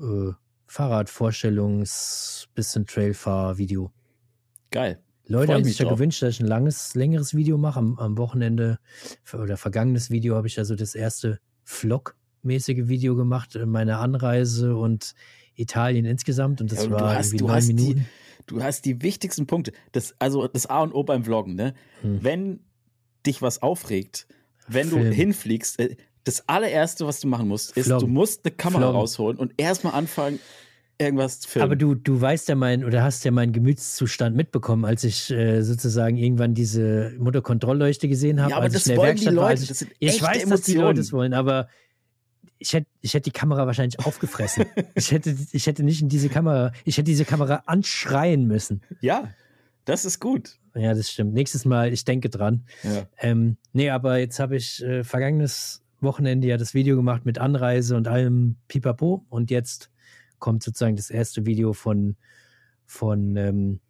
[0.00, 0.32] äh,
[0.68, 3.92] Fahrradvorstellungs-, bisschen Trailfahr-Video.
[4.70, 5.00] Geil.
[5.26, 7.78] Leute haben mich sich ja gewünscht, dass ich ein langes, längeres Video mache.
[7.78, 8.78] Am, am Wochenende
[9.32, 14.76] oder vergangenes Video habe ich ja so das erste Vlog-mäßige Video gemacht, äh, meine Anreise
[14.76, 15.14] und
[15.54, 16.60] Italien insgesamt.
[16.60, 18.06] Und das Ja, und war hast- irgendwie neun hast die- Minuten.
[18.46, 19.72] Du hast die wichtigsten Punkte.
[19.92, 21.74] Das, also das A und O beim Vloggen, ne?
[22.02, 22.18] Hm.
[22.22, 22.60] Wenn
[23.26, 24.26] dich was aufregt,
[24.68, 25.12] wenn du Film.
[25.12, 28.06] hinfliegst, äh, das allererste, was du machen musst, ist, Vloggen.
[28.06, 28.96] du musst eine Kamera Vloggen.
[28.96, 30.38] rausholen und erstmal anfangen,
[30.98, 31.64] irgendwas zu filmen.
[31.64, 35.62] Aber du, du weißt ja mein, oder hast ja meinen Gemütszustand mitbekommen, als ich äh,
[35.62, 38.52] sozusagen irgendwann diese Motorkontrollleuchte gesehen habe.
[38.52, 40.42] Ja, aber das wollen die Werkstatt war, Leute, als ich, das ich weiß, dass die
[40.42, 40.80] Emotionen.
[40.82, 41.68] Leute es wollen, aber
[42.62, 44.64] ich hätte ich hätte die Kamera wahrscheinlich aufgefressen.
[44.94, 48.82] ich, hätte, ich hätte nicht in diese Kamera, ich hätte diese Kamera anschreien müssen.
[49.00, 49.28] ja,
[49.84, 50.58] das ist gut.
[50.74, 51.34] Ja, das stimmt.
[51.34, 52.64] Nächstes Mal, ich denke dran.
[52.84, 53.06] Ja.
[53.18, 57.96] Ähm, nee, aber jetzt habe ich äh, vergangenes Wochenende ja das Video gemacht mit Anreise
[57.96, 59.90] und allem Pipapo und jetzt
[60.38, 62.16] kommt sozusagen das erste Video von,
[62.86, 63.80] von, ähm,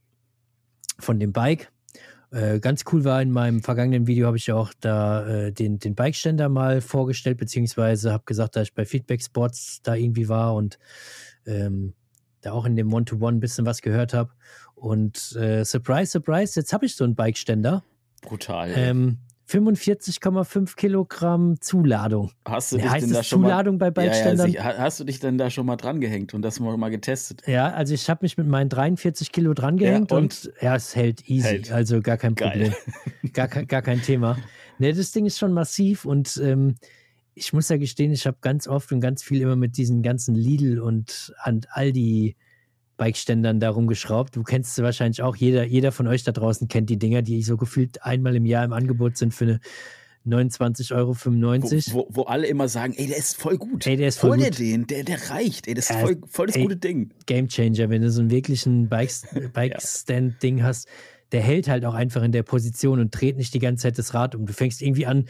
[0.99, 1.71] von dem Bike.
[2.33, 5.79] Äh, ganz cool war in meinem vergangenen Video habe ich ja auch da äh, den,
[5.79, 10.55] den Bikeständer mal vorgestellt, beziehungsweise habe gesagt, dass ich bei Feedback Sports da irgendwie war
[10.55, 10.79] und
[11.47, 11.93] ähm,
[12.41, 14.31] da auch in dem One-to-One ein bisschen was gehört habe.
[14.75, 17.85] Und äh, surprise, surprise, jetzt habe ich so einen Bikeständer.
[18.23, 18.73] Brutal.
[18.75, 19.19] Ähm,
[19.53, 22.31] 45,5 Kilogramm Zuladung.
[22.47, 24.65] Hast du Ja, dich heißt denn da schon Zuladung bei mal, ja, ja, sicher.
[24.65, 27.43] Ha- hast du dich denn da schon mal dran gehängt und das mal, mal getestet?
[27.47, 30.53] Ja, also ich habe mich mit meinen 43 Kilo dran gehängt Ja, und?
[30.61, 31.73] ja, es hält easy, Hält.
[31.73, 32.35] also gar kein.
[32.35, 32.73] Problem.
[33.33, 34.37] Gar, kein- gar kein Thema.
[34.79, 36.75] Ne, das Ding ist schon massiv und ähm,
[37.35, 40.35] ich muss ja gestehen, ich habe ganz oft und ganz viel immer mit diesen ganzen
[40.35, 42.37] Lidl und, und Aldi
[43.03, 44.37] Bikeständern da rumgeschraubt.
[44.37, 45.35] Du kennst sie wahrscheinlich auch.
[45.35, 48.65] Jeder, jeder von euch da draußen kennt die Dinger, die so gefühlt einmal im Jahr
[48.65, 49.61] im Angebot sind für eine
[50.27, 51.17] 29,95 Euro.
[51.17, 53.87] Wo, wo, wo alle immer sagen, ey, der ist voll gut.
[53.87, 55.67] Ey, der ist voll Hol dir den, der, der reicht.
[55.67, 56.63] Ey, das ist Ja, voll, voll das ey.
[56.63, 57.11] gute Ding.
[57.27, 60.87] Gamechanger, wenn du so einen wirklichen Bikes- Bikestand-Ding hast,
[61.33, 64.15] der hält halt auch einfach in der Position und dreht nicht die ganze Zeit das
[64.15, 64.47] Rad um.
[64.47, 65.27] Du fängst irgendwie an,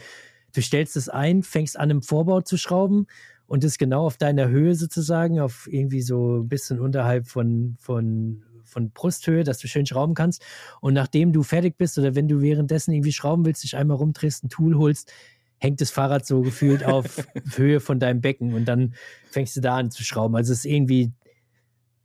[0.53, 3.07] du stellst es ein, fängst an, im Vorbau zu schrauben
[3.47, 8.43] und ist genau auf deiner Höhe sozusagen, auf irgendwie so ein bisschen unterhalb von, von,
[8.63, 10.43] von Brusthöhe, dass du schön schrauben kannst.
[10.81, 14.43] Und nachdem du fertig bist oder wenn du währenddessen irgendwie schrauben willst, dich einmal rumdrehst,
[14.43, 15.11] ein Tool holst,
[15.57, 17.25] hängt das Fahrrad so gefühlt auf
[17.55, 18.95] Höhe von deinem Becken und dann
[19.29, 20.35] fängst du da an zu schrauben.
[20.35, 21.11] Also es ist irgendwie,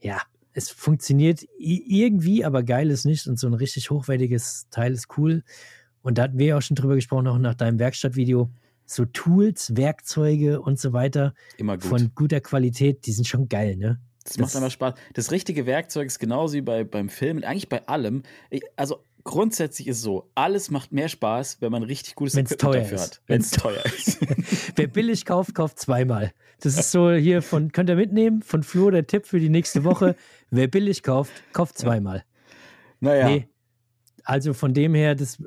[0.01, 0.21] ja,
[0.53, 5.45] es funktioniert irgendwie, aber geil ist nicht und so ein richtig hochwertiges Teil ist cool.
[6.03, 8.51] Und da hatten wir ja auch schon drüber gesprochen, auch nach deinem Werkstattvideo.
[8.91, 11.85] So Tools, Werkzeuge und so weiter Immer gut.
[11.87, 14.01] von guter Qualität, die sind schon geil, ne?
[14.25, 14.95] Das macht Das- einfach Spaß.
[15.15, 18.23] Das richtige Werkzeug ist genauso wie bei, beim Filmen, eigentlich bei allem.
[18.77, 22.75] Also grundsätzlich ist es so, alles macht mehr Spaß, wenn man richtig gutes Wenn's Equipment
[22.75, 23.03] teuer dafür ist.
[23.05, 23.23] hat.
[23.27, 24.19] Wenn es teuer ist.
[24.77, 26.33] Wer billig kauft, kauft zweimal.
[26.61, 29.85] Das ist so hier von, könnt ihr mitnehmen, von Flo der Tipp für die nächste
[29.85, 30.17] Woche.
[30.51, 32.25] Wer billig kauft, kauft zweimal.
[33.01, 33.49] naja, Nee.
[34.25, 35.39] Also von dem her, das,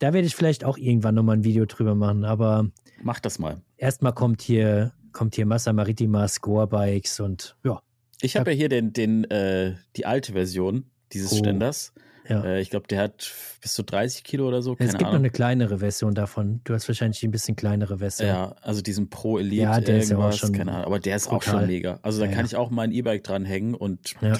[0.00, 2.68] da werde ich vielleicht auch irgendwann nochmal ein Video drüber machen, aber
[3.02, 3.62] mach das mal.
[3.76, 7.80] erstmal kommt hier, kommt hier Massa Maritima Score Bikes und ja,
[8.20, 11.36] Ich habe ja hier den, den, äh, die alte Version dieses Oh.
[11.36, 11.92] Ständers.
[12.28, 12.44] ja.
[12.44, 13.32] Äh, ich glaube, der hat
[13.62, 14.72] bis zu 30 Kilo oder so.
[14.72, 15.20] es Keine gibt noch Ahnung.
[15.22, 16.60] eine kleinere Version davon.
[16.64, 18.28] Du hast wahrscheinlich ein bisschen kleinere Version.
[18.28, 21.16] Ja, also diesen Pro Elite Ja, der ist ja auch schon keine Ahnung, aber der
[21.16, 21.60] ist auch brutal.
[21.60, 21.98] schon mega.
[22.02, 22.46] Also da Ja, kann ja.
[22.46, 24.38] ich auch mein E-Bike dranhängen und Ja.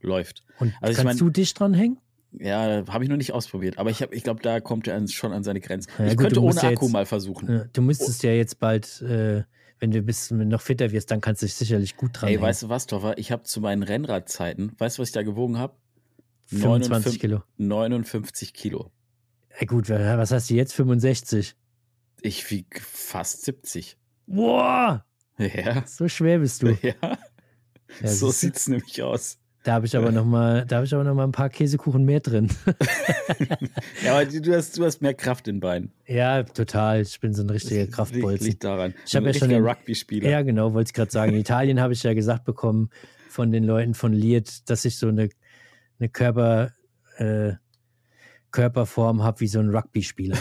[0.00, 0.44] läuft.
[0.58, 1.98] Und Also ich kannst mein- du dich dranhängen?
[2.32, 5.32] Ja, habe ich noch nicht ausprobiert, aber ich, hab- ich glaube, da kommt er schon
[5.32, 5.90] an seine Grenzen.
[5.98, 7.50] Ja, ich gut, könnte ohne ja Akku jetzt- mal versuchen.
[7.50, 9.44] Ja, Du müsstest ja jetzt bald, äh,
[9.78, 12.64] wenn du bist, noch fitter wirst, dann kannst du dich sicherlich gut dran Ey, weißt
[12.64, 13.16] du was, Toffer?
[13.18, 15.74] Ich habe zu meinen Rennradzeiten, weißt du, was ich da gewogen habe?
[16.46, 17.42] 25 Kilo.
[17.56, 18.90] 59 Kilo.
[19.50, 20.74] Ey, gut, wa- was hast du jetzt?
[20.74, 21.56] 65.
[22.20, 23.96] Ich wieg fast 70.
[24.26, 25.04] Boah,
[25.38, 26.68] Ja, so schwer bist du.
[26.82, 26.94] ja.
[28.02, 29.38] Ja, so sieht's nämlich aus.
[29.66, 32.04] Da habe ich aber noch mal, da habe ich aber noch mal ein paar Käsekuchen
[32.04, 32.48] mehr drin.
[34.04, 35.92] Ja, aber du hast, du hast mehr Kraft in den Beinen.
[36.06, 37.00] ja, total.
[37.00, 38.46] Ich bin so ein richtiger Kraftbolzen.
[38.46, 38.94] liegt daran.
[39.04, 40.30] Ich hab Ein ja schon Rugby-Spieler.
[40.30, 41.32] Ja, genau, wollte ich gerade sagen.
[41.32, 42.90] In Italien habe ich ja gesagt bekommen
[43.28, 45.30] von den Leuten von Liet, dass ich so eine,
[45.98, 46.70] eine Körper,
[47.16, 47.54] äh,
[48.50, 50.36] Körperform habe wie so ein Rugby-Spieler.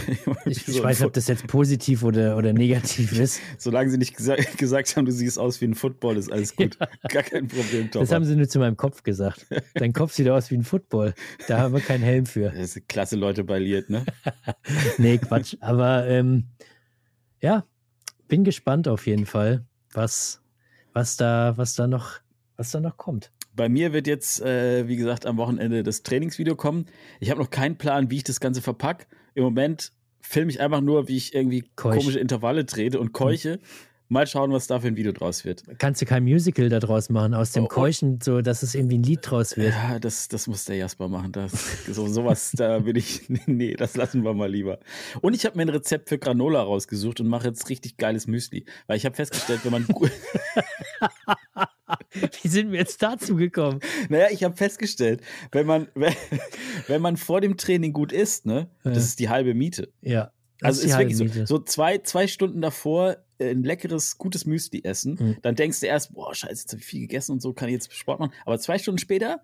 [0.45, 3.41] Ich, ich weiß nicht, ob das jetzt positiv oder, oder negativ ist.
[3.57, 6.77] Solange sie nicht gesa gesagt haben, du siehst aus wie ein Football, ist alles gut.
[7.09, 8.15] Gar kein Problem, Das Toffer.
[8.15, 9.47] haben sie nur zu meinem Kopf gesagt.
[9.73, 11.13] Dein Kopf sieht aus wie ein Football.
[11.47, 12.49] Da haben wir keinen Helm für.
[12.51, 14.05] Das sind klasse Leute bei Liet, ne?
[14.97, 15.55] Nee, Quatsch.
[15.59, 16.45] Aber ähm,
[17.41, 17.65] ja,
[18.27, 20.41] bin gespannt auf jeden Fall, was,
[20.93, 22.19] was, da, was, da noch,
[22.57, 23.31] was da noch kommt.
[23.55, 26.87] Bei mir wird jetzt, äh, wie gesagt, am Wochenende das Trainingsvideo kommen.
[27.19, 29.07] Ich habe noch keinen Plan, wie ich das Ganze verpack.
[29.33, 31.97] Im Moment filme ich einfach nur, wie ich irgendwie Keuch.
[31.97, 33.59] komische Intervalle trete und keuche.
[34.07, 35.63] Mal schauen, was da für ein Video draus wird.
[35.79, 37.69] Kannst du kein Musical da draus machen, aus dem Oh, oh.
[37.69, 39.73] Keuchen, so dass es irgendwie ein Lied draus wird?
[39.73, 41.31] Ja, das, das muss der Jasper machen.
[41.31, 41.51] Das,
[41.91, 43.23] so, sowas, da will ich.
[43.47, 44.79] Nee, das lassen wir mal lieber.
[45.21, 48.65] Und ich habe mir ein Rezept für Granola rausgesucht und mache jetzt richtig geiles Müsli.
[48.87, 49.87] Weil ich habe festgestellt, wenn man.
[52.41, 53.79] Wie sind wir jetzt dazu gekommen?
[54.09, 56.13] Naja, ich habe festgestellt, wenn man, wenn,
[56.87, 58.91] wenn man vor dem Training gut isst, ne, Ja.
[58.91, 59.91] das ist die halbe Miete.
[60.01, 60.31] Ja.
[60.59, 61.45] das Also ist wirklich so, Miete.
[61.47, 65.37] so zwei, zwei Stunden davor ein leckeres, gutes Müsli essen, Mhm.
[65.41, 67.73] dann denkst du erst, boah, scheiße, jetzt habe ich viel gegessen und so, kann ich
[67.73, 68.31] jetzt Sport machen.
[68.45, 69.41] Aber zwei Stunden später,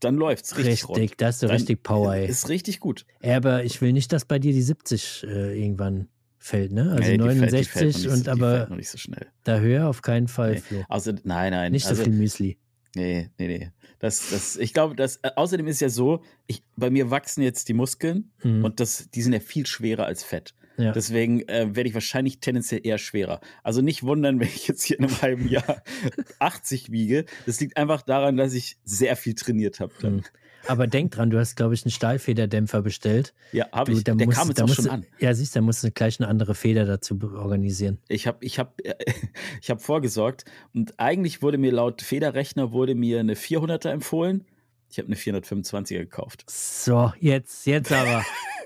[0.00, 2.26] dann läuft's richtig, Richtig, das ist so Dann richtig Power, ey.
[2.28, 3.06] Ist richtig gut.
[3.22, 6.08] Ja, aber ich will nicht, dass bei dir die 70 äh, irgendwann
[6.38, 6.90] fällt, ne?
[6.90, 8.98] Also Nee, die fällt- die 69 fällt nicht, und die aber fällt noch nicht so
[8.98, 9.26] schnell.
[9.44, 10.84] da höher auf keinen Fall, Nee.
[10.88, 11.70] Also, nein, nein.
[11.72, 12.58] Nicht so also, viel Müsli.
[12.96, 13.70] Nee, nee, nee.
[14.00, 17.68] Das, das, ich glaube, das, äh, außerdem ist ja so, ich, bei mir wachsen jetzt
[17.68, 18.64] die Muskeln Mhm.
[18.64, 20.54] und das, die sind ja viel schwerer als Fett.
[20.82, 20.92] Ja.
[20.92, 23.40] Deswegen äh, werde ich wahrscheinlich tendenziell eher schwerer.
[23.62, 25.82] Also nicht wundern, wenn ich jetzt hier in einem halben Jahr
[26.38, 27.24] 80 wiege.
[27.46, 29.92] Das liegt einfach daran, dass ich sehr viel trainiert habe.
[30.02, 30.22] Mhm.
[30.68, 33.34] Aber denk dran, du hast, glaube ich, einen Stahlfederdämpfer bestellt.
[33.52, 34.04] Ja, habe ich.
[34.04, 35.04] Der musst- kam jetzt da auch musst schon an.
[35.18, 37.98] Ja, siehst du, da musst du gleich eine andere Feder dazu organisieren.
[38.08, 38.80] Ich habe ich hab,
[39.60, 44.44] ich hab vorgesorgt und eigentlich wurde mir laut Federrechner wurde mir eine 400er empfohlen.
[44.88, 46.44] Ich habe eine 425er gekauft.
[46.48, 48.24] So, jetzt, jetzt aber.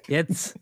[0.09, 0.59] Jetzt.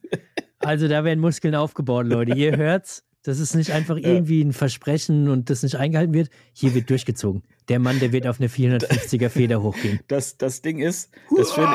[0.64, 2.34] Also da werden Muskeln aufgebaut, Leute.
[2.34, 3.04] Ihr hört's.
[3.22, 6.28] Das ist nicht einfach irgendwie ein Versprechen und das nicht eingehalten wird.
[6.52, 7.42] Hier wird durchgezogen.
[7.68, 10.00] Der Mann, der wird auf eine 450er Feder hochgehen.
[10.08, 11.74] Das, das Ding ist, das Schöne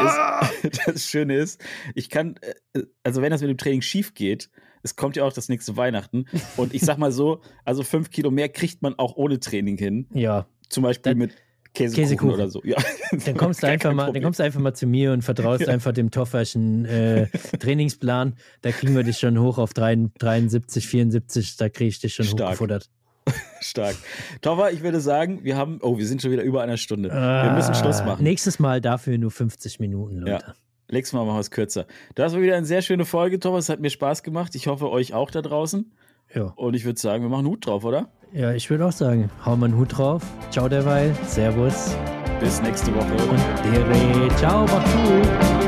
[0.61, 1.59] ist, das Schöne ist,
[1.95, 2.35] ich kann,
[2.73, 4.51] äh, also wenn das mit dem Training schief geht,
[4.83, 6.25] es kommt ja auch das nächste Weihnachten.
[6.55, 10.07] Und ich sag mal so, also fünf Kilo mehr kriegt man auch ohne Training hin.
[10.13, 10.45] Ja.
[10.69, 11.33] Zum Beispiel Dann- mit
[11.73, 12.33] Käsekuchen, Käsekuchen.
[12.33, 12.61] oder so.
[12.63, 12.77] Ja.
[13.25, 15.91] Dann kommst, du einfach mal, dann kommst du einfach mal zu mir und vertraust einfach
[15.93, 17.27] dem Tofferschen äh,
[17.59, 18.35] Trainingsplan.
[18.61, 21.57] Da kriegen wir dich schon hoch auf 3 73, 74.
[21.57, 22.49] Da kriege ich dich schon Stark.
[22.49, 22.89] hochgefuttert.
[23.61, 23.95] Stark.
[24.41, 27.09] Tova, ich würde sagen, wir haben, oh, wir sind schon wieder über einer Stunde.
[27.09, 28.23] wir müssen Schluss Ah, machen.
[28.23, 30.53] Nächstes Mal dafür nur 50 Minuten, Leute.
[30.91, 31.85] Nächstes Mal machen wir es kürzer.
[32.15, 33.65] Das war wieder eine sehr schöne Folge, Thomas.
[33.65, 34.55] Es hat mir Spaß gemacht.
[34.55, 35.91] Ich hoffe, euch auch da draußen.
[36.33, 38.09] Ja, Und ich würde sagen, wir machen Hut drauf, oder?
[38.33, 40.21] Ja ich würde auch sagen, hau mal einen Hut drauf.
[40.51, 41.15] Ciao derweil.
[41.25, 41.95] Servus.
[42.39, 43.13] Bis nächste Woche.
[43.29, 44.35] Und Dere.
[44.37, 45.58] Ciao, mach gut.